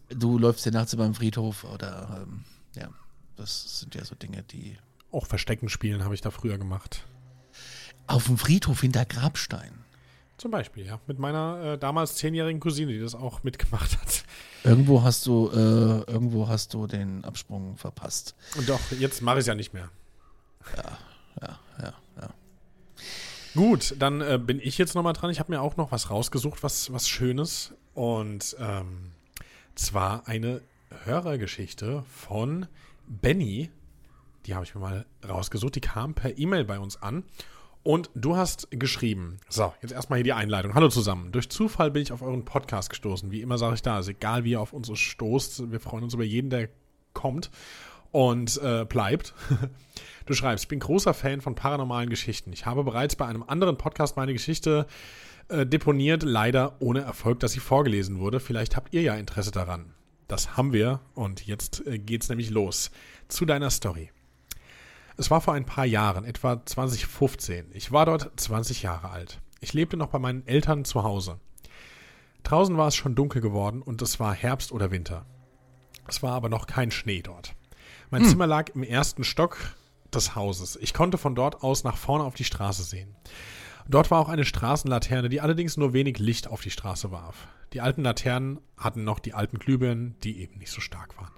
Du 0.08 0.38
läufst 0.38 0.66
ja 0.66 0.72
nachts 0.72 0.92
über 0.92 1.04
den 1.04 1.14
Friedhof 1.14 1.64
oder 1.64 2.24
ähm, 2.26 2.44
ja, 2.74 2.88
das 3.36 3.80
sind 3.80 3.94
ja 3.94 4.04
so 4.04 4.14
Dinge, 4.16 4.42
die. 4.42 4.76
Auch 5.12 5.26
Verstecken 5.26 5.68
spielen 5.68 6.02
habe 6.04 6.14
ich 6.14 6.20
da 6.20 6.30
früher 6.30 6.58
gemacht. 6.58 7.04
Auf 8.08 8.26
dem 8.26 8.38
Friedhof 8.38 8.80
hinter 8.80 9.04
Grabstein. 9.04 9.81
Zum 10.42 10.50
Beispiel, 10.50 10.84
ja. 10.84 10.98
Mit 11.06 11.20
meiner 11.20 11.74
äh, 11.74 11.78
damals 11.78 12.16
zehnjährigen 12.16 12.58
Cousine, 12.58 12.90
die 12.90 12.98
das 12.98 13.14
auch 13.14 13.44
mitgemacht 13.44 13.96
hat. 13.96 14.24
Irgendwo 14.64 15.04
hast 15.04 15.24
du, 15.24 15.48
äh, 15.50 16.10
irgendwo 16.10 16.48
hast 16.48 16.74
du 16.74 16.88
den 16.88 17.24
Absprung 17.24 17.76
verpasst. 17.76 18.34
Und 18.56 18.68
doch, 18.68 18.80
jetzt 18.98 19.22
mache 19.22 19.36
ich 19.36 19.42
es 19.42 19.46
ja 19.46 19.54
nicht 19.54 19.72
mehr. 19.72 19.88
Ja, 20.76 20.98
ja, 21.40 21.58
ja. 22.20 22.28
Gut, 23.54 23.94
dann 24.00 24.20
äh, 24.20 24.36
bin 24.44 24.58
ich 24.58 24.78
jetzt 24.78 24.96
nochmal 24.96 25.12
dran. 25.12 25.30
Ich 25.30 25.38
habe 25.38 25.52
mir 25.52 25.60
auch 25.60 25.76
noch 25.76 25.92
was 25.92 26.10
rausgesucht, 26.10 26.64
was, 26.64 26.92
was 26.92 27.08
Schönes. 27.08 27.72
Und 27.94 28.56
ähm, 28.58 29.12
zwar 29.76 30.26
eine 30.26 30.60
Hörergeschichte 31.04 32.02
von 32.10 32.66
Benny. 33.06 33.70
Die 34.46 34.56
habe 34.56 34.64
ich 34.64 34.74
mir 34.74 34.80
mal 34.80 35.06
rausgesucht. 35.24 35.76
Die 35.76 35.80
kam 35.80 36.14
per 36.14 36.36
E-Mail 36.36 36.64
bei 36.64 36.80
uns 36.80 37.00
an. 37.00 37.22
Und 37.84 38.10
du 38.14 38.36
hast 38.36 38.68
geschrieben, 38.70 39.38
so, 39.48 39.72
jetzt 39.82 39.92
erstmal 39.92 40.18
hier 40.18 40.24
die 40.24 40.32
Einleitung. 40.32 40.74
Hallo 40.74 40.88
zusammen. 40.88 41.32
Durch 41.32 41.48
Zufall 41.48 41.90
bin 41.90 42.02
ich 42.02 42.12
auf 42.12 42.22
euren 42.22 42.44
Podcast 42.44 42.90
gestoßen. 42.90 43.32
Wie 43.32 43.40
immer 43.40 43.58
sage 43.58 43.74
ich 43.74 43.82
da, 43.82 43.96
also 43.96 44.12
egal 44.12 44.44
wie 44.44 44.52
ihr 44.52 44.60
auf 44.60 44.72
uns 44.72 44.90
stoßt, 44.96 45.72
wir 45.72 45.80
freuen 45.80 46.04
uns 46.04 46.14
über 46.14 46.22
jeden, 46.22 46.48
der 46.48 46.68
kommt 47.12 47.50
und 48.10 48.60
äh, 48.62 48.84
bleibt. 48.84 49.34
Du 50.24 50.34
schreibst, 50.34 50.66
ich 50.66 50.68
bin 50.68 50.78
großer 50.78 51.14
Fan 51.14 51.40
von 51.40 51.56
paranormalen 51.56 52.08
Geschichten. 52.08 52.52
Ich 52.52 52.64
habe 52.64 52.84
bereits 52.84 53.16
bei 53.16 53.26
einem 53.26 53.42
anderen 53.42 53.76
Podcast 53.76 54.16
meine 54.16 54.32
Geschichte 54.32 54.86
äh, 55.48 55.66
deponiert, 55.66 56.22
leider 56.22 56.76
ohne 56.78 57.00
Erfolg, 57.00 57.40
dass 57.40 57.50
sie 57.50 57.58
vorgelesen 57.58 58.20
wurde. 58.20 58.38
Vielleicht 58.38 58.76
habt 58.76 58.94
ihr 58.94 59.02
ja 59.02 59.16
Interesse 59.16 59.50
daran. 59.50 59.94
Das 60.28 60.56
haben 60.56 60.72
wir 60.72 61.00
und 61.14 61.44
jetzt 61.44 61.84
äh, 61.88 61.98
geht's 61.98 62.28
nämlich 62.28 62.50
los. 62.50 62.92
Zu 63.26 63.46
deiner 63.46 63.70
Story. 63.70 64.10
Es 65.16 65.30
war 65.30 65.40
vor 65.40 65.54
ein 65.54 65.66
paar 65.66 65.84
Jahren, 65.84 66.24
etwa 66.24 66.64
2015. 66.64 67.66
Ich 67.72 67.92
war 67.92 68.06
dort 68.06 68.30
20 68.40 68.82
Jahre 68.82 69.10
alt. 69.10 69.40
Ich 69.60 69.72
lebte 69.72 69.96
noch 69.96 70.08
bei 70.08 70.18
meinen 70.18 70.46
Eltern 70.46 70.84
zu 70.84 71.02
Hause. 71.02 71.38
Draußen 72.42 72.76
war 72.76 72.88
es 72.88 72.96
schon 72.96 73.14
dunkel 73.14 73.40
geworden 73.40 73.82
und 73.82 74.02
es 74.02 74.18
war 74.18 74.34
Herbst 74.34 74.72
oder 74.72 74.90
Winter. 74.90 75.26
Es 76.08 76.22
war 76.22 76.32
aber 76.32 76.48
noch 76.48 76.66
kein 76.66 76.90
Schnee 76.90 77.22
dort. 77.22 77.54
Mein 78.10 78.24
Zimmer 78.24 78.46
lag 78.46 78.70
im 78.74 78.82
ersten 78.82 79.24
Stock 79.24 79.56
des 80.12 80.34
Hauses. 80.34 80.76
Ich 80.76 80.92
konnte 80.92 81.16
von 81.16 81.34
dort 81.34 81.62
aus 81.62 81.84
nach 81.84 81.96
vorne 81.96 82.24
auf 82.24 82.34
die 82.34 82.44
Straße 82.44 82.82
sehen. 82.82 83.14
Dort 83.88 84.10
war 84.10 84.20
auch 84.20 84.28
eine 84.28 84.44
Straßenlaterne, 84.44 85.28
die 85.28 85.40
allerdings 85.40 85.76
nur 85.76 85.92
wenig 85.92 86.18
Licht 86.18 86.48
auf 86.48 86.60
die 86.60 86.70
Straße 86.70 87.10
warf. 87.10 87.48
Die 87.72 87.80
alten 87.80 88.02
Laternen 88.02 88.60
hatten 88.76 89.04
noch 89.04 89.18
die 89.18 89.34
alten 89.34 89.58
Glühbirnen, 89.58 90.16
die 90.22 90.40
eben 90.40 90.58
nicht 90.58 90.70
so 90.70 90.80
stark 90.80 91.16
waren. 91.16 91.32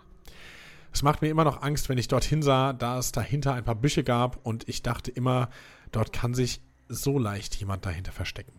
Es 0.94 1.02
macht 1.02 1.22
mir 1.22 1.28
immer 1.28 1.42
noch 1.42 1.61
Angst, 1.61 1.88
wenn 1.88 1.98
ich 1.98 2.07
dorthin 2.07 2.40
sah, 2.40 2.72
da 2.72 2.98
es 3.00 3.11
dahinter 3.11 3.52
ein 3.52 3.64
paar 3.64 3.74
Büsche 3.74 4.04
gab 4.04 4.38
und 4.46 4.68
ich 4.68 4.80
dachte 4.80 5.11
immer, 5.11 5.50
dort 5.90 6.12
kann 6.12 6.35
sich 6.35 6.61
so 6.88 7.18
leicht 7.18 7.57
jemand 7.57 7.85
dahinter 7.85 8.12
verstecken. 8.12 8.52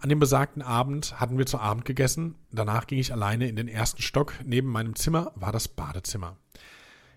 An 0.00 0.08
dem 0.08 0.20
besagten 0.20 0.62
Abend 0.62 1.18
hatten 1.18 1.36
wir 1.36 1.46
zu 1.46 1.58
Abend 1.58 1.84
gegessen. 1.84 2.36
Danach 2.52 2.86
ging 2.86 3.00
ich 3.00 3.12
alleine 3.12 3.48
in 3.48 3.56
den 3.56 3.66
ersten 3.66 4.00
Stock. 4.00 4.34
Neben 4.44 4.68
meinem 4.68 4.94
Zimmer 4.94 5.32
war 5.34 5.50
das 5.50 5.66
Badezimmer. 5.66 6.36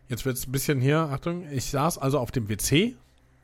Jetzt 0.07 0.25
wird 0.25 0.35
es 0.35 0.47
ein 0.47 0.51
bisschen 0.51 0.81
hier, 0.81 0.97
Achtung, 0.97 1.47
ich 1.51 1.65
saß 1.65 1.99
also 1.99 2.17
auf 2.17 2.31
dem 2.31 2.49
WC, 2.49 2.95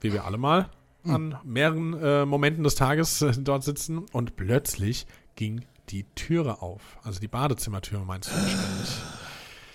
wie 0.01 0.11
wir 0.11 0.25
alle 0.25 0.39
mal 0.39 0.71
an 1.03 1.37
mehreren 1.43 1.93
äh, 2.01 2.25
Momenten 2.25 2.63
des 2.63 2.73
Tages 2.73 3.21
äh, 3.21 3.31
dort 3.37 3.63
sitzen 3.63 3.99
und 4.11 4.35
plötzlich 4.35 5.05
ging 5.35 5.65
die 5.89 6.03
Türe 6.15 6.63
auf. 6.63 6.97
Also 7.03 7.19
die 7.19 7.27
Badezimmertüre 7.27 8.03
meinst 8.03 8.31
du 8.31 8.33
wahrscheinlich. 8.33 8.89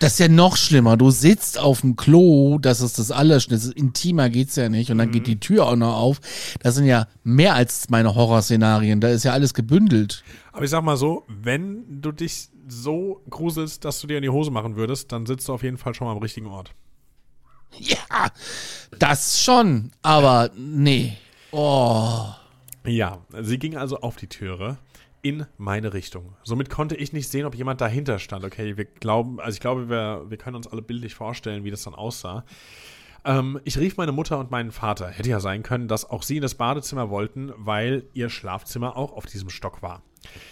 Das 0.03 0.15
ist 0.15 0.19
ja 0.19 0.27
noch 0.27 0.57
schlimmer. 0.57 0.97
Du 0.97 1.13
sitzt 1.13 1.61
auf 1.61 1.83
dem 1.83 1.95
Klo, 1.95 2.59
das 2.59 2.81
ist 2.81 2.99
das 2.99 3.13
Allerschlimmste. 3.13 3.73
Intimer 3.73 4.31
geht's 4.31 4.57
ja 4.57 4.69
nicht. 4.69 4.91
Und 4.91 4.99
dann 4.99 5.13
geht 5.13 5.29
die 5.29 5.39
Tür 5.39 5.69
auch 5.69 5.77
noch 5.77 5.95
auf. 5.95 6.21
Das 6.59 6.75
sind 6.75 6.87
ja 6.87 7.07
mehr 7.23 7.55
als 7.55 7.89
meine 7.89 8.17
Horrorszenarien. 8.17 9.01
Da 9.01 9.11
ist 9.11 9.23
ja 9.23 9.33
alles 9.33 9.55
gebündelt. 9.55 10.25
Aber 10.51 10.65
ich 10.65 10.71
sag 10.71 10.83
mal 10.83 10.97
so, 10.97 11.25
wenn 11.29 12.03
du 12.03 12.11
dich 12.11 12.49
so 12.67 13.23
gruselst, 13.31 13.85
dass 13.85 14.01
du 14.01 14.09
dir 14.09 14.17
in 14.17 14.25
die 14.25 14.29
Hose 14.29 14.51
machen 14.51 14.75
würdest, 14.75 15.13
dann 15.13 15.25
sitzt 15.25 15.47
du 15.47 15.53
auf 15.53 15.63
jeden 15.63 15.79
Fall 15.79 15.95
schon 15.95 16.09
mal 16.09 16.13
am 16.15 16.19
richtigen 16.19 16.49
Ort. 16.49 16.75
Ja, 17.79 18.33
das 18.99 19.41
schon. 19.41 19.93
Aber 20.03 20.51
nee. 20.57 21.17
Oh. 21.53 22.25
Ja, 22.85 23.19
sie 23.41 23.61
ging 23.61 23.77
also 23.77 24.01
auf 24.01 24.17
die 24.17 24.27
Türe 24.27 24.79
in 25.23 25.47
meine 25.57 25.95
Richtung. 25.95 26.35
Somit 26.43 26.69
konnte 26.69 26.97
ich 26.97 27.13
nicht 27.13 27.29
sehen, 27.29 27.47
ob 27.47 27.55
jemand 27.55 27.81
dahinter 27.81 28.19
stand. 28.19 28.45
Okay, 28.45 28.77
wir 28.77 28.85
glauben, 28.85 29.41
also 29.41 29.55
ich 29.55 29.61
glaube, 29.61 29.89
wir, 29.89 30.25
wir 30.29 30.37
können 30.37 30.57
uns 30.57 30.67
alle 30.67 30.83
bildlich 30.83 31.15
vorstellen, 31.15 31.65
wie 31.65 31.71
das 31.71 31.85
dann 31.85 31.95
aussah. 31.95 32.45
Ähm, 33.25 33.61
ich 33.65 33.79
rief 33.79 33.97
meine 33.97 34.13
Mutter 34.13 34.39
und 34.39 34.51
meinen 34.51 34.73
Vater. 34.73 35.09
Hätte 35.09 35.31
ja 35.31 35.39
sein 35.41 35.63
können, 35.63 35.87
dass 35.87 36.09
auch 36.09 36.25
sie 36.25 36.37
in 36.37 36.43
das 36.43 36.57
Badezimmer 36.57 37.09
wollten, 37.09 37.53
weil 37.57 38.05
ihr 38.15 38.29
Schlafzimmer 38.29 38.97
auch 38.97 39.13
auf 39.13 39.27
diesem 39.27 39.49
Stock 39.49 39.81
war. 39.81 40.03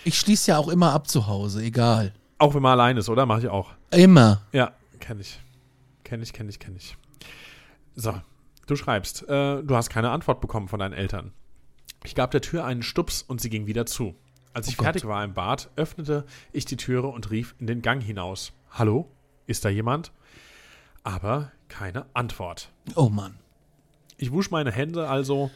Ich 0.05 0.19
schließe 0.19 0.53
ja 0.53 0.59
auch 0.59 0.69
immer 0.69 0.93
ab 0.93 1.09
zu 1.09 1.27
Hause, 1.27 1.63
egal. 1.63 2.13
Auch 2.39 2.55
wenn 2.55 2.63
man 2.63 2.73
allein 2.73 2.97
ist, 2.97 3.09
oder? 3.09 3.27
Mache 3.27 3.41
ich 3.41 3.49
auch. 3.49 3.73
Immer. 3.91 4.43
Ja, 4.53 4.73
kenne 5.01 5.21
ich. 5.21 5.41
Kenne 6.05 6.23
ich, 6.23 6.33
kenne 6.33 6.51
ich, 6.51 6.59
kenne 6.59 6.77
ich. 6.77 6.97
So, 7.97 8.15
du 8.67 8.77
schreibst, 8.77 9.29
äh, 9.29 9.63
du 9.63 9.77
hast 9.77 9.91
keine 9.91 10.11
Antwort 10.11 10.41
bekommen 10.41 10.69
von 10.69 10.79
deinen 10.79 10.95
Eltern. 10.95 11.33
Ich 12.05 12.15
gab 12.15 12.31
der 12.31 12.41
Tür 12.41 12.65
einen 12.65 12.83
Stups 12.83 13.23
und 13.23 13.41
sie 13.41 13.51
ging 13.51 13.67
wieder 13.67 13.85
zu. 13.85 14.15
Als 14.53 14.69
ich 14.69 14.79
Oh 14.79 14.83
fertig 14.83 15.07
war 15.07 15.23
im 15.23 15.35
Bad, 15.35 15.71
öffnete 15.77 16.25
ich 16.53 16.65
die 16.65 16.77
Türe 16.77 17.09
und 17.09 17.31
rief 17.31 17.55
in 17.59 17.67
den 17.67 17.83
Gang 17.83 18.03
hinaus. 18.03 18.53
Hallo? 18.71 19.09
Ist 19.47 19.65
da 19.65 19.69
jemand? 19.69 20.13
Aber 21.03 21.53
keine 21.69 22.07
Antwort. 22.15 22.73
Oh 22.97 23.09
Mann. 23.09 23.39
Ich 24.17 24.33
wusch 24.33 24.51
meine 24.51 24.73
Hände 24.73 25.09
also 25.09 25.51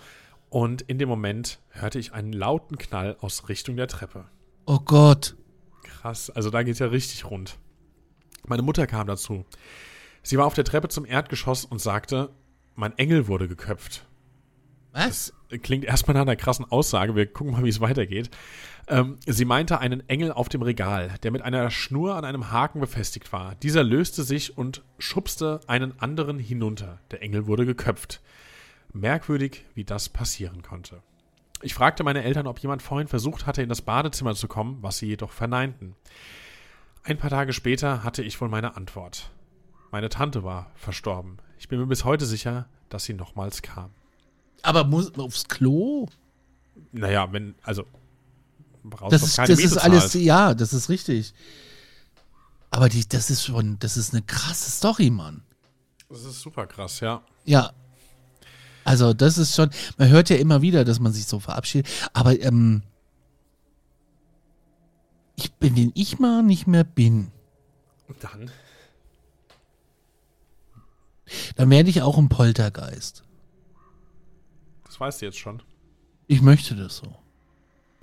und 0.48 0.83
in 0.83 0.98
dem 0.98 1.09
Moment 1.09 1.59
hörte 1.70 1.98
ich 1.98 2.12
einen 2.12 2.33
lauten 2.33 2.78
Knall 2.78 3.16
aus 3.20 3.48
Richtung 3.48 3.76
der 3.76 3.88
Treppe. 3.88 4.26
Oh 4.66 4.78
Gott. 4.78 5.37
Krass, 5.83 6.30
also 6.30 6.50
da 6.50 6.62
geht's 6.62 6.78
ja 6.78 6.87
richtig 6.87 7.24
rund. 7.24 7.59
Meine 8.46 8.62
Mutter 8.62 8.87
kam 8.87 9.07
dazu. 9.07 9.44
Sie 10.22 10.38
war 10.38 10.46
auf 10.46 10.54
der 10.54 10.64
Treppe 10.64 10.88
zum 10.88 11.04
Erdgeschoss 11.04 11.64
und 11.64 11.80
sagte, 11.80 12.30
mein 12.74 12.96
Engel 12.96 13.26
wurde 13.26 13.48
geköpft. 13.48 14.07
Was? 14.94 15.33
Klingt 15.62 15.85
erstmal 15.85 16.14
nach 16.14 16.22
einer 16.22 16.37
krassen 16.37 16.64
Aussage. 16.70 17.16
Wir 17.16 17.26
gucken 17.26 17.52
mal, 17.52 17.64
wie 17.64 17.68
es 17.68 17.80
weitergeht. 17.80 18.30
Ähm, 18.87 19.18
sie 19.26 19.44
meinte 19.44 19.80
einen 19.80 20.09
Engel 20.09 20.30
auf 20.30 20.48
dem 20.48 20.62
Regal, 20.62 21.16
der 21.24 21.33
mit 21.33 21.42
einer 21.42 21.68
Schnur 21.70 22.14
an 22.14 22.24
einem 22.24 22.52
Haken 22.52 22.78
befestigt 22.80 23.33
war. 23.33 23.57
Dieser 23.57 23.83
löste 23.83 24.22
sich 24.22 24.57
und 24.57 24.85
schubste 24.98 25.61
einen 25.66 25.98
anderen 25.98 26.38
hinunter. 26.38 27.00
Der 27.11 27.22
Engel 27.22 27.48
wurde 27.48 27.66
geköpft. 27.66 28.20
Merkwürdig, 28.92 29.64
wie 29.74 29.85
das 29.85 30.09
passieren 30.09 30.62
konnte. 30.62 31.02
Ich 31.61 31.74
fragte 31.74 32.04
meine 32.04 32.22
Eltern, 32.22 32.46
ob 32.46 32.61
jemand 32.61 32.80
vorhin 32.80 33.09
versucht 33.09 33.46
hatte, 33.46 33.62
in 33.62 33.68
das 33.68 33.83
Badezimmer 33.83 34.37
zu 34.37 34.46
kommen, 34.46 34.78
was 34.80 34.98
sie 34.98 35.07
jedoch 35.07 35.33
verneinten. 35.33 35.96
Ein 37.02 37.18
paar 37.18 37.30
Tage 37.30 37.52
später 37.52 38.04
hatte 38.04 38.22
ich 38.22 38.40
wohl 38.40 38.48
meine 38.48 38.76
Antwort. 38.76 39.33
Meine 39.90 40.09
Tante 40.09 40.44
war 40.44 40.70
verstorben. 40.76 41.38
Ich 41.59 41.66
bin 41.66 41.80
mir 41.80 41.87
bis 41.87 42.04
heute 42.04 42.26
sicher, 42.26 42.68
dass 42.90 43.04
sie 43.04 43.14
nochmals 43.14 43.61
kam. 43.62 43.90
Aber 44.64 44.85
muss 44.85 45.14
aufs 45.18 45.44
Klo? 45.44 46.09
Naja, 46.92 47.31
wenn, 47.33 47.55
also. 47.62 47.85
Das 49.09 49.22
ist, 49.22 49.38
das 49.38 49.48
ist 49.61 49.77
alles, 49.79 50.14
ja, 50.14 50.53
das 50.55 50.72
ist 50.72 50.88
richtig. 50.88 51.33
Aber 52.70 52.88
die, 52.88 53.07
das 53.09 53.31
ist 53.31 53.44
schon, 53.44 53.79
das 53.79 53.96
ist 53.96 54.12
eine 54.12 54.22
krasse 54.22 54.70
Story, 54.70 55.11
Mann. 55.11 55.42
Das 56.09 56.24
ist 56.24 56.40
super 56.40 56.66
krass, 56.66 57.00
ja. 57.00 57.22
Ja. 57.44 57.72
Also, 58.85 59.14
das 59.14 59.38
ist 59.38 59.55
schon, 59.55 59.70
man 59.96 60.09
hört 60.09 60.29
ja 60.29 60.37
immer 60.37 60.61
wieder, 60.61 60.85
dass 60.85 60.98
man 60.98 61.12
sich 61.12 61.27
so 61.27 61.40
verabschiedet. 61.40 61.88
Aber, 62.12 62.38
ähm, 62.40 62.83
ich 65.37 65.53
bin, 65.55 65.77
wenn 65.77 65.92
ich 65.94 66.18
mal 66.18 66.42
nicht 66.42 66.66
mehr 66.66 66.85
bin, 66.85 67.31
Dann. 68.20 68.50
dann 71.57 71.70
werde 71.70 71.90
ich 71.90 72.03
auch 72.03 72.18
ein 72.18 72.29
Poltergeist. 72.29 73.24
Das 74.94 75.00
weißt 75.00 75.22
du 75.22 75.26
jetzt 75.26 75.38
schon. 75.38 75.61
Ich 76.28 76.40
möchte 76.40 76.76
das 76.76 76.98
so. 76.98 77.16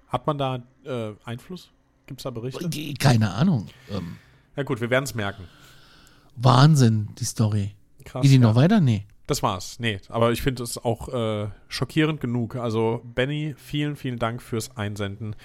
Hat 0.09 0.27
man 0.27 0.37
da 0.37 0.61
äh, 0.83 1.13
Einfluss? 1.23 1.69
Gibt 2.05 2.19
es 2.19 2.23
da 2.23 2.31
Berichte? 2.31 2.69
Keine 2.99 3.31
Ahnung. 3.31 3.69
Ähm, 3.89 4.17
Ja, 4.57 4.63
gut, 4.63 4.81
wir 4.81 4.89
werden 4.89 5.05
es 5.05 5.15
merken. 5.15 5.45
Wahnsinn, 6.35 7.07
die 7.17 7.23
Story. 7.23 7.75
Krass. 8.03 8.23
Geht 8.23 8.31
die 8.31 8.35
ja. 8.35 8.41
noch 8.41 8.55
weiter? 8.55 8.81
Nee. 8.81 9.05
Das 9.25 9.41
war's. 9.41 9.79
Nee, 9.79 10.01
aber 10.09 10.33
ich 10.33 10.41
finde 10.41 10.63
es 10.63 10.77
auch 10.77 11.07
äh, 11.07 11.47
schockierend 11.69 12.19
genug. 12.19 12.57
Also, 12.57 13.01
Benny, 13.05 13.55
vielen, 13.57 13.95
vielen 13.95 14.19
Dank 14.19 14.41
fürs 14.41 14.75
Einsenden. 14.75 15.37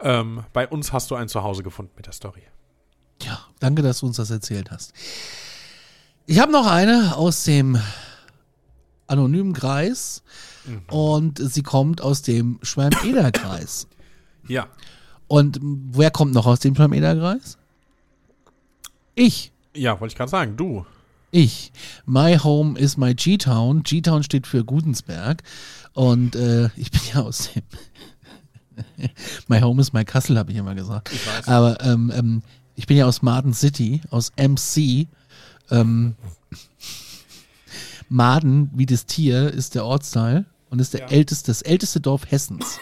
Ähm, 0.00 0.44
bei 0.52 0.68
uns 0.68 0.92
hast 0.92 1.10
du 1.10 1.14
ein 1.14 1.30
Zuhause 1.30 1.62
gefunden 1.62 1.92
mit 1.96 2.04
der 2.04 2.12
Story. 2.12 2.42
Ja, 3.22 3.46
danke, 3.60 3.80
dass 3.80 4.00
du 4.00 4.06
uns 4.08 4.16
das 4.16 4.30
erzählt 4.30 4.70
hast. 4.70 4.92
Ich 6.26 6.38
habe 6.38 6.52
noch 6.52 6.66
eine 6.66 7.16
aus 7.16 7.44
dem 7.44 7.80
anonymen 9.06 9.52
Kreis 9.52 10.22
und 10.88 11.38
sie 11.38 11.62
kommt 11.62 12.00
aus 12.00 12.22
dem 12.22 12.58
Schwalm-Eder-Kreis. 12.62 13.88
Ja. 14.48 14.68
Und 15.26 15.58
wer 15.60 16.12
kommt 16.12 16.32
noch 16.32 16.46
aus 16.46 16.60
dem 16.60 16.76
Schwalm-Eder-Kreis? 16.76 17.58
Ich. 19.16 19.50
Ja, 19.74 19.98
wollte 19.98 20.12
ich 20.12 20.16
gerade 20.16 20.30
sagen. 20.30 20.56
Du. 20.56 20.86
Ich. 21.32 21.72
My 22.04 22.38
home 22.38 22.78
is 22.78 22.96
my 22.96 23.12
G-Town. 23.12 23.82
G-Town 23.82 24.22
steht 24.22 24.46
für 24.46 24.64
Gudensberg. 24.64 25.42
Und 25.94 26.36
äh, 26.36 26.66
ich 26.76 26.92
bin 26.92 27.00
ja 27.12 27.22
aus 27.22 27.50
dem. 27.52 27.64
my 29.48 29.60
home 29.60 29.80
is 29.80 29.92
my 29.92 30.04
Kassel, 30.04 30.38
habe 30.38 30.52
ich 30.52 30.58
immer 30.58 30.76
gesagt. 30.76 31.10
Ich 31.12 31.26
weiß. 31.26 31.48
Aber 31.48 31.82
ähm, 31.84 32.12
ähm, 32.14 32.42
ich 32.76 32.86
bin 32.86 32.96
ja 32.96 33.06
aus 33.06 33.20
Marden 33.22 33.52
City, 33.52 34.02
aus 34.10 34.30
MC. 34.36 35.08
Ähm, 35.70 36.14
Maden, 38.08 38.70
wie 38.74 38.86
das 38.86 39.06
Tier, 39.06 39.52
ist 39.52 39.74
der 39.74 39.84
Ortsteil 39.84 40.44
und 40.70 40.78
ist 40.80 40.94
der 40.94 41.00
Ja. 41.02 41.06
älteste, 41.08 41.50
das 41.50 41.62
älteste 41.62 42.00
Dorf 42.00 42.30
Hessens. 42.30 42.78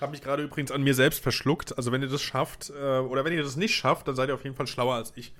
Habe 0.00 0.12
mich 0.12 0.22
gerade 0.22 0.42
übrigens 0.42 0.70
an 0.70 0.82
mir 0.82 0.94
selbst 0.94 1.20
verschluckt. 1.22 1.76
Also 1.78 1.92
wenn 1.92 2.02
ihr 2.02 2.08
das 2.08 2.20
schafft, 2.22 2.70
äh, 2.70 2.98
oder 2.98 3.24
wenn 3.24 3.32
ihr 3.32 3.42
das 3.42 3.56
nicht 3.56 3.74
schafft, 3.74 4.06
dann 4.08 4.16
seid 4.16 4.28
ihr 4.28 4.34
auf 4.34 4.44
jeden 4.44 4.56
Fall 4.56 4.66
schlauer 4.66 4.94
als 4.96 5.12
ich. 5.16 5.32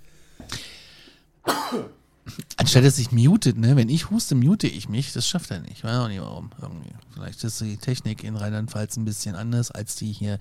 Anstatt 2.57 2.85
dass 2.85 2.97
sich 2.97 3.13
mutet, 3.13 3.59
ne? 3.59 3.77
Wenn 3.77 3.91
ich 3.91 4.09
huste, 4.11 4.35
mute 4.35 4.67
ich 4.67 4.89
mich. 4.89 5.13
Das 5.13 5.29
schafft 5.29 5.51
er 5.51 5.61
nicht. 5.61 5.85
Weiß 5.85 5.97
auch 5.97 6.09
nicht 6.09 6.21
warum. 6.21 6.51
Irgendwie. 6.61 6.91
Vielleicht 7.13 7.45
ist 7.45 7.61
die 7.61 7.77
Technik 7.77 8.25
in 8.25 8.37
Rheinland-Pfalz 8.37 8.97
ein 8.97 9.05
bisschen 9.05 9.35
anders 9.35 9.71
als 9.71 9.97
die 9.97 10.11
hier 10.11 10.39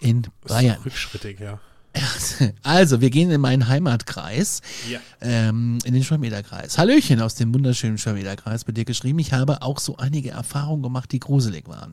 in 0.00 0.22
Das 0.22 0.30
ist 0.32 0.48
Bayern. 0.48 0.82
Rückschrittig, 0.84 1.40
ja. 1.40 1.60
Also, 2.62 3.00
wir 3.00 3.10
gehen 3.10 3.30
in 3.30 3.40
meinen 3.40 3.68
Heimatkreis, 3.68 4.60
Ja. 4.90 4.98
ähm, 5.20 5.78
in 5.84 5.94
den 5.94 6.02
Schwalm-Eder-Kreis. 6.04 6.78
Hallöchen 6.78 7.20
aus 7.20 7.34
dem 7.36 7.54
wunderschönen 7.54 7.98
Schwalm-Eder-Kreis, 7.98 8.64
bei 8.64 8.72
dir 8.72 8.84
geschrieben. 8.84 9.18
Ich 9.20 9.32
habe 9.32 9.62
auch 9.62 9.78
so 9.78 9.96
einige 9.96 10.30
Erfahrungen 10.30 10.82
gemacht, 10.82 11.12
die 11.12 11.20
gruselig 11.20 11.68
waren. 11.68 11.92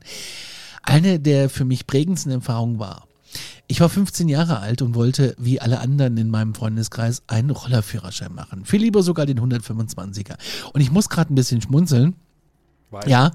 Eine 0.84 1.20
der 1.20 1.50
für 1.50 1.66
mich 1.66 1.86
prägendsten 1.86 2.32
Erfahrungen 2.32 2.80
war, 2.80 3.08
ich 3.68 3.80
war 3.80 3.88
15 3.88 4.28
Jahre 4.28 4.60
alt 4.60 4.82
und 4.82 4.96
wollte, 4.96 5.36
wie 5.38 5.62
alle 5.62 5.80
anderen 5.80 6.18
in 6.18 6.30
meinem 6.30 6.54
Freundeskreis, 6.54 7.22
einen 7.28 7.52
Rollerführerschein 7.52 8.34
machen. 8.34 8.66
Viel 8.66 8.82
lieber 8.82 9.02
sogar 9.04 9.26
den 9.26 9.40
125er. 9.40 10.36
Und 10.74 10.82
ich 10.82 10.92
muss 10.92 11.08
gerade 11.08 11.32
ein 11.32 11.36
bisschen 11.36 11.62
schmunzeln. 11.62 12.16
Weil, 12.90 13.08
Ja, 13.10 13.32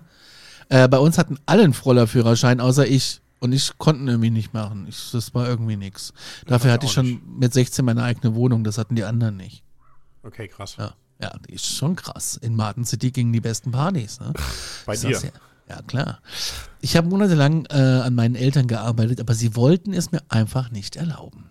äh, 0.69 0.87
bei 0.89 0.99
uns 0.99 1.17
hatten 1.17 1.39
alle 1.47 1.63
einen 1.65 1.73
Rollerführerschein, 1.73 2.61
außer 2.61 2.87
ich. 2.87 3.21
Und 3.47 3.53
ich 3.53 3.79
konnte 3.79 4.11
irgendwie 4.11 4.31
nicht 4.31 4.53
machen. 4.53 4.87
Ich, 4.89 5.13
das 5.13 5.33
war 5.33 5.47
irgendwie 5.47 5.77
nix. 5.77 6.13
Dafür 6.47 6.73
hatte 6.73 6.87
ich 6.87 6.93
schon 6.93 7.07
nicht. 7.07 7.27
mit 7.27 7.55
16 7.55 7.85
meine 7.85 8.03
eigene 8.03 8.35
Wohnung. 8.35 8.65
Das 8.65 8.77
hatten 8.77 8.97
die 8.97 9.05
anderen 9.05 9.37
nicht. 9.37 9.63
Okay, 10.25 10.49
krass. 10.49 10.75
Ja, 10.77 10.95
ja, 11.23 11.33
die 11.49 11.55
ist 11.55 11.65
schon 11.65 11.95
krass. 11.95 12.37
In 12.37 12.57
Martin 12.57 12.85
City 12.85 13.13
gingen 13.13 13.33
die 13.33 13.41
besten 13.41 13.71
Partys. 13.71 14.19
Ne? 14.19 14.33
Bei 14.85 14.95
Ich 14.95 15.01
dir. 15.01 15.11
Ja, 15.13 15.31
ja, 15.69 15.83
klar. 15.83 16.19
Ich 16.81 16.97
habe 16.97 17.09
monatelang 17.09 17.67
äh, 17.67 17.75
an 17.75 18.17
meinen 18.17 18.35
Eltern 18.35 18.67
gearbeitet, 18.67 19.21
aber 19.21 19.35
sie 19.35 19.55
wollten 19.55 19.93
es 19.93 20.11
mir 20.11 20.23
einfach 20.29 20.73
nicht 20.73 20.97
erlauben. 20.97 21.51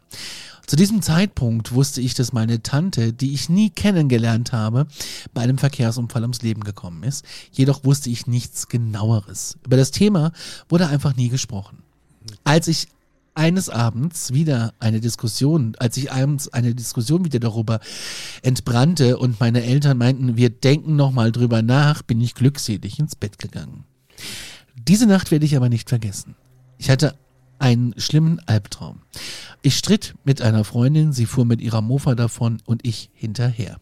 Zu 0.67 0.75
diesem 0.75 1.01
Zeitpunkt 1.01 1.73
wusste 1.73 2.01
ich, 2.01 2.15
dass 2.15 2.33
meine 2.33 2.61
Tante, 2.63 3.13
die 3.13 3.33
ich 3.33 3.49
nie 3.49 3.69
kennengelernt 3.69 4.51
habe, 4.51 4.87
bei 5.33 5.43
einem 5.43 5.59
Verkehrsunfall 5.59 6.23
ums 6.23 6.41
Leben 6.41 6.63
gekommen 6.65 7.03
ist. 7.03 7.23
Jedoch 7.51 7.83
wusste 7.83 8.09
ich 8.09 8.25
nichts 8.25 8.67
genaueres. 8.67 9.57
Über 9.63 9.77
das 9.77 9.91
Thema 9.91 10.33
wurde 10.67 10.87
einfach 10.87 11.15
nie 11.15 11.29
gesprochen. 11.29 11.84
Als 12.43 12.67
ich 12.67 12.87
eines 13.35 13.69
Abends 13.69 14.33
wieder 14.33 14.73
eine 14.79 15.01
Diskussion, 15.01 15.75
als 15.77 15.97
ich 15.97 16.11
abends 16.11 16.47
eine 16.47 16.73
Diskussion 16.73 17.25
wieder 17.25 17.39
darüber 17.39 17.81
entbrannte 18.41 19.17
und 19.17 19.39
meine 19.39 19.63
Eltern 19.63 19.97
meinten, 19.97 20.37
wir 20.37 20.49
denken 20.49 20.95
nochmal 20.95 21.31
drüber 21.31 21.61
nach, 21.61 22.01
bin 22.01 22.21
ich 22.21 22.33
glückselig 22.33 22.97
ins 22.97 23.15
Bett 23.15 23.37
gegangen. 23.37 23.83
Diese 24.75 25.05
Nacht 25.05 25.31
werde 25.31 25.45
ich 25.45 25.55
aber 25.55 25.69
nicht 25.69 25.89
vergessen. 25.89 26.35
Ich 26.77 26.89
hatte 26.89 27.15
einen 27.59 27.93
schlimmen 27.97 28.39
Albtraum. 28.45 29.01
Ich 29.61 29.77
stritt 29.77 30.15
mit 30.23 30.41
einer 30.41 30.63
Freundin, 30.63 31.11
sie 31.11 31.25
fuhr 31.25 31.45
mit 31.45 31.61
ihrer 31.61 31.81
Mofa 31.81 32.15
davon 32.15 32.61
und 32.65 32.85
ich 32.85 33.09
hinterher. 33.13 33.79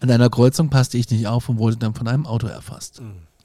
An 0.00 0.10
einer 0.10 0.30
Kreuzung 0.30 0.70
passte 0.70 0.98
ich 0.98 1.10
nicht 1.10 1.26
auf 1.26 1.48
und 1.48 1.58
wurde 1.58 1.76
dann 1.76 1.94
von 1.94 2.08
einem 2.08 2.26
Auto 2.26 2.46
erfasst. 2.46 3.02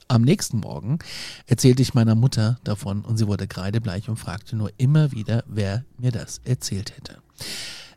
Am 0.08 0.22
nächsten 0.22 0.58
Morgen 0.58 0.98
erzählte 1.46 1.82
ich 1.82 1.94
meiner 1.94 2.14
Mutter 2.14 2.58
davon 2.62 3.02
und 3.02 3.16
sie 3.16 3.26
wurde 3.26 3.48
kreidebleich 3.48 4.08
und 4.08 4.16
fragte 4.16 4.54
nur 4.54 4.70
immer 4.76 5.12
wieder, 5.12 5.44
wer 5.46 5.84
mir 5.98 6.12
das 6.12 6.40
erzählt 6.44 6.96
hätte. 6.96 7.22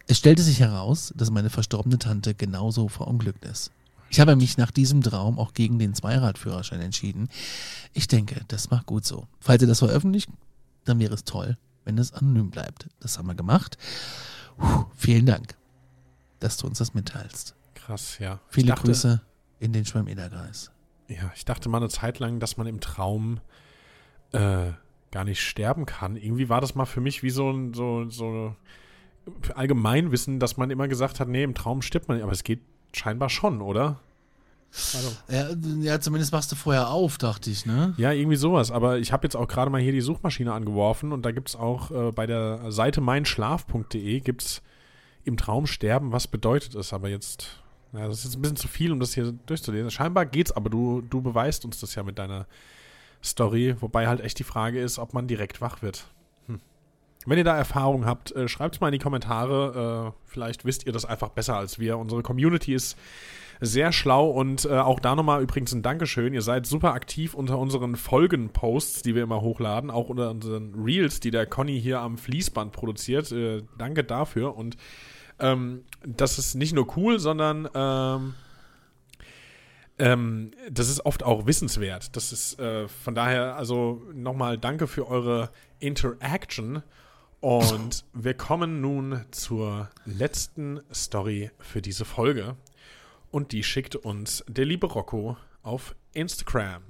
Es 0.08 0.18
stellte 0.18 0.42
sich 0.42 0.62
heraus, 0.62 1.14
dass 1.18 1.32
meine 1.32 1.50
verstorbene 1.50 2.00
Tante 2.00 2.34
genauso 2.34 2.88
verunglückt 2.88 3.44
ist. 3.44 3.72
Ich 4.10 4.22
habe 4.22 4.38
mich 4.38 4.58
nach 4.58 4.72
diesem 4.72 5.02
Traum 5.02 5.38
auch 5.38 5.54
gegen 5.54 5.80
den 5.80 5.94
Zweiradführerschein 5.94 6.80
entschieden. 6.80 7.28
Ich 7.92 8.08
denke, 8.08 8.42
das 8.48 8.70
macht 8.70 8.86
gut 8.86 9.06
so. 9.06 9.28
Falls 9.42 9.62
ihr 9.62 9.68
das 9.68 9.80
veröffentlicht, 9.80 10.30
dann 10.86 11.00
wäre 11.00 11.14
es 11.14 11.26
toll, 11.26 11.58
wenn 11.84 11.98
es 11.98 12.14
anonym 12.14 12.50
bleibt. 12.50 12.88
Das 13.02 13.18
haben 13.18 13.28
wir 13.28 13.36
gemacht. 13.36 13.78
Puh, 14.58 14.86
vielen 14.96 15.26
Dank, 15.26 15.56
dass 16.40 16.56
du 16.56 16.68
uns 16.68 16.78
das 16.78 16.94
mitteilst. 16.94 17.54
Krass, 17.76 18.18
ja. 18.20 18.40
Viele 18.48 18.68
dachte, 18.68 18.84
Grüße 18.84 19.22
in 19.60 19.74
den 19.74 19.86
Schwalm-Eder-Kreis. 19.86 20.72
Ja, 21.08 21.32
ich 21.36 21.46
dachte 21.46 21.70
mal 21.70 21.78
eine 21.78 21.90
Zeit 21.90 22.20
lang, 22.20 22.40
dass 22.40 22.58
man 22.58 22.68
im 22.68 22.80
Traum 22.80 23.40
äh, 24.34 24.72
gar 25.12 25.24
nicht 25.24 25.42
sterben 25.42 25.86
kann. 25.86 26.16
Irgendwie 26.16 26.50
war 26.50 26.62
das 26.62 26.76
mal 26.76 26.86
für 26.86 27.02
mich 27.02 27.24
wie 27.24 27.30
so 27.30 27.50
ein 27.50 27.74
so, 27.74 28.10
so 28.10 28.56
Allgemeinwissen, 29.56 30.40
dass 30.40 30.58
man 30.58 30.70
immer 30.70 30.88
gesagt 30.88 31.20
hat, 31.20 31.28
nee, 31.28 31.44
im 31.44 31.56
Traum 31.56 31.82
stirbt 31.82 32.08
man 32.08 32.18
nicht. 32.18 32.24
Aber 32.24 32.34
es 32.34 32.44
geht 32.44 32.62
scheinbar 32.94 33.30
schon, 33.30 33.62
oder? 33.62 34.00
Also, 34.94 35.12
Ja, 35.30 35.50
ja, 35.82 36.00
zumindest 36.00 36.34
machst 36.34 36.52
du 36.52 36.56
vorher 36.56 36.90
auf, 36.90 37.18
dachte 37.18 37.50
ich, 37.50 37.66
ne? 37.66 37.94
ja, 37.98 38.12
irgendwie 38.12 38.36
sowas. 38.36 38.70
Aber 38.70 38.98
ich 39.00 39.14
habe 39.14 39.26
jetzt 39.26 39.36
auch 39.36 39.48
gerade 39.48 39.72
mal 39.72 39.82
hier 39.82 39.94
die 39.94 40.02
Suchmaschine 40.02 40.52
angeworfen 40.54 41.14
und 41.14 41.26
da 41.26 41.32
gibt 41.32 41.50
es 41.50 41.56
auch 41.56 41.90
äh, 41.92 42.12
bei 42.12 42.28
der 42.28 42.72
Seite 42.72 43.00
meinschlaf.de 43.02 44.20
gibt 44.20 44.44
es 44.44 44.62
im 45.24 45.38
Traum 45.38 45.68
sterben, 45.68 46.12
was 46.12 46.28
bedeutet 46.28 46.76
es. 46.76 46.94
Aber 46.94 47.10
jetzt, 47.10 47.64
ja, 47.94 48.08
das 48.08 48.20
ist 48.20 48.24
jetzt 48.26 48.36
ein 48.36 48.42
bisschen 48.42 48.58
zu 48.58 48.68
viel, 48.68 48.92
um 48.92 49.00
das 49.00 49.14
hier 49.14 49.34
durchzulesen. 49.46 49.92
Scheinbar 49.92 50.26
geht's, 50.26 50.52
aber 50.52 50.70
du, 50.70 51.02
du 51.02 51.22
beweist 51.22 51.66
uns 51.66 51.80
das 51.80 51.96
ja 51.96 52.04
mit 52.04 52.20
deiner 52.20 52.48
Story, 53.24 53.76
wobei 53.80 54.08
halt 54.08 54.22
echt 54.22 54.40
die 54.40 54.44
Frage 54.44 54.80
ist, 54.80 55.00
ob 55.00 55.14
man 55.14 55.28
direkt 55.28 55.62
wach 55.62 55.82
wird. 55.82 56.08
Hm. 56.48 56.60
Wenn 57.26 57.38
ihr 57.38 57.44
da 57.44 57.58
Erfahrung 57.58 58.06
habt, 58.06 58.32
äh, 58.34 58.48
schreibt 58.48 58.80
mal 58.82 58.88
in 58.88 58.94
die 58.94 59.00
Kommentare. 59.00 60.14
Äh, 60.14 60.20
vielleicht 60.26 60.66
wisst 60.66 60.86
ihr 60.86 60.94
das 60.94 61.06
einfach 61.06 61.30
besser 61.30 61.58
als 61.58 61.80
wir. 61.80 61.98
Unsere 61.98 62.24
Community 62.24 62.74
ist 62.74 62.98
sehr 63.60 63.92
schlau 63.92 64.30
und 64.30 64.66
äh, 64.66 64.70
auch 64.70 65.00
da 65.00 65.16
nochmal 65.16 65.42
übrigens 65.42 65.74
ein 65.74 65.82
Dankeschön. 65.82 66.34
Ihr 66.34 66.42
seid 66.42 66.68
super 66.68 66.94
aktiv 66.94 67.34
unter 67.34 67.58
unseren 67.58 67.96
Folgenposts, 67.96 69.02
die 69.02 69.16
wir 69.16 69.24
immer 69.24 69.42
hochladen, 69.42 69.90
auch 69.90 70.10
unter 70.10 70.30
unseren 70.30 70.76
Reels, 70.76 71.20
die 71.20 71.32
der 71.32 71.48
Conny 71.48 71.80
hier 71.82 72.00
am 72.00 72.18
Fließband 72.18 72.72
produziert. 72.72 73.32
Äh, 73.32 73.64
danke 73.78 74.04
dafür 74.04 74.56
und 74.56 74.78
ähm, 75.40 75.84
das 76.06 76.40
ist 76.40 76.56
nicht 76.56 76.74
nur 76.74 76.98
cool, 76.98 77.20
sondern 77.20 77.68
ähm, 77.74 78.34
ähm, 80.00 80.52
das 80.70 80.90
ist 80.90 81.06
oft 81.06 81.24
auch 81.24 81.46
wissenswert. 81.48 82.16
Das 82.16 82.32
ist 82.32 82.60
äh, 82.60 82.88
von 82.88 83.16
daher, 83.16 83.56
also 83.56 84.04
nochmal 84.14 84.58
danke 84.58 84.88
für 84.88 85.08
eure 85.08 85.50
Interaction. 85.80 86.84
Und 87.40 88.06
wir 88.14 88.34
kommen 88.34 88.82
nun 88.82 89.26
zur 89.32 89.90
letzten 90.06 90.82
Story 90.94 91.52
für 91.60 91.82
diese 91.82 92.06
Folge. 92.06 92.56
Und 93.32 93.52
die 93.52 93.64
schickt 93.64 93.96
uns 93.96 94.44
der 94.48 94.66
liebe 94.66 94.88
Rocco 94.88 95.38
auf 95.64 95.96
Instagram. 96.14 96.84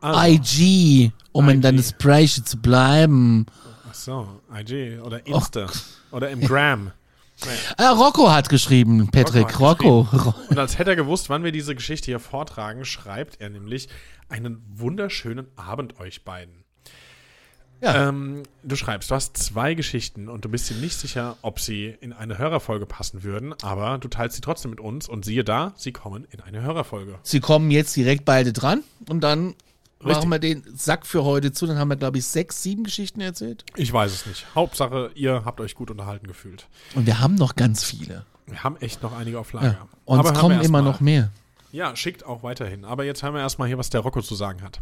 Also, 0.00 0.20
IG, 0.20 1.12
um 1.32 1.48
in 1.48 1.58
IG. 1.58 1.62
deiner 1.62 1.82
Sprache 1.82 2.44
zu 2.44 2.58
bleiben. 2.60 3.46
ach 3.88 3.94
so, 3.94 4.40
IG 4.52 4.98
oder 4.98 5.26
Insta 5.26 5.68
oder 6.10 6.30
im 6.30 6.40
Gram. 6.40 6.92
Naja. 7.46 7.58
Ah, 7.76 7.90
Rocco 7.92 8.30
hat 8.30 8.48
geschrieben, 8.48 9.08
Patrick. 9.10 9.58
Rocco 9.60 10.00
Rocco. 10.00 10.34
hat 10.34 10.34
Und 10.50 10.58
als 10.58 10.78
hätte 10.78 10.90
er 10.90 10.96
gewusst, 10.96 11.28
wann 11.28 11.44
wir 11.44 11.52
diese 11.52 11.74
Geschichte 11.74 12.06
hier 12.06 12.20
vortragen, 12.20 12.84
schreibt 12.84 13.40
er 13.40 13.50
nämlich 13.50 13.88
einen 14.28 14.64
wunderschönen 14.74 15.46
Abend 15.56 16.00
euch 16.00 16.24
beiden. 16.24 16.62
Ja. 17.82 18.08
Ähm, 18.08 18.44
du 18.62 18.76
schreibst, 18.76 19.10
du 19.10 19.16
hast 19.16 19.36
zwei 19.36 19.74
Geschichten 19.74 20.28
und 20.28 20.44
du 20.44 20.48
bist 20.48 20.70
dir 20.70 20.76
nicht 20.76 20.96
sicher, 20.96 21.36
ob 21.42 21.58
sie 21.58 21.96
in 22.00 22.12
eine 22.12 22.38
Hörerfolge 22.38 22.86
passen 22.86 23.24
würden, 23.24 23.54
aber 23.60 23.98
du 23.98 24.06
teilst 24.06 24.36
sie 24.36 24.40
trotzdem 24.40 24.70
mit 24.70 24.78
uns 24.78 25.08
und 25.08 25.24
siehe 25.24 25.42
da, 25.42 25.72
sie 25.76 25.90
kommen 25.90 26.24
in 26.30 26.40
eine 26.40 26.62
Hörerfolge. 26.62 27.18
Sie 27.24 27.40
kommen 27.40 27.72
jetzt 27.72 27.96
direkt 27.96 28.24
beide 28.24 28.52
dran 28.52 28.84
und 29.08 29.20
dann 29.20 29.56
Richtig. 30.04 30.16
machen 30.16 30.30
wir 30.30 30.38
den 30.38 30.62
Sack 30.76 31.06
für 31.06 31.24
heute 31.24 31.52
zu. 31.52 31.66
Dann 31.66 31.78
haben 31.78 31.88
wir, 31.88 31.96
glaube 31.96 32.18
ich, 32.18 32.24
sechs, 32.26 32.62
sieben 32.62 32.84
Geschichten 32.84 33.20
erzählt. 33.20 33.64
Ich 33.76 33.92
weiß 33.92 34.12
es 34.12 34.26
nicht. 34.26 34.46
Hauptsache, 34.54 35.10
ihr 35.14 35.42
habt 35.44 35.60
euch 35.60 35.74
gut 35.74 35.90
unterhalten 35.90 36.26
gefühlt. 36.26 36.68
Und 36.94 37.06
wir 37.06 37.20
haben 37.20 37.34
noch 37.34 37.54
ganz 37.56 37.84
viele. 37.84 38.24
Wir 38.46 38.64
haben 38.64 38.76
echt 38.78 39.02
noch 39.02 39.16
einige 39.16 39.38
auf 39.38 39.52
Lager. 39.52 39.66
Ja. 39.68 39.88
Und 40.04 40.18
Aber 40.18 40.32
es 40.32 40.38
kommen 40.38 40.60
immer 40.60 40.82
mal. 40.82 40.90
noch 40.90 41.00
mehr. 41.00 41.30
Ja, 41.72 41.96
schickt 41.96 42.26
auch 42.26 42.42
weiterhin. 42.42 42.84
Aber 42.84 43.04
jetzt 43.04 43.22
hören 43.22 43.34
wir 43.34 43.40
erstmal 43.40 43.68
hier, 43.68 43.78
was 43.78 43.88
der 43.90 44.00
Rocco 44.00 44.20
zu 44.20 44.34
sagen 44.34 44.62
hat. 44.62 44.80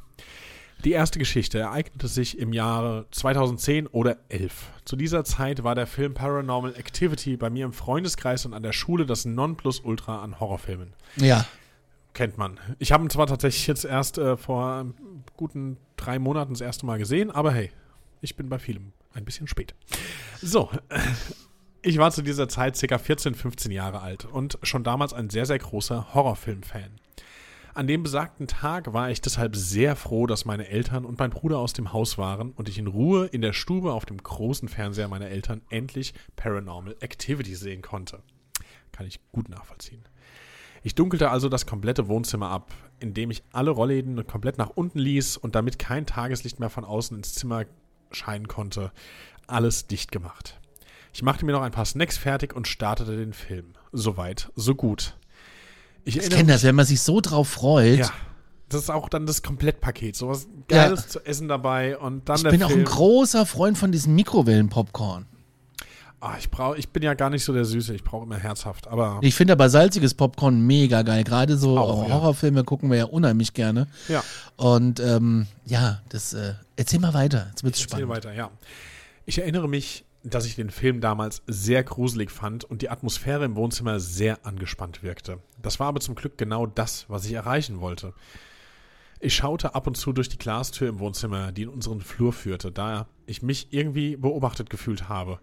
Die 0.84 0.92
erste 0.92 1.18
Geschichte 1.18 1.58
ereignete 1.58 2.08
sich 2.08 2.38
im 2.38 2.54
Jahre 2.54 3.04
2010 3.10 3.86
oder 3.86 4.16
11. 4.30 4.70
Zu 4.86 4.96
dieser 4.96 5.24
Zeit 5.24 5.62
war 5.62 5.74
der 5.74 5.86
Film 5.86 6.14
Paranormal 6.14 6.74
Activity 6.74 7.36
bei 7.36 7.50
mir 7.50 7.66
im 7.66 7.74
Freundeskreis 7.74 8.46
und 8.46 8.54
an 8.54 8.62
der 8.62 8.72
Schule 8.72 9.04
das 9.04 9.26
Nonplusultra 9.26 10.22
an 10.22 10.40
Horrorfilmen. 10.40 10.94
Ja. 11.16 11.44
Kennt 12.12 12.38
man. 12.38 12.58
Ich 12.78 12.92
habe 12.92 13.04
ihn 13.04 13.11
zwar 13.11 13.26
tatsächlich 13.26 13.66
jetzt 13.66 13.84
erst 13.84 14.18
äh, 14.18 14.36
vor 14.36 14.80
ähm, 14.80 14.94
guten 15.36 15.76
drei 15.96 16.18
Monaten 16.18 16.52
das 16.52 16.61
erste 16.61 16.86
Mal 16.86 16.98
gesehen, 16.98 17.30
aber 17.30 17.52
hey, 17.52 17.70
ich 18.20 18.36
bin 18.36 18.48
bei 18.48 18.58
vielem 18.58 18.92
ein 19.14 19.24
bisschen 19.24 19.46
spät. 19.46 19.74
So, 20.42 20.70
Ich 21.82 21.96
war 21.96 22.11
zu 22.11 22.20
dieser 22.20 22.46
Zeit 22.46 22.78
ca. 22.78 22.98
14, 22.98 23.34
15 23.34 23.72
Jahre 23.72 24.02
alt 24.02 24.26
und 24.26 24.58
schon 24.62 24.84
damals 24.84 25.14
ein 25.14 25.30
sehr, 25.30 25.46
sehr 25.46 25.58
großer 25.58 26.12
Horrorfilm-Fan. 26.12 26.90
An 27.72 27.86
dem 27.86 28.02
besagten 28.02 28.46
Tag 28.46 28.92
war 28.92 29.11
ich 29.11 29.22
deshalb 29.22 29.56
sehr 29.56 29.96
froh, 29.96 30.26
dass 30.26 30.44
meine 30.44 30.68
Eltern 30.68 31.06
und 31.06 31.18
mein 31.18 31.30
Bruder 31.30 31.58
aus 31.58 31.72
dem 31.72 31.94
Haus 31.94 32.18
waren 32.18 32.50
und 32.50 32.68
ich 32.68 32.76
in 32.76 32.86
Ruhe 32.86 33.26
in 33.28 33.40
der 33.40 33.54
Stube 33.54 33.92
auf 33.94 34.04
dem 34.04 34.22
großen 34.22 34.68
Fernseher 34.68 35.08
meiner 35.08 35.28
Eltern 35.28 35.62
endlich 35.70 36.12
Paranormal 36.36 36.96
Activity 37.00 37.54
sehen 37.54 37.80
konnte. 37.80 38.22
Kann 38.92 39.06
ich 39.06 39.20
gut 39.32 39.48
nachvollziehen. 39.48 40.02
Ich 40.82 40.94
dunkelte 40.94 41.30
also 41.30 41.48
das 41.48 41.66
komplette 41.66 42.08
Wohnzimmer 42.08 42.48
ab, 42.48 42.72
indem 43.00 43.30
ich 43.30 43.42
alle 43.52 43.70
Rollläden 43.70 44.26
komplett 44.26 44.56
nach 44.58 44.70
unten 44.70 44.98
ließ 44.98 45.36
und 45.36 45.54
damit 45.54 45.78
kein 45.78 46.06
Tageslicht 46.06 46.58
mehr 46.58 46.70
von 46.70 46.84
außen 46.84 47.16
ins 47.16 47.34
Zimmer 47.34 47.64
scheinen 48.10 48.48
konnte, 48.48 48.92
alles 49.46 49.86
dicht 49.86 50.10
gemacht. 50.10 50.58
Ich 51.12 51.22
machte 51.22 51.44
mir 51.44 51.52
noch 51.52 51.62
ein 51.62 51.72
paar 51.72 51.84
Snacks 51.84 52.16
fertig 52.16 52.54
und 52.54 52.68
startete 52.68 53.16
den 53.16 53.32
Film. 53.32 53.74
Soweit, 53.92 54.50
so 54.54 54.74
gut. 54.74 55.16
Ich, 56.04 56.16
ich 56.16 56.30
kenne 56.30 56.52
das, 56.52 56.62
wenn 56.62 56.74
man 56.74 56.86
sich 56.86 57.00
so 57.02 57.20
drauf 57.20 57.48
freut. 57.48 57.98
Ja. 57.98 58.10
Das 58.68 58.82
ist 58.82 58.90
auch 58.90 59.08
dann 59.08 59.26
das 59.26 59.42
Komplettpaket. 59.42 60.14
So 60.14 60.28
was 60.28 60.46
Geiles 60.68 61.02
ja. 61.02 61.08
zu 61.08 61.26
essen 61.26 61.48
dabei 61.48 61.98
und 61.98 62.28
dann 62.28 62.36
ich 62.36 62.44
bin 62.44 62.60
Film. 62.60 62.62
auch 62.62 62.70
ein 62.70 62.84
großer 62.84 63.44
Freund 63.44 63.76
von 63.76 63.90
diesem 63.90 64.14
Mikrowellen-Popcorn. 64.14 65.26
Ah, 66.20 66.36
ich, 66.38 66.50
brauch, 66.50 66.76
ich 66.76 66.90
bin 66.90 67.02
ja 67.02 67.14
gar 67.14 67.30
nicht 67.30 67.44
so 67.44 67.52
der 67.54 67.64
Süße, 67.64 67.94
ich 67.94 68.04
brauche 68.04 68.24
immer 68.24 68.36
herzhaft. 68.36 68.88
Aber 68.88 69.18
ich 69.22 69.34
finde 69.34 69.54
aber 69.54 69.70
salziges 69.70 70.12
Popcorn 70.14 70.66
mega 70.66 71.00
geil. 71.02 71.24
Gerade 71.24 71.56
so 71.56 71.78
auch, 71.78 72.08
Horrorfilme 72.08 72.60
ja. 72.60 72.62
gucken 72.62 72.90
wir 72.90 72.98
ja 72.98 73.04
unheimlich 73.06 73.54
gerne. 73.54 73.86
Ja. 74.08 74.22
Und 74.56 75.00
ähm, 75.00 75.46
ja, 75.64 76.02
das 76.10 76.34
äh, 76.34 76.54
erzähl 76.76 77.00
mal 77.00 77.14
weiter. 77.14 77.46
Jetzt 77.50 77.64
wird's 77.64 77.80
spannend. 77.80 78.10
Erzähl 78.10 78.30
weiter, 78.30 78.36
ja. 78.36 78.50
Ich 79.24 79.38
erinnere 79.38 79.68
mich 79.68 80.04
dass 80.22 80.44
ich 80.44 80.54
den 80.54 80.70
Film 80.70 81.00
damals 81.00 81.42
sehr 81.46 81.82
gruselig 81.82 82.30
fand 82.30 82.64
und 82.64 82.82
die 82.82 82.90
Atmosphäre 82.90 83.44
im 83.44 83.56
Wohnzimmer 83.56 84.00
sehr 84.00 84.44
angespannt 84.44 85.02
wirkte. 85.02 85.38
Das 85.62 85.80
war 85.80 85.88
aber 85.88 86.00
zum 86.00 86.14
Glück 86.14 86.36
genau 86.36 86.66
das, 86.66 87.06
was 87.08 87.24
ich 87.24 87.32
erreichen 87.32 87.80
wollte. 87.80 88.12
Ich 89.18 89.34
schaute 89.34 89.74
ab 89.74 89.86
und 89.86 89.96
zu 89.96 90.12
durch 90.12 90.28
die 90.28 90.38
Glastür 90.38 90.88
im 90.88 90.98
Wohnzimmer, 90.98 91.52
die 91.52 91.62
in 91.62 91.68
unseren 91.68 92.00
Flur 92.00 92.32
führte, 92.32 92.72
da 92.72 93.06
ich 93.26 93.42
mich 93.42 93.68
irgendwie 93.70 94.16
beobachtet 94.16 94.70
gefühlt 94.70 95.08
habe. 95.08 95.40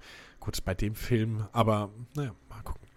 Gut, 0.47 0.63
bei 0.63 0.73
dem 0.73 0.95
Film, 0.95 1.45
aber 1.51 1.89
naja, 2.15 2.33
mal 2.47 2.61
gucken. 2.61 2.87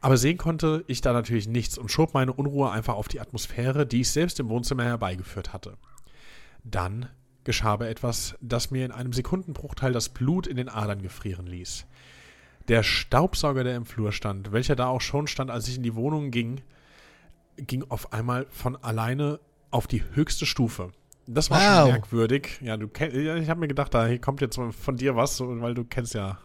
Aber 0.00 0.16
sehen 0.16 0.38
konnte 0.38 0.84
ich 0.86 1.00
da 1.00 1.12
natürlich 1.12 1.48
nichts 1.48 1.76
und 1.76 1.90
schob 1.90 2.14
meine 2.14 2.32
Unruhe 2.32 2.70
einfach 2.70 2.94
auf 2.94 3.08
die 3.08 3.20
Atmosphäre, 3.20 3.84
die 3.84 4.02
ich 4.02 4.10
selbst 4.12 4.38
im 4.38 4.48
Wohnzimmer 4.48 4.84
herbeigeführt 4.84 5.52
hatte. 5.52 5.76
Dann 6.62 7.08
geschah 7.42 7.72
aber 7.72 7.88
etwas, 7.88 8.36
das 8.40 8.70
mir 8.70 8.84
in 8.84 8.92
einem 8.92 9.12
Sekundenbruchteil 9.12 9.90
das 9.90 10.08
Blut 10.08 10.46
in 10.46 10.56
den 10.56 10.68
Adern 10.68 11.02
gefrieren 11.02 11.48
ließ. 11.48 11.84
Der 12.68 12.84
Staubsauger, 12.84 13.64
der 13.64 13.74
im 13.74 13.86
Flur 13.86 14.12
stand, 14.12 14.52
welcher 14.52 14.76
da 14.76 14.86
auch 14.86 15.00
schon 15.00 15.26
stand, 15.26 15.50
als 15.50 15.66
ich 15.66 15.78
in 15.78 15.82
die 15.82 15.96
Wohnung 15.96 16.30
ging, 16.30 16.60
ging 17.56 17.82
auf 17.88 18.12
einmal 18.12 18.46
von 18.50 18.76
alleine 18.76 19.40
auf 19.72 19.88
die 19.88 20.04
höchste 20.14 20.46
Stufe. 20.46 20.92
Das 21.26 21.50
war 21.50 21.58
wow. 21.58 21.66
schon 21.66 21.88
merkwürdig. 21.88 22.60
Ja, 22.60 22.76
du 22.76 22.86
kenn, 22.86 23.10
ich 23.42 23.50
habe 23.50 23.58
mir 23.58 23.68
gedacht, 23.68 23.92
da 23.94 24.16
kommt 24.18 24.42
jetzt 24.42 24.60
von 24.78 24.96
dir 24.96 25.16
was, 25.16 25.40
weil 25.40 25.74
du 25.74 25.82
kennst 25.82 26.14
ja 26.14 26.38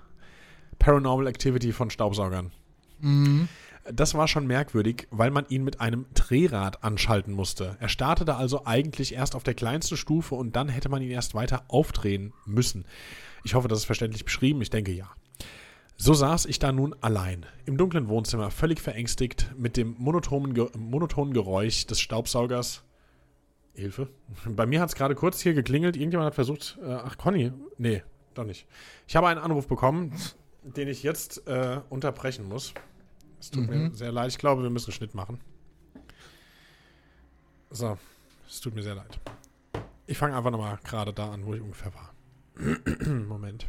Paranormal 0.79 1.27
Activity 1.27 1.71
von 1.71 1.89
Staubsaugern. 1.89 2.51
Mhm. 2.99 3.47
Das 3.91 4.13
war 4.13 4.27
schon 4.27 4.45
merkwürdig, 4.45 5.07
weil 5.09 5.31
man 5.31 5.45
ihn 5.49 5.63
mit 5.63 5.81
einem 5.81 6.05
Drehrad 6.13 6.83
anschalten 6.83 7.33
musste. 7.33 7.77
Er 7.79 7.89
startete 7.89 8.35
also 8.35 8.65
eigentlich 8.65 9.13
erst 9.13 9.35
auf 9.35 9.43
der 9.43 9.55
kleinsten 9.55 9.97
Stufe 9.97 10.35
und 10.35 10.55
dann 10.55 10.69
hätte 10.69 10.89
man 10.89 11.01
ihn 11.01 11.11
erst 11.11 11.33
weiter 11.33 11.63
aufdrehen 11.69 12.33
müssen. 12.45 12.85
Ich 13.43 13.55
hoffe, 13.55 13.67
das 13.67 13.79
ist 13.79 13.85
verständlich 13.85 14.25
beschrieben. 14.25 14.61
Ich 14.61 14.69
denke 14.69 14.91
ja. 14.91 15.09
So 15.97 16.13
saß 16.13 16.45
ich 16.45 16.59
da 16.59 16.71
nun 16.71 16.95
allein 17.01 17.45
im 17.65 17.77
dunklen 17.77 18.07
Wohnzimmer, 18.07 18.51
völlig 18.51 18.79
verängstigt, 18.79 19.51
mit 19.57 19.75
dem 19.75 19.95
monotonen, 19.97 20.53
Ge 20.53 20.69
monotonen 20.77 21.33
Geräusch 21.33 21.87
des 21.87 21.99
Staubsaugers. 21.99 22.83
Hilfe. 23.73 24.09
Bei 24.45 24.65
mir 24.65 24.81
hat 24.81 24.89
es 24.89 24.95
gerade 24.95 25.15
kurz 25.15 25.41
hier 25.41 25.53
geklingelt. 25.53 25.95
Irgendjemand 25.95 26.27
hat 26.27 26.35
versucht. 26.35 26.77
Äh, 26.83 26.93
ach, 26.93 27.17
Conny. 27.17 27.51
Nee, 27.77 28.03
doch 28.33 28.45
nicht. 28.45 28.67
Ich 29.07 29.15
habe 29.15 29.27
einen 29.27 29.39
Anruf 29.39 29.67
bekommen, 29.67 30.13
den 30.75 30.87
ich 30.87 31.03
jetzt 31.03 31.47
äh, 31.47 31.81
unterbrechen 31.89 32.47
muss. 32.47 32.73
Es 33.39 33.51
tut 33.51 33.69
mhm. 33.69 33.69
mir 33.69 33.95
sehr 33.95 34.11
leid. 34.11 34.29
Ich 34.29 34.37
glaube, 34.37 34.63
wir 34.63 34.69
müssen 34.69 34.87
einen 34.87 34.95
Schnitt 34.95 35.15
machen. 35.15 35.39
So, 37.71 37.97
es 38.47 38.59
tut 38.59 38.75
mir 38.75 38.83
sehr 38.83 38.95
leid. 38.95 39.19
Ich 40.07 40.17
fange 40.17 40.35
einfach 40.35 40.51
nochmal 40.51 40.79
gerade 40.83 41.13
da 41.13 41.31
an, 41.31 41.45
wo 41.45 41.53
ich 41.53 41.61
ungefähr 41.61 41.93
war. 41.93 42.13
Moment. 43.27 43.67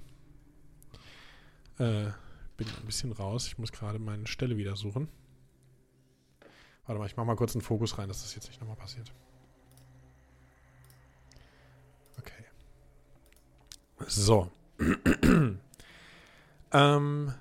Äh, 1.79 2.07
bin 2.57 2.67
ein 2.67 2.87
bisschen 2.87 3.13
raus. 3.13 3.47
Ich 3.47 3.59
muss 3.59 3.73
gerade 3.73 3.99
meine 3.99 4.27
Stelle 4.27 4.57
wieder 4.57 4.77
suchen. 4.77 5.09
Warte 6.87 6.99
mal, 6.99 7.07
ich 7.07 7.17
mache 7.17 7.27
mal 7.27 7.37
kurz 7.37 7.55
einen 7.55 7.63
Fokus 7.63 7.99
rein, 7.99 8.09
dass 8.09 8.23
das 8.23 8.35
jetzt 8.35 8.49
nicht 8.49 8.61
nochmal 8.61 8.77
passiert. 8.77 9.13
Okay. 12.19 12.45
So. 14.07 14.51
ähm, 16.73 17.35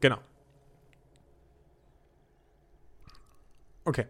genau. 0.00 0.18
Okay. 3.84 4.06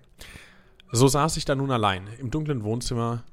So 0.90 1.08
saß 1.08 1.36
ich 1.38 1.44
da 1.44 1.54
nun 1.54 1.70
allein 1.70 2.06
im 2.18 2.30
dunklen 2.30 2.64
Wohnzimmer, 2.64 3.24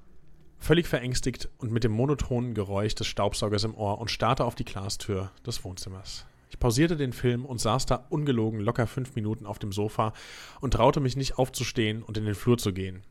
völlig 0.60 0.88
verängstigt 0.88 1.50
und 1.58 1.72
mit 1.72 1.84
dem 1.84 1.92
monotonen 1.92 2.54
Geräusch 2.54 2.96
des 2.96 3.08
Staubsaugers 3.08 3.66
im 3.66 3.76
Ohr 3.76 4.00
und 4.00 4.12
starrte 4.12 4.46
auf 4.46 4.56
die 4.56 4.66
Glastür 4.66 5.32
des 5.46 5.64
Wohnzimmers. 5.64 6.26
Ich 6.50 6.60
pausierte 6.60 6.98
den 6.98 7.14
Film 7.14 7.46
und 7.46 7.60
saß 7.60 7.86
da 7.86 8.06
ungelogen 8.10 8.60
locker 8.60 8.88
fünf 8.88 9.16
Minuten 9.16 9.46
auf 9.46 9.60
dem 9.60 9.72
Sofa 9.72 10.14
und 10.62 10.74
traute 10.74 11.00
mich 11.00 11.16
nicht 11.16 11.38
aufzustehen 11.38 12.02
und 12.02 12.18
in 12.18 12.26
den 12.26 12.36
Flur 12.36 12.58
zu 12.58 12.74
gehen. 12.74 13.04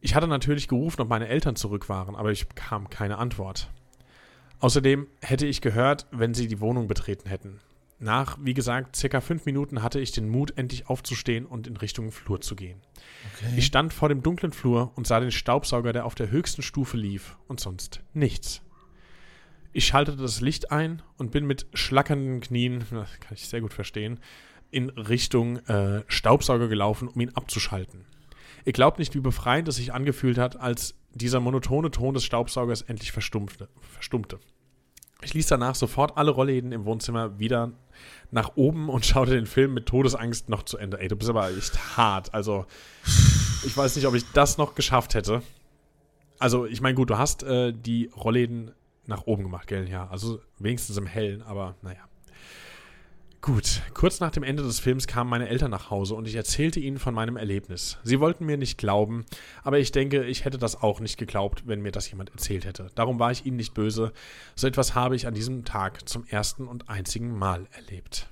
Ich 0.00 0.14
hatte 0.14 0.28
natürlich 0.28 0.68
gerufen, 0.68 1.00
ob 1.00 1.08
meine 1.08 1.28
Eltern 1.28 1.56
zurück 1.56 1.88
waren, 1.88 2.14
aber 2.14 2.30
ich 2.30 2.46
bekam 2.46 2.90
keine 2.90 3.18
Antwort. 3.18 3.70
Außerdem 4.60 5.06
hätte 5.20 5.46
ich 5.46 5.60
gehört, 5.60 6.06
wenn 6.10 6.34
sie 6.34 6.48
die 6.48 6.60
Wohnung 6.60 6.88
betreten 6.88 7.28
hätten. 7.28 7.60
Nach, 7.98 8.38
wie 8.40 8.54
gesagt, 8.54 8.96
circa 8.96 9.20
fünf 9.20 9.46
Minuten 9.46 9.82
hatte 9.82 10.00
ich 10.00 10.12
den 10.12 10.28
Mut, 10.28 10.58
endlich 10.58 10.88
aufzustehen 10.88 11.46
und 11.46 11.66
in 11.66 11.76
Richtung 11.76 12.10
Flur 12.12 12.40
zu 12.40 12.56
gehen. 12.56 12.80
Okay. 13.34 13.54
Ich 13.56 13.66
stand 13.66 13.92
vor 13.92 14.08
dem 14.08 14.22
dunklen 14.22 14.52
Flur 14.52 14.92
und 14.96 15.06
sah 15.06 15.20
den 15.20 15.30
Staubsauger, 15.30 15.92
der 15.92 16.04
auf 16.04 16.14
der 16.14 16.30
höchsten 16.30 16.62
Stufe 16.62 16.96
lief, 16.96 17.36
und 17.46 17.60
sonst 17.60 18.02
nichts. 18.12 18.62
Ich 19.72 19.86
schaltete 19.86 20.18
das 20.18 20.40
Licht 20.40 20.70
ein 20.70 21.02
und 21.18 21.30
bin 21.30 21.46
mit 21.46 21.66
schlackernden 21.72 22.40
Knien, 22.40 22.84
das 22.90 23.20
kann 23.20 23.34
ich 23.34 23.48
sehr 23.48 23.60
gut 23.60 23.72
verstehen, 23.72 24.20
in 24.70 24.90
Richtung 24.90 25.58
äh, 25.66 26.02
Staubsauger 26.08 26.68
gelaufen, 26.68 27.08
um 27.08 27.20
ihn 27.20 27.34
abzuschalten. 27.34 28.04
Ihr 28.64 28.72
glaubt 28.72 28.98
nicht, 28.98 29.14
wie 29.14 29.20
befreiend 29.20 29.68
es 29.68 29.76
sich 29.76 29.92
angefühlt 29.92 30.38
hat, 30.38 30.58
als 30.58 30.94
dieser 31.12 31.40
monotone 31.40 31.90
Ton 31.90 32.14
des 32.14 32.24
Staubsaugers 32.24 32.82
endlich 32.82 33.12
verstummte. 33.12 33.68
verstummte. 33.80 34.38
Ich 35.22 35.32
ließ 35.32 35.46
danach 35.46 35.74
sofort 35.74 36.16
alle 36.16 36.30
Rollläden 36.30 36.72
im 36.72 36.84
Wohnzimmer 36.84 37.38
wieder 37.38 37.72
nach 38.30 38.52
oben 38.56 38.88
und 38.88 39.06
schaute 39.06 39.32
den 39.32 39.46
Film 39.46 39.74
mit 39.74 39.86
Todesangst 39.86 40.48
noch 40.48 40.62
zu 40.62 40.78
Ende. 40.78 40.98
Ey, 40.98 41.08
du 41.08 41.16
bist 41.16 41.30
aber 41.30 41.50
echt 41.50 41.96
hart. 41.96 42.32
Also, 42.34 42.66
ich 43.64 43.76
weiß 43.76 43.96
nicht, 43.96 44.06
ob 44.06 44.14
ich 44.14 44.24
das 44.32 44.58
noch 44.58 44.74
geschafft 44.74 45.14
hätte. 45.14 45.42
Also, 46.38 46.66
ich 46.66 46.80
meine, 46.80 46.94
gut, 46.94 47.10
du 47.10 47.18
hast 47.18 47.42
äh, 47.42 47.72
die 47.72 48.10
Rollläden 48.16 48.72
nach 49.06 49.26
oben 49.26 49.44
gemacht, 49.44 49.68
gell? 49.68 49.88
Ja, 49.88 50.08
also 50.08 50.40
wenigstens 50.58 50.96
im 50.96 51.06
Hellen, 51.06 51.42
aber 51.42 51.76
naja. 51.82 52.00
Gut, 53.44 53.82
kurz 53.92 54.20
nach 54.20 54.30
dem 54.30 54.42
Ende 54.42 54.62
des 54.62 54.80
Films 54.80 55.06
kamen 55.06 55.28
meine 55.28 55.50
Eltern 55.50 55.70
nach 55.70 55.90
Hause 55.90 56.14
und 56.14 56.26
ich 56.26 56.34
erzählte 56.34 56.80
ihnen 56.80 56.98
von 56.98 57.12
meinem 57.12 57.36
Erlebnis. 57.36 57.98
Sie 58.02 58.18
wollten 58.18 58.46
mir 58.46 58.56
nicht 58.56 58.78
glauben, 58.78 59.26
aber 59.62 59.78
ich 59.78 59.92
denke, 59.92 60.24
ich 60.24 60.46
hätte 60.46 60.56
das 60.56 60.82
auch 60.82 60.98
nicht 60.98 61.18
geglaubt, 61.18 61.64
wenn 61.66 61.82
mir 61.82 61.92
das 61.92 62.08
jemand 62.08 62.30
erzählt 62.30 62.64
hätte. 62.64 62.86
Darum 62.94 63.18
war 63.18 63.32
ich 63.32 63.44
ihnen 63.44 63.58
nicht 63.58 63.74
böse. 63.74 64.14
So 64.54 64.66
etwas 64.66 64.94
habe 64.94 65.14
ich 65.14 65.26
an 65.26 65.34
diesem 65.34 65.66
Tag 65.66 66.08
zum 66.08 66.24
ersten 66.24 66.66
und 66.66 66.88
einzigen 66.88 67.36
Mal 67.36 67.68
erlebt. 67.72 68.30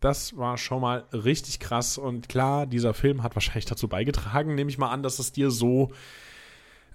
Das 0.00 0.34
war 0.34 0.56
schon 0.56 0.80
mal 0.80 1.04
richtig 1.12 1.60
krass 1.60 1.98
und 1.98 2.30
klar, 2.30 2.66
dieser 2.66 2.94
Film 2.94 3.22
hat 3.22 3.36
wahrscheinlich 3.36 3.66
dazu 3.66 3.86
beigetragen, 3.86 4.54
nehme 4.54 4.70
ich 4.70 4.78
mal 4.78 4.92
an, 4.92 5.02
dass 5.02 5.18
es 5.18 5.32
dir 5.32 5.50
so 5.50 5.92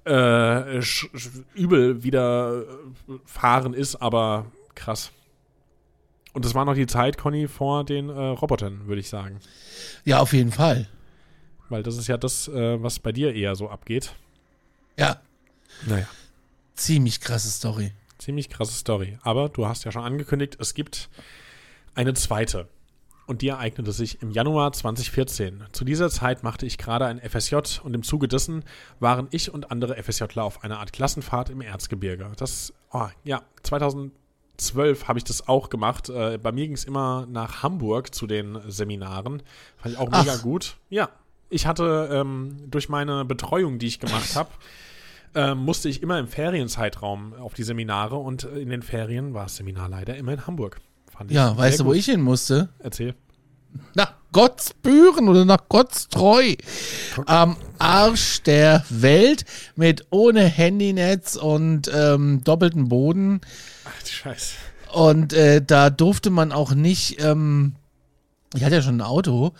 äh, 0.07 0.79
übel 1.53 2.01
widerfahren 2.01 3.75
ist, 3.75 3.97
aber 3.97 4.47
krass. 4.73 5.11
Und 6.33 6.45
das 6.45 6.55
war 6.55 6.65
noch 6.65 6.75
die 6.75 6.87
Zeit, 6.87 7.17
Conny, 7.17 7.47
vor 7.47 7.83
den 7.83 8.09
äh, 8.09 8.13
Robotern, 8.13 8.87
würde 8.87 9.01
ich 9.01 9.09
sagen. 9.09 9.39
Ja, 10.05 10.19
auf 10.19 10.33
jeden 10.33 10.51
Fall. 10.51 10.87
Weil 11.69 11.83
das 11.83 11.97
ist 11.97 12.07
ja 12.07 12.17
das, 12.17 12.47
äh, 12.47 12.81
was 12.81 12.99
bei 12.99 13.11
dir 13.11 13.33
eher 13.33 13.55
so 13.55 13.69
abgeht. 13.69 14.13
Ja. 14.97 15.21
Naja. 15.85 16.07
Ziemlich 16.75 17.19
krasse 17.19 17.49
Story. 17.49 17.91
Ziemlich 18.17 18.49
krasse 18.49 18.73
Story. 18.73 19.17
Aber 19.23 19.49
du 19.49 19.67
hast 19.67 19.83
ja 19.83 19.91
schon 19.91 20.03
angekündigt, 20.03 20.57
es 20.59 20.73
gibt 20.73 21.09
eine 21.95 22.13
zweite. 22.13 22.67
Und 23.27 23.41
die 23.41 23.49
ereignete 23.49 23.91
sich 23.91 24.21
im 24.21 24.31
Januar 24.31 24.73
2014. 24.73 25.63
Zu 25.71 25.85
dieser 25.85 26.09
Zeit 26.09 26.43
machte 26.43 26.65
ich 26.65 26.77
gerade 26.77 27.05
ein 27.05 27.19
FSJ 27.19 27.55
und 27.83 27.93
im 27.93 28.03
Zuge 28.03 28.27
dessen 28.27 28.63
waren 28.99 29.27
ich 29.31 29.53
und 29.53 29.71
andere 29.71 30.01
FSJler 30.01 30.43
auf 30.43 30.63
einer 30.63 30.79
Art 30.79 30.91
Klassenfahrt 30.91 31.49
im 31.49 31.61
Erzgebirge. 31.61 32.31
Das, 32.35 32.73
oh, 32.91 33.07
ja, 33.23 33.43
2000 33.63 34.11
zwölf 34.61 35.07
habe 35.07 35.19
ich 35.19 35.25
das 35.25 35.47
auch 35.47 35.69
gemacht. 35.69 36.09
Äh, 36.09 36.37
bei 36.37 36.51
mir 36.51 36.65
ging 36.65 36.75
es 36.75 36.85
immer 36.85 37.27
nach 37.29 37.63
Hamburg 37.63 38.13
zu 38.13 38.27
den 38.27 38.59
Seminaren. 38.67 39.43
Fand 39.77 39.95
ich 39.95 39.99
auch 39.99 40.09
mega 40.09 40.35
Ach. 40.37 40.41
gut. 40.41 40.77
Ja, 40.89 41.09
ich 41.49 41.67
hatte 41.67 42.09
ähm, 42.11 42.57
durch 42.67 42.87
meine 42.89 43.25
Betreuung, 43.25 43.79
die 43.79 43.87
ich 43.87 43.99
gemacht 43.99 44.35
habe, 44.35 44.49
äh, 45.35 45.53
musste 45.53 45.89
ich 45.89 46.01
immer 46.01 46.17
im 46.19 46.27
Ferienzeitraum 46.27 47.33
auf 47.33 47.53
die 47.53 47.63
Seminare 47.63 48.15
und 48.15 48.43
in 48.43 48.69
den 48.69 48.81
Ferien 48.81 49.33
war 49.33 49.43
das 49.43 49.57
Seminar 49.57 49.89
leider 49.89 50.15
immer 50.15 50.33
in 50.33 50.47
Hamburg. 50.47 50.79
Fand 51.09 51.31
ich 51.31 51.35
Ja, 51.35 51.55
weißt 51.57 51.81
du, 51.81 51.85
wo 51.85 51.93
ich 51.93 52.05
hin 52.05 52.21
musste? 52.21 52.69
Erzähl. 52.79 53.15
Nach 53.95 54.13
Gottsbüren 54.31 55.27
oder 55.27 55.45
nach 55.45 55.67
Gottstreu. 55.69 56.55
Am 57.25 57.57
Arsch 57.79 58.43
der 58.43 58.85
Welt 58.89 59.45
mit 59.75 60.05
ohne 60.09 60.43
Handynetz 60.43 61.35
und 61.35 61.89
ähm, 61.93 62.41
doppelten 62.43 62.89
Boden. 62.89 63.41
Ach 63.85 64.05
Scheiße. 64.05 64.55
Und 64.91 65.33
äh, 65.33 65.61
da 65.65 65.89
durfte 65.89 66.29
man 66.29 66.51
auch 66.51 66.73
nicht, 66.73 67.21
ähm, 67.21 67.75
ich 68.53 68.63
hatte 68.63 68.75
ja 68.75 68.81
schon 68.81 68.97
ein 68.97 69.01
Auto 69.01 69.53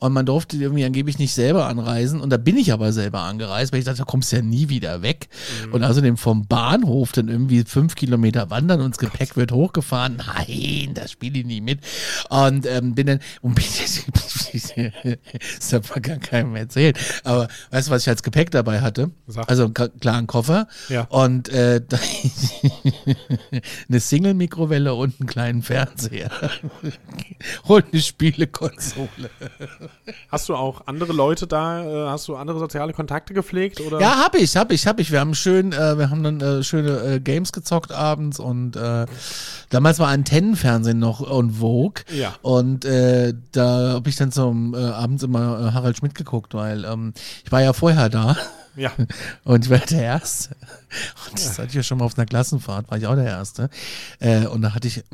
und 0.00 0.12
man 0.12 0.26
durfte 0.26 0.56
irgendwie 0.56 0.84
angeblich 0.84 1.18
nicht 1.18 1.34
selber 1.34 1.66
anreisen. 1.66 2.20
Und 2.20 2.30
da 2.30 2.36
bin 2.36 2.56
ich 2.56 2.72
aber 2.72 2.92
selber 2.92 3.20
angereist, 3.20 3.72
weil 3.72 3.80
ich 3.80 3.84
dachte, 3.84 3.98
da 3.98 4.04
kommst 4.04 4.32
du 4.32 4.36
ja 4.36 4.42
nie 4.42 4.68
wieder 4.68 5.02
weg. 5.02 5.28
Und 5.72 5.84
außerdem 5.84 6.16
vom 6.16 6.46
Bahnhof 6.46 7.12
dann 7.12 7.28
irgendwie 7.28 7.64
fünf 7.64 7.94
Kilometer 7.94 8.50
wandern 8.50 8.80
und 8.80 8.90
das 8.92 8.98
Gepäck 8.98 9.36
wird 9.36 9.52
hochgefahren. 9.52 10.16
Nein, 10.16 10.94
das 10.94 11.12
spiele 11.12 11.40
ich 11.40 11.46
nie 11.46 11.60
mit. 11.60 11.80
Und 12.30 12.66
ähm, 12.66 12.94
bin 12.94 13.06
dann, 13.08 13.20
und 13.42 13.54
bin 13.54 13.64
das 15.58 15.72
hat 15.72 15.90
man 15.90 16.02
gar 16.02 16.16
keinem 16.18 16.54
erzählt. 16.56 16.98
Aber 17.24 17.48
weißt 17.70 17.88
du, 17.88 17.92
was 17.92 18.02
ich 18.02 18.08
als 18.08 18.22
Gepäck 18.22 18.50
dabei 18.50 18.80
hatte? 18.80 19.10
Sag. 19.26 19.48
Also 19.50 19.64
einen 19.64 19.74
klaren 19.74 20.26
Koffer 20.26 20.68
Ja. 20.88 21.02
und 21.04 21.48
äh, 21.48 21.80
eine 23.88 24.00
Single-Mikrowelle 24.00 24.94
und 24.94 25.20
einen 25.20 25.28
kleinen 25.28 25.62
Fernseher. 25.62 26.30
und 27.64 27.84
eine 27.92 28.02
Spielekonsole. 28.02 29.30
Hast 30.28 30.48
du 30.48 30.54
auch 30.54 30.86
andere 30.86 31.12
Leute 31.12 31.46
da, 31.46 31.84
äh, 31.84 32.08
hast 32.08 32.28
du 32.28 32.36
andere 32.36 32.58
soziale 32.58 32.92
Kontakte 32.92 33.34
gepflegt? 33.34 33.80
Oder? 33.80 34.00
Ja, 34.00 34.18
hab 34.18 34.34
ich, 34.34 34.56
hab 34.56 34.70
ich, 34.72 34.86
hab 34.86 35.00
ich. 35.00 35.10
Wir 35.10 35.20
haben 35.20 35.34
schön, 35.34 35.72
äh, 35.72 35.98
wir 35.98 36.10
haben 36.10 36.22
dann 36.22 36.40
äh, 36.40 36.62
schöne 36.62 36.98
äh, 37.00 37.20
Games 37.20 37.52
gezockt 37.52 37.92
abends 37.92 38.38
und 38.38 38.76
äh, 38.76 39.06
damals 39.70 39.98
war 39.98 40.08
Antennenfernsehen 40.08 40.98
noch 40.98 41.20
on 41.20 41.52
Vogue. 41.52 42.04
Ja. 42.10 42.34
Und 42.42 42.84
äh, 42.84 43.34
da 43.52 43.94
habe 43.94 44.08
ich 44.08 44.16
dann 44.16 44.32
zum 44.32 44.74
äh, 44.74 44.78
abends 44.78 45.22
immer 45.22 45.68
äh, 45.68 45.72
Harald 45.72 45.96
Schmidt 45.96 46.14
geguckt, 46.14 46.54
weil 46.54 46.84
ähm, 46.84 47.12
ich 47.44 47.52
war 47.52 47.62
ja 47.62 47.72
vorher 47.72 48.08
da. 48.08 48.36
Ja. 48.78 48.92
Und 49.44 49.64
ich 49.64 49.70
war 49.70 49.78
der 49.78 50.02
Erste. 50.02 50.56
Und 51.26 51.34
das 51.34 51.58
hatte 51.58 51.68
ich 51.68 51.74
ja 51.74 51.82
schon 51.82 51.98
mal 51.98 52.04
auf 52.04 52.16
einer 52.16 52.26
Klassenfahrt, 52.26 52.90
war 52.90 52.96
ich 52.96 53.06
auch 53.06 53.16
der 53.16 53.26
Erste. 53.26 53.68
Äh, 54.20 54.46
und 54.46 54.62
da 54.62 54.74
hatte 54.74 54.88
ich, 54.88 55.04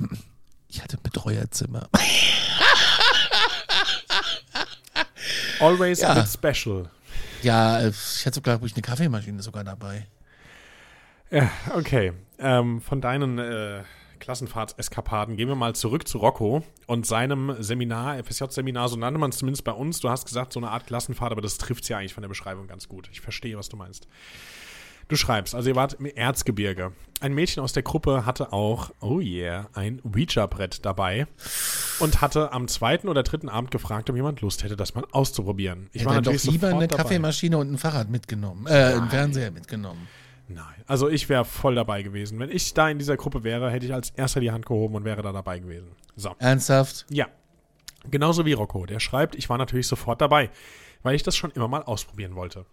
ich 0.68 0.82
hatte 0.82 0.98
ein 0.98 1.02
Betreuerzimmer. 1.02 1.88
Always 5.60 6.00
Ja. 6.00 6.10
a 6.10 6.14
bit 6.14 6.28
special. 6.28 6.90
Ja, 7.42 7.80
äh, 7.80 7.88
ich 7.88 8.26
hatte 8.26 8.34
sogar, 8.36 8.54
glaube 8.56 8.66
ich, 8.66 8.74
eine 8.74 8.82
Kaffeemaschine 8.82 9.42
sogar 9.42 9.64
dabei. 9.64 10.06
Ja, 11.30 11.50
okay. 11.74 12.12
Ähm, 12.38 12.80
von 12.80 13.00
deinen 13.00 13.38
äh, 13.38 13.82
Klassenfahrtseskapaden 14.20 15.36
gehen 15.36 15.48
wir 15.48 15.54
mal 15.54 15.74
zurück 15.74 16.08
zu 16.08 16.18
Rocco 16.18 16.62
und 16.86 17.06
seinem 17.06 17.54
Seminar, 17.62 18.22
FSJ-Seminar, 18.22 18.88
so 18.88 18.96
nannte 18.96 19.18
man 19.18 19.30
es 19.30 19.38
zumindest 19.38 19.64
bei 19.64 19.72
uns. 19.72 20.00
Du 20.00 20.08
hast 20.08 20.26
gesagt, 20.26 20.52
so 20.52 20.60
eine 20.60 20.70
Art 20.70 20.86
Klassenfahrt, 20.86 21.32
aber 21.32 21.42
das 21.42 21.58
trifft 21.58 21.88
ja 21.88 21.98
eigentlich 21.98 22.14
von 22.14 22.22
der 22.22 22.28
Beschreibung 22.28 22.66
ganz 22.66 22.88
gut. 22.88 23.08
Ich 23.12 23.20
verstehe, 23.20 23.56
was 23.58 23.68
du 23.68 23.76
meinst. 23.76 24.06
Du 25.08 25.16
schreibst, 25.16 25.54
also 25.54 25.68
ihr 25.68 25.76
wart 25.76 25.94
im 25.94 26.06
Erzgebirge. 26.06 26.92
Ein 27.20 27.34
Mädchen 27.34 27.62
aus 27.62 27.72
der 27.72 27.82
Gruppe 27.82 28.26
hatte 28.26 28.52
auch, 28.52 28.90
oh 29.00 29.20
yeah, 29.20 29.68
ein 29.74 30.00
Ouija-Brett 30.04 30.84
dabei 30.84 31.26
und 32.00 32.20
hatte 32.20 32.52
am 32.52 32.68
zweiten 32.68 33.08
oder 33.08 33.22
dritten 33.22 33.48
Abend 33.48 33.70
gefragt, 33.70 34.10
ob 34.10 34.16
jemand 34.16 34.40
Lust 34.40 34.62
hätte, 34.64 34.76
das 34.76 34.94
mal 34.94 35.04
auszuprobieren. 35.12 35.88
Ich 35.92 36.00
Ich 36.02 36.06
war 36.06 36.14
hätte 36.14 36.22
doch 36.24 36.32
natürlich 36.32 36.52
lieber 36.52 36.68
eine 36.68 36.88
dabei. 36.88 37.02
Kaffeemaschine 37.02 37.58
und 37.58 37.72
ein 37.72 37.78
Fahrrad 37.78 38.10
mitgenommen. 38.10 38.66
Äh, 38.66 38.94
einen 38.94 39.10
Fernseher 39.10 39.50
mitgenommen. 39.50 40.08
Nein, 40.48 40.64
also 40.86 41.08
ich 41.08 41.28
wäre 41.30 41.44
voll 41.44 41.74
dabei 41.74 42.02
gewesen. 42.02 42.38
Wenn 42.38 42.50
ich 42.50 42.74
da 42.74 42.90
in 42.90 42.98
dieser 42.98 43.16
Gruppe 43.16 43.44
wäre, 43.44 43.70
hätte 43.70 43.86
ich 43.86 43.94
als 43.94 44.10
erster 44.10 44.40
die 44.40 44.50
Hand 44.50 44.66
gehoben 44.66 44.94
und 44.94 45.04
wäre 45.04 45.22
da 45.22 45.32
dabei 45.32 45.58
gewesen. 45.58 45.88
So. 46.16 46.34
Ernsthaft? 46.38 47.06
Ja. 47.08 47.26
Genauso 48.10 48.44
wie 48.44 48.52
Rocco. 48.52 48.84
Der 48.84 49.00
schreibt, 49.00 49.34
ich 49.34 49.48
war 49.48 49.56
natürlich 49.56 49.86
sofort 49.86 50.20
dabei, 50.20 50.50
weil 51.02 51.14
ich 51.14 51.22
das 51.22 51.36
schon 51.36 51.50
immer 51.52 51.68
mal 51.68 51.82
ausprobieren 51.82 52.34
wollte. 52.34 52.66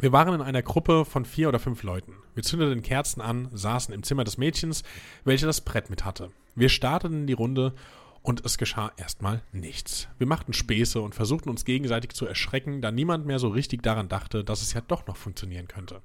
Wir 0.00 0.12
waren 0.12 0.32
in 0.32 0.40
einer 0.40 0.62
Gruppe 0.62 1.04
von 1.04 1.26
vier 1.26 1.50
oder 1.50 1.58
fünf 1.58 1.82
Leuten. 1.82 2.14
Wir 2.34 2.42
zündeten 2.42 2.82
Kerzen 2.82 3.20
an, 3.20 3.50
saßen 3.52 3.92
im 3.92 4.02
Zimmer 4.02 4.24
des 4.24 4.38
Mädchens, 4.38 4.82
welche 5.24 5.44
das 5.44 5.60
Brett 5.60 5.90
mit 5.90 6.06
hatte. 6.06 6.30
Wir 6.54 6.70
starteten 6.70 7.26
die 7.26 7.34
Runde 7.34 7.74
und 8.22 8.42
es 8.46 8.56
geschah 8.56 8.92
erstmal 8.96 9.42
nichts. 9.52 10.08
Wir 10.16 10.26
machten 10.26 10.54
Späße 10.54 11.02
und 11.02 11.14
versuchten 11.14 11.50
uns 11.50 11.66
gegenseitig 11.66 12.12
zu 12.12 12.24
erschrecken, 12.24 12.80
da 12.80 12.90
niemand 12.90 13.26
mehr 13.26 13.38
so 13.38 13.48
richtig 13.48 13.82
daran 13.82 14.08
dachte, 14.08 14.42
dass 14.42 14.62
es 14.62 14.72
ja 14.72 14.80
doch 14.80 15.06
noch 15.06 15.18
funktionieren 15.18 15.68
könnte. 15.68 16.00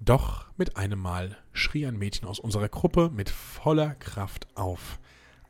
Doch 0.00 0.46
mit 0.56 0.76
einem 0.76 0.98
Mal 0.98 1.38
schrie 1.52 1.86
ein 1.86 1.96
Mädchen 1.96 2.26
aus 2.26 2.40
unserer 2.40 2.68
Gruppe 2.68 3.08
mit 3.14 3.30
voller 3.30 3.94
Kraft 3.94 4.48
auf. 4.56 4.98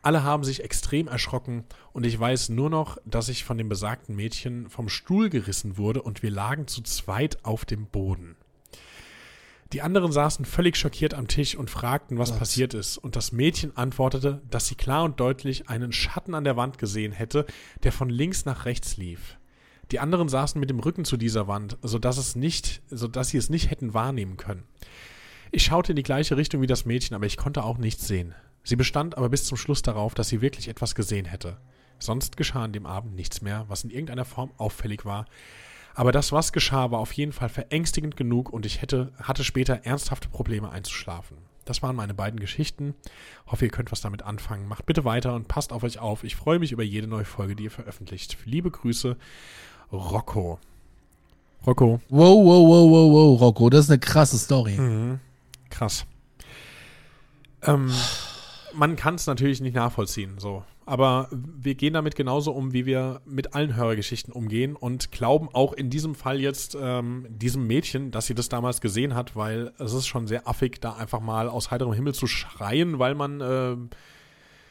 Alle 0.02 0.22
haben 0.22 0.44
sich 0.44 0.64
extrem 0.64 1.08
erschrocken 1.08 1.64
und 1.92 2.06
ich 2.06 2.18
weiß 2.18 2.48
nur 2.48 2.70
noch, 2.70 2.96
dass 3.04 3.28
ich 3.28 3.44
von 3.44 3.58
dem 3.58 3.68
besagten 3.68 4.16
Mädchen 4.16 4.70
vom 4.70 4.88
Stuhl 4.88 5.28
gerissen 5.28 5.76
wurde 5.76 6.02
und 6.02 6.22
wir 6.22 6.30
lagen 6.30 6.66
zu 6.66 6.82
zweit 6.82 7.44
auf 7.44 7.64
dem 7.66 7.86
Boden. 7.86 8.36
Die 9.72 9.82
anderen 9.82 10.10
saßen 10.10 10.46
völlig 10.46 10.76
schockiert 10.76 11.14
am 11.14 11.28
Tisch 11.28 11.54
und 11.54 11.70
fragten, 11.70 12.18
was 12.18 12.36
passiert 12.36 12.74
ist, 12.74 12.98
und 12.98 13.14
das 13.14 13.30
Mädchen 13.30 13.76
antwortete, 13.76 14.42
dass 14.50 14.66
sie 14.66 14.74
klar 14.74 15.04
und 15.04 15.20
deutlich 15.20 15.68
einen 15.68 15.92
Schatten 15.92 16.34
an 16.34 16.42
der 16.42 16.56
Wand 16.56 16.78
gesehen 16.78 17.12
hätte, 17.12 17.46
der 17.84 17.92
von 17.92 18.10
links 18.10 18.44
nach 18.44 18.64
rechts 18.64 18.96
lief. 18.96 19.36
Die 19.92 20.00
anderen 20.00 20.28
saßen 20.28 20.58
mit 20.58 20.70
dem 20.70 20.80
Rücken 20.80 21.04
zu 21.04 21.16
dieser 21.16 21.46
Wand, 21.46 21.76
sodass, 21.82 22.16
es 22.16 22.34
nicht, 22.34 22.82
sodass 22.90 23.28
sie 23.28 23.38
es 23.38 23.48
nicht 23.48 23.70
hätten 23.70 23.94
wahrnehmen 23.94 24.36
können. 24.36 24.64
Ich 25.52 25.64
schaute 25.64 25.92
in 25.92 25.96
die 25.96 26.04
gleiche 26.04 26.36
Richtung 26.36 26.62
wie 26.62 26.68
das 26.68 26.84
Mädchen, 26.84 27.14
aber 27.14 27.26
ich 27.26 27.36
konnte 27.36 27.62
auch 27.62 27.78
nichts 27.78 28.08
sehen. 28.08 28.34
Sie 28.62 28.76
bestand 28.76 29.16
aber 29.16 29.28
bis 29.28 29.44
zum 29.44 29.56
Schluss 29.56 29.82
darauf, 29.82 30.14
dass 30.14 30.28
sie 30.28 30.40
wirklich 30.40 30.68
etwas 30.68 30.94
gesehen 30.94 31.24
hätte. 31.24 31.56
Sonst 31.98 32.36
geschah 32.36 32.64
an 32.64 32.72
dem 32.72 32.86
Abend 32.86 33.14
nichts 33.14 33.42
mehr, 33.42 33.64
was 33.68 33.84
in 33.84 33.90
irgendeiner 33.90 34.24
Form 34.24 34.50
auffällig 34.56 35.04
war. 35.04 35.26
Aber 35.94 36.12
das, 36.12 36.32
was 36.32 36.52
geschah, 36.52 36.90
war 36.90 36.98
auf 37.00 37.12
jeden 37.12 37.32
Fall 37.32 37.48
verängstigend 37.48 38.16
genug 38.16 38.50
und 38.50 38.64
ich 38.64 38.80
hätte, 38.80 39.12
hatte 39.20 39.44
später 39.44 39.80
ernsthafte 39.84 40.28
Probleme 40.28 40.70
einzuschlafen. 40.70 41.36
Das 41.64 41.82
waren 41.82 41.94
meine 41.94 42.14
beiden 42.14 42.40
Geschichten. 42.40 42.94
Hoffe, 43.46 43.66
ihr 43.66 43.70
könnt 43.70 43.92
was 43.92 44.00
damit 44.00 44.22
anfangen. 44.22 44.66
Macht 44.66 44.86
bitte 44.86 45.04
weiter 45.04 45.34
und 45.34 45.46
passt 45.46 45.72
auf 45.72 45.82
euch 45.82 45.98
auf. 45.98 46.24
Ich 46.24 46.36
freue 46.36 46.58
mich 46.58 46.72
über 46.72 46.82
jede 46.82 47.06
neue 47.06 47.24
Folge, 47.24 47.54
die 47.54 47.64
ihr 47.64 47.70
veröffentlicht. 47.70 48.38
Liebe 48.44 48.70
Grüße, 48.70 49.16
Rocco. 49.92 50.58
Rocco, 51.66 52.00
Wow, 52.08 52.44
wow, 52.44 52.66
wow, 52.66 52.90
wow, 52.90 53.12
wow, 53.12 53.40
Rocco, 53.40 53.68
das 53.68 53.84
ist 53.84 53.90
eine 53.90 53.98
krasse 53.98 54.38
Story. 54.38 54.78
Mhm. 54.78 55.20
Krass. 55.68 56.06
Ähm, 57.62 57.92
man 58.74 58.96
kann 58.96 59.14
es 59.14 59.26
natürlich 59.26 59.60
nicht 59.60 59.74
nachvollziehen, 59.74 60.38
so. 60.38 60.64
Aber 60.86 61.28
wir 61.30 61.76
gehen 61.76 61.94
damit 61.94 62.16
genauso 62.16 62.52
um, 62.52 62.72
wie 62.72 62.84
wir 62.84 63.20
mit 63.24 63.54
allen 63.54 63.76
Hörergeschichten 63.76 64.32
umgehen 64.32 64.74
und 64.74 65.12
glauben 65.12 65.48
auch 65.52 65.72
in 65.72 65.88
diesem 65.88 66.16
Fall 66.16 66.40
jetzt 66.40 66.76
ähm, 66.80 67.26
diesem 67.28 67.66
Mädchen, 67.66 68.10
dass 68.10 68.26
sie 68.26 68.34
das 68.34 68.48
damals 68.48 68.80
gesehen 68.80 69.14
hat, 69.14 69.36
weil 69.36 69.72
es 69.78 69.92
ist 69.92 70.08
schon 70.08 70.26
sehr 70.26 70.48
affig, 70.48 70.80
da 70.80 70.94
einfach 70.94 71.20
mal 71.20 71.48
aus 71.48 71.70
heiterem 71.70 71.92
Himmel 71.92 72.14
zu 72.14 72.26
schreien, 72.26 72.98
weil 72.98 73.14
man 73.14 73.40
ähm, 73.40 73.90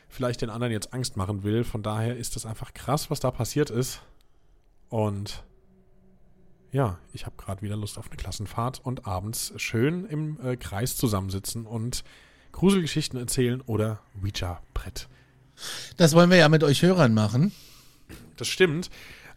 vielleicht 0.10 0.42
den 0.42 0.50
anderen 0.50 0.74
jetzt 0.74 0.94
Angst 0.94 1.16
machen 1.16 1.44
will. 1.44 1.64
Von 1.64 1.84
daher 1.84 2.18
ist 2.18 2.36
es 2.36 2.46
einfach 2.46 2.74
krass, 2.74 3.10
was 3.10 3.22
da 3.22 3.32
passiert 3.32 3.70
ist. 3.70 4.02
Und 4.90 5.44
ja, 6.72 7.00
ich 7.14 7.26
habe 7.26 7.36
gerade 7.38 7.62
wieder 7.62 7.78
Lust 7.78 7.98
auf 7.98 8.08
eine 8.08 8.18
Klassenfahrt 8.18 8.82
und 8.84 9.08
abends 9.08 9.54
schön 9.56 10.06
im 10.06 10.40
äh, 10.42 10.58
Kreis 10.58 10.98
zusammensitzen 10.98 11.66
und 11.66 12.04
Gruselgeschichten 12.52 13.20
erzählen 13.20 13.62
oder 13.62 14.00
Ouija-Brett. 14.22 15.08
Das 15.98 16.16
wollen 16.16 16.30
wir 16.30 16.38
ja 16.38 16.50
mit 16.50 16.64
euch 16.64 16.82
Hörern 16.82 17.14
machen. 17.14 17.52
Das 18.38 18.48
stimmt. 18.48 18.90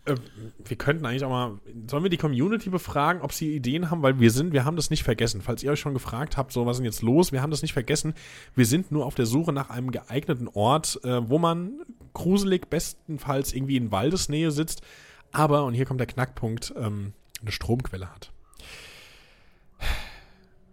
Äh, 0.04 0.16
wir 0.64 0.76
könnten 0.76 1.06
eigentlich 1.06 1.24
auch 1.24 1.30
mal, 1.30 1.60
sollen 1.88 2.02
wir 2.02 2.10
die 2.10 2.16
Community 2.16 2.70
befragen, 2.70 3.22
ob 3.22 3.32
sie 3.32 3.54
Ideen 3.54 3.90
haben, 3.90 4.02
weil 4.02 4.18
wir 4.18 4.30
sind, 4.30 4.52
wir 4.52 4.64
haben 4.64 4.76
das 4.76 4.90
nicht 4.90 5.02
vergessen. 5.02 5.42
Falls 5.42 5.62
ihr 5.62 5.70
euch 5.70 5.80
schon 5.80 5.94
gefragt 5.94 6.36
habt, 6.36 6.52
so 6.52 6.66
was 6.66 6.76
ist 6.76 6.78
denn 6.78 6.86
jetzt 6.86 7.02
los, 7.02 7.32
wir 7.32 7.42
haben 7.42 7.50
das 7.50 7.62
nicht 7.62 7.72
vergessen. 7.72 8.14
Wir 8.54 8.66
sind 8.66 8.90
nur 8.90 9.06
auf 9.06 9.14
der 9.14 9.26
Suche 9.26 9.52
nach 9.52 9.70
einem 9.70 9.90
geeigneten 9.90 10.48
Ort, 10.48 11.00
äh, 11.04 11.28
wo 11.28 11.38
man 11.38 11.80
gruselig 12.14 12.68
bestenfalls 12.68 13.52
irgendwie 13.52 13.76
in 13.76 13.90
Waldesnähe 13.90 14.50
sitzt, 14.50 14.82
aber, 15.30 15.64
und 15.64 15.74
hier 15.74 15.86
kommt 15.86 16.00
der 16.00 16.06
Knackpunkt, 16.06 16.74
ähm, 16.76 17.14
eine 17.40 17.52
Stromquelle 17.52 18.10
hat. 18.10 18.32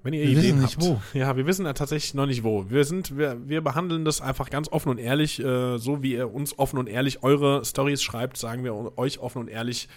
Wenn 0.04 0.14
ihr 0.14 0.22
Wir 0.22 0.30
Ideen 0.30 0.44
wissen 0.44 0.62
nicht 0.62 0.76
habt. 0.78 0.86
wo. 0.86 1.02
Ja, 1.18 1.36
wir 1.36 1.46
wissen 1.46 1.66
ja 1.66 1.74
tatsächlich 1.74 2.14
noch 2.14 2.26
nicht 2.26 2.44
wo. 2.44 2.70
Wir 2.70 2.86
sind, 2.86 3.18
wir, 3.18 3.38
wir 3.48 3.62
behandeln 3.62 4.06
das 4.06 4.22
einfach 4.22 4.50
ganz 4.50 4.70
offen 4.70 4.90
und 4.90 4.98
ehrlich, 4.98 5.40
äh, 5.44 5.78
so 5.78 6.02
wie 6.02 6.14
ihr 6.14 6.34
uns 6.34 6.58
offen 6.58 6.80
und 6.80 6.88
ehrlich 6.88 7.22
eure 7.24 7.66
Stories 7.66 8.02
schreibt, 8.02 8.38
sagen 8.38 8.64
wir 8.64 8.98
euch 8.98 9.20
offen 9.20 9.40
und 9.40 9.48
ehrlich, 9.50 9.90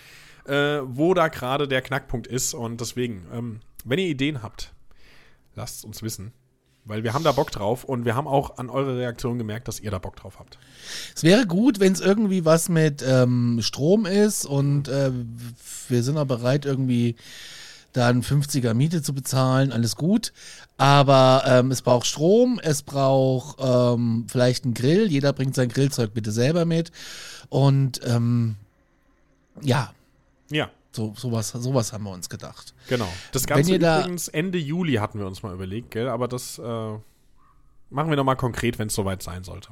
äh, 0.46 0.80
wo 0.84 1.14
da 1.14 1.28
gerade 1.28 1.68
der 1.68 1.82
Knackpunkt 1.82 2.26
ist. 2.26 2.55
Und 2.55 2.80
deswegen, 2.80 3.26
ähm, 3.32 3.61
wenn 3.84 3.98
ihr 3.98 4.09
Ideen 4.09 4.42
habt, 4.42 4.72
lasst 5.55 5.78
es 5.78 5.84
uns 5.84 6.03
wissen. 6.03 6.32
Weil 6.84 7.05
wir 7.05 7.14
haben 7.14 7.22
da 7.22 7.30
Bock 7.30 7.53
drauf 7.53 7.84
und 7.84 8.05
wir 8.05 8.16
haben 8.16 8.26
auch 8.26 8.59
an 8.59 8.68
eure 8.68 8.98
Reaktion 8.98 9.38
gemerkt, 9.38 9.68
dass 9.68 9.78
ihr 9.78 9.92
da 9.92 10.00
Bock 10.00 10.16
drauf 10.16 10.40
habt. 10.40 10.59
Es 11.14 11.22
wäre 11.22 11.46
gut, 11.46 11.78
wenn 11.78 11.92
es 11.92 12.00
irgendwie 12.00 12.44
was 12.44 12.68
mit 12.68 13.05
ähm, 13.07 13.61
Strom 13.62 14.05
ist 14.05 14.46
und 14.46 14.88
äh, 14.88 15.12
wir 15.88 16.03
sind 16.03 16.18
auch 16.18 16.24
bereit, 16.24 16.66
irgendwie 16.66 17.14
da 17.93 18.09
einen 18.09 18.22
50er 18.22 18.74
Miete 18.74 19.03
zu 19.03 19.12
bezahlen, 19.14 19.70
alles 19.72 19.97
gut. 19.97 20.32
Aber 20.78 21.43
ähm, 21.47 21.70
es 21.70 21.82
braucht 21.82 22.07
Strom, 22.07 22.59
es 22.62 22.82
braucht 22.82 23.59
ähm, 23.61 24.26
vielleicht 24.30 24.64
einen 24.64 24.74
Grill. 24.74 25.11
Jeder 25.11 25.32
bringt 25.32 25.55
sein 25.55 25.68
Grillzeug 25.68 26.14
bitte 26.14 26.32
selber 26.32 26.64
mit. 26.64 26.90
Und 27.49 28.01
ähm, 28.05 28.57
ja, 29.61 29.93
Ja, 30.51 30.70
so, 30.93 31.14
sowas, 31.16 31.49
sowas 31.51 31.93
haben 31.93 32.05
wir 32.05 32.11
uns 32.12 32.28
gedacht. 32.28 32.72
genau. 32.88 33.09
Das 33.32 33.47
Ganze 33.47 33.74
übrigens 33.74 34.28
Ende 34.28 34.59
Juli 34.59 34.95
hatten 34.95 35.18
wir 35.18 35.26
uns 35.26 35.43
mal 35.43 35.53
überlegt, 35.55 35.90
gell? 35.90 36.09
Aber 36.09 36.28
das 36.28 36.59
äh, 36.59 36.62
machen 36.62 38.11
wir 38.11 38.16
nochmal 38.16 38.36
konkret, 38.36 38.78
wenn 38.78 38.88
es 38.88 38.95
soweit 38.95 39.22
sein 39.22 39.45
sollte. 39.45 39.68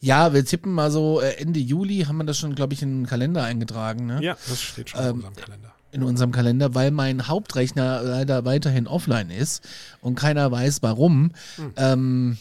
Ja, 0.00 0.32
wir 0.32 0.44
tippen 0.44 0.72
mal 0.72 0.92
so 0.92 1.20
äh, 1.20 1.34
Ende 1.38 1.58
Juli, 1.58 2.04
haben 2.06 2.18
wir 2.18 2.24
das 2.24 2.38
schon, 2.38 2.54
glaube 2.54 2.72
ich, 2.74 2.82
in 2.82 3.00
den 3.02 3.06
Kalender 3.06 3.42
eingetragen. 3.42 4.06
Ne? 4.06 4.22
Ja, 4.22 4.36
das 4.48 4.62
steht 4.62 4.90
schon 4.90 5.00
in 5.00 5.06
Ähm, 5.08 5.14
unserem 5.16 5.34
Kalender. 5.34 5.74
In 5.92 6.02
unserem 6.02 6.32
Kalender, 6.32 6.74
weil 6.74 6.90
mein 6.90 7.28
Hauptrechner 7.28 8.02
leider 8.02 8.44
weiterhin 8.44 8.86
offline 8.86 9.30
ist 9.30 9.62
und 10.00 10.14
keiner 10.16 10.50
weiß 10.50 10.82
warum. 10.82 11.32
Ähm, 11.76 12.38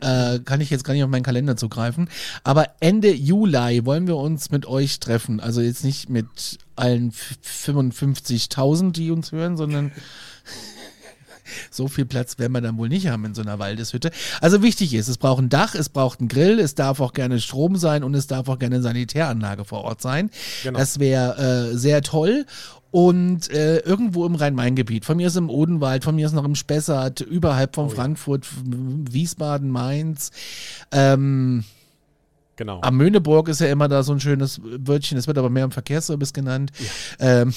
äh, 0.00 0.38
kann 0.44 0.60
ich 0.60 0.70
jetzt 0.70 0.84
gar 0.84 0.94
nicht 0.94 1.02
auf 1.02 1.10
meinen 1.10 1.24
Kalender 1.24 1.56
zugreifen. 1.56 2.08
Aber 2.44 2.66
Ende 2.78 3.12
Juli 3.12 3.84
wollen 3.84 4.06
wir 4.06 4.16
uns 4.16 4.52
mit 4.52 4.64
euch 4.66 5.00
treffen. 5.00 5.40
Also 5.40 5.60
jetzt 5.60 5.82
nicht 5.82 6.08
mit 6.08 6.28
allen 6.76 7.08
f- 7.08 7.38
55.000, 7.66 8.92
die 8.92 9.10
uns 9.10 9.32
hören, 9.32 9.56
sondern 9.56 9.90
so 11.70 11.88
viel 11.88 12.06
Platz 12.06 12.38
werden 12.38 12.52
wir 12.52 12.60
dann 12.60 12.78
wohl 12.78 12.88
nicht 12.88 13.08
haben 13.08 13.24
in 13.24 13.34
so 13.34 13.42
einer 13.42 13.58
Waldeshütte. 13.58 14.10
Also 14.40 14.62
wichtig 14.62 14.94
ist, 14.94 15.08
es 15.08 15.18
braucht 15.18 15.42
ein 15.42 15.48
Dach, 15.48 15.74
es 15.74 15.88
braucht 15.88 16.20
einen 16.20 16.28
Grill, 16.28 16.58
es 16.58 16.74
darf 16.74 17.00
auch 17.00 17.12
gerne 17.12 17.40
Strom 17.40 17.76
sein 17.76 18.04
und 18.04 18.14
es 18.14 18.26
darf 18.26 18.48
auch 18.48 18.58
gerne 18.58 18.76
eine 18.76 18.82
Sanitäranlage 18.82 19.64
vor 19.64 19.84
Ort 19.84 20.00
sein. 20.02 20.30
Genau. 20.62 20.78
Das 20.78 20.98
wäre 20.98 21.70
äh, 21.72 21.76
sehr 21.76 22.02
toll. 22.02 22.46
Und 22.92 23.50
äh, 23.50 23.78
irgendwo 23.78 24.26
im 24.26 24.34
Rhein-Main-Gebiet, 24.34 25.04
von 25.04 25.16
mir 25.16 25.28
ist 25.28 25.36
im 25.36 25.48
Odenwald, 25.48 26.02
von 26.02 26.16
mir 26.16 26.26
ist 26.26 26.32
noch 26.32 26.44
im 26.44 26.56
Spessart, 26.56 27.20
überhalb 27.20 27.76
von 27.76 27.88
Frankfurt, 27.88 28.48
Wiesbaden, 28.64 29.70
Mainz. 29.70 30.32
Ähm, 30.90 31.64
Genau. 32.60 32.78
am 32.82 32.98
Möhneburg 32.98 33.48
ist 33.48 33.62
ja 33.62 33.68
immer 33.68 33.88
da 33.88 34.02
so 34.02 34.12
ein 34.12 34.20
schönes 34.20 34.60
Wörtchen, 34.62 35.16
das 35.16 35.26
wird 35.26 35.38
aber 35.38 35.48
mehr 35.48 35.64
im 35.64 35.70
Verkehrsservice 35.70 36.34
genannt. 36.34 36.72
Ähm, 37.18 37.54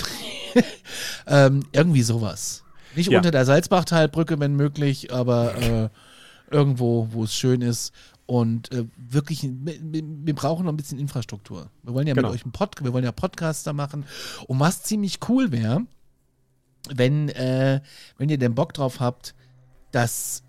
ähm, 1.27 1.65
irgendwie 1.73 2.03
sowas. 2.03 2.62
Nicht 2.95 3.09
Ja. 3.11 3.19
unter 3.19 3.31
der 3.31 3.45
Salzbachtalbrücke, 3.45 4.39
wenn 4.39 4.55
möglich, 4.55 5.13
aber 5.13 5.55
äh, 5.57 5.89
irgendwo, 6.51 7.07
wo 7.11 7.23
es 7.23 7.33
schön 7.35 7.61
ist. 7.61 7.93
Und 8.25 8.71
äh, 8.71 8.85
wirklich, 8.97 9.43
wir, 9.43 10.33
brauchen 10.35 10.65
noch 10.65 10.71
ein 10.71 10.77
bisschen 10.77 10.97
Infrastruktur. 10.99 11.69
Wir 11.83 11.93
wollen 11.93 12.07
ja 12.07 12.13
Genau. 12.13 12.29
mit 12.29 12.37
euch 12.39 12.43
einen 12.45 12.53
Pod, 12.53 12.83
wir 12.83 12.93
wollen 12.93 13.03
ja 13.03 13.11
Podcaster 13.11 13.73
machen. 13.73 14.05
Und 14.47 14.59
was 14.59 14.83
ziemlich 14.83 15.19
cool 15.27 15.51
wäre, 15.51 15.81
wenn, 16.89 17.29
äh, 17.29 17.81
wenn 18.17 18.29
ihr 18.29 18.37
den 18.37 18.55
Bock 18.55 18.73
drauf 18.73 18.99
habt, 18.99 19.35
dass 19.91 20.43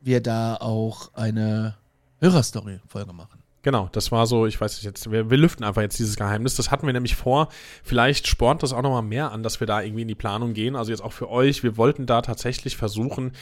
wir 0.00 0.20
da 0.20 0.56
auch 0.56 1.12
eine 1.14 1.76
Hörerstory-Folge 2.20 3.12
machen. 3.12 3.40
Genau, 3.66 3.88
das 3.90 4.12
war 4.12 4.28
so, 4.28 4.46
ich 4.46 4.60
weiß 4.60 4.76
nicht 4.76 4.84
jetzt, 4.84 5.10
wir, 5.10 5.28
wir 5.28 5.36
lüften 5.36 5.64
einfach 5.64 5.82
jetzt 5.82 5.98
dieses 5.98 6.14
Geheimnis. 6.14 6.54
Das 6.54 6.70
hatten 6.70 6.86
wir 6.86 6.92
nämlich 6.92 7.16
vor. 7.16 7.48
Vielleicht 7.82 8.28
spornt 8.28 8.62
das 8.62 8.72
auch 8.72 8.80
nochmal 8.80 9.02
mehr 9.02 9.32
an, 9.32 9.42
dass 9.42 9.58
wir 9.58 9.66
da 9.66 9.82
irgendwie 9.82 10.02
in 10.02 10.08
die 10.08 10.14
Planung 10.14 10.54
gehen. 10.54 10.76
Also 10.76 10.92
jetzt 10.92 11.00
auch 11.00 11.12
für 11.12 11.28
euch. 11.28 11.64
Wir 11.64 11.76
wollten 11.76 12.06
da 12.06 12.22
tatsächlich 12.22 12.76
versuchen, 12.76 13.32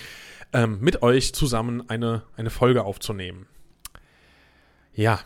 ähm, 0.54 0.78
mit 0.80 1.02
euch 1.02 1.34
zusammen 1.34 1.90
eine, 1.90 2.22
eine 2.38 2.48
Folge 2.48 2.84
aufzunehmen. 2.84 3.44
Ja, 4.94 5.20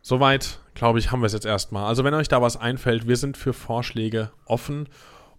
soweit, 0.00 0.60
glaube 0.72 0.98
ich, 0.98 1.12
haben 1.12 1.20
wir 1.20 1.26
es 1.26 1.34
jetzt 1.34 1.44
erstmal. 1.44 1.84
Also 1.84 2.02
wenn 2.02 2.14
euch 2.14 2.28
da 2.28 2.40
was 2.40 2.56
einfällt, 2.56 3.06
wir 3.06 3.18
sind 3.18 3.36
für 3.36 3.52
Vorschläge 3.52 4.30
offen 4.46 4.88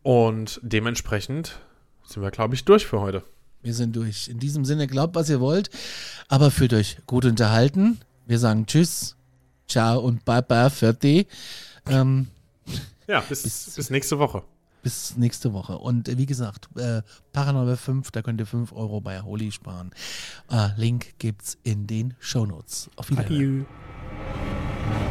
und 0.03 0.59
dementsprechend 0.61 1.57
sind 2.03 2.21
wir, 2.21 2.29
glaube 2.29 2.53
ich, 2.53 2.63
durch 2.63 2.85
für 2.85 3.01
heute. 3.01 3.23
Wir 3.63 3.73
sind 3.73 3.95
durch. 3.95 4.27
In 4.27 4.37
diesem 4.37 4.65
Sinne, 4.65 4.85
glaubt, 4.85 5.15
was 5.15 5.31
ihr 5.31 5.39
wollt, 5.39 5.71
aber 6.27 6.51
fühlt 6.51 6.75
euch 6.75 6.97
gut 7.07 7.25
unterhalten. 7.25 7.99
Wir 8.31 8.39
sagen 8.39 8.65
Tschüss, 8.65 9.17
Ciao 9.67 9.99
und 9.99 10.23
Bye 10.23 10.41
Bye 10.41 10.69
für 10.69 10.93
die. 10.93 11.27
Ähm, 11.85 12.27
Ja, 13.05 13.19
bis, 13.19 13.43
bis 13.43 13.89
nächste 13.89 14.19
Woche. 14.19 14.41
bis 14.83 15.17
nächste 15.17 15.51
Woche. 15.51 15.77
Und 15.77 16.07
äh, 16.07 16.17
wie 16.17 16.25
gesagt, 16.25 16.69
äh, 16.77 17.01
Paranormal 17.33 17.75
5, 17.75 18.09
da 18.11 18.21
könnt 18.21 18.39
ihr 18.39 18.45
5 18.45 18.71
Euro 18.71 19.01
bei 19.01 19.21
Holy 19.21 19.51
sparen. 19.51 19.91
Äh, 20.49 20.69
Link 20.77 21.15
gibt's 21.19 21.57
in 21.63 21.87
den 21.87 22.13
Shownotes. 22.19 22.89
Auf 22.95 23.09
Wiedersehen. 23.09 23.65
Adieu. 24.95 25.10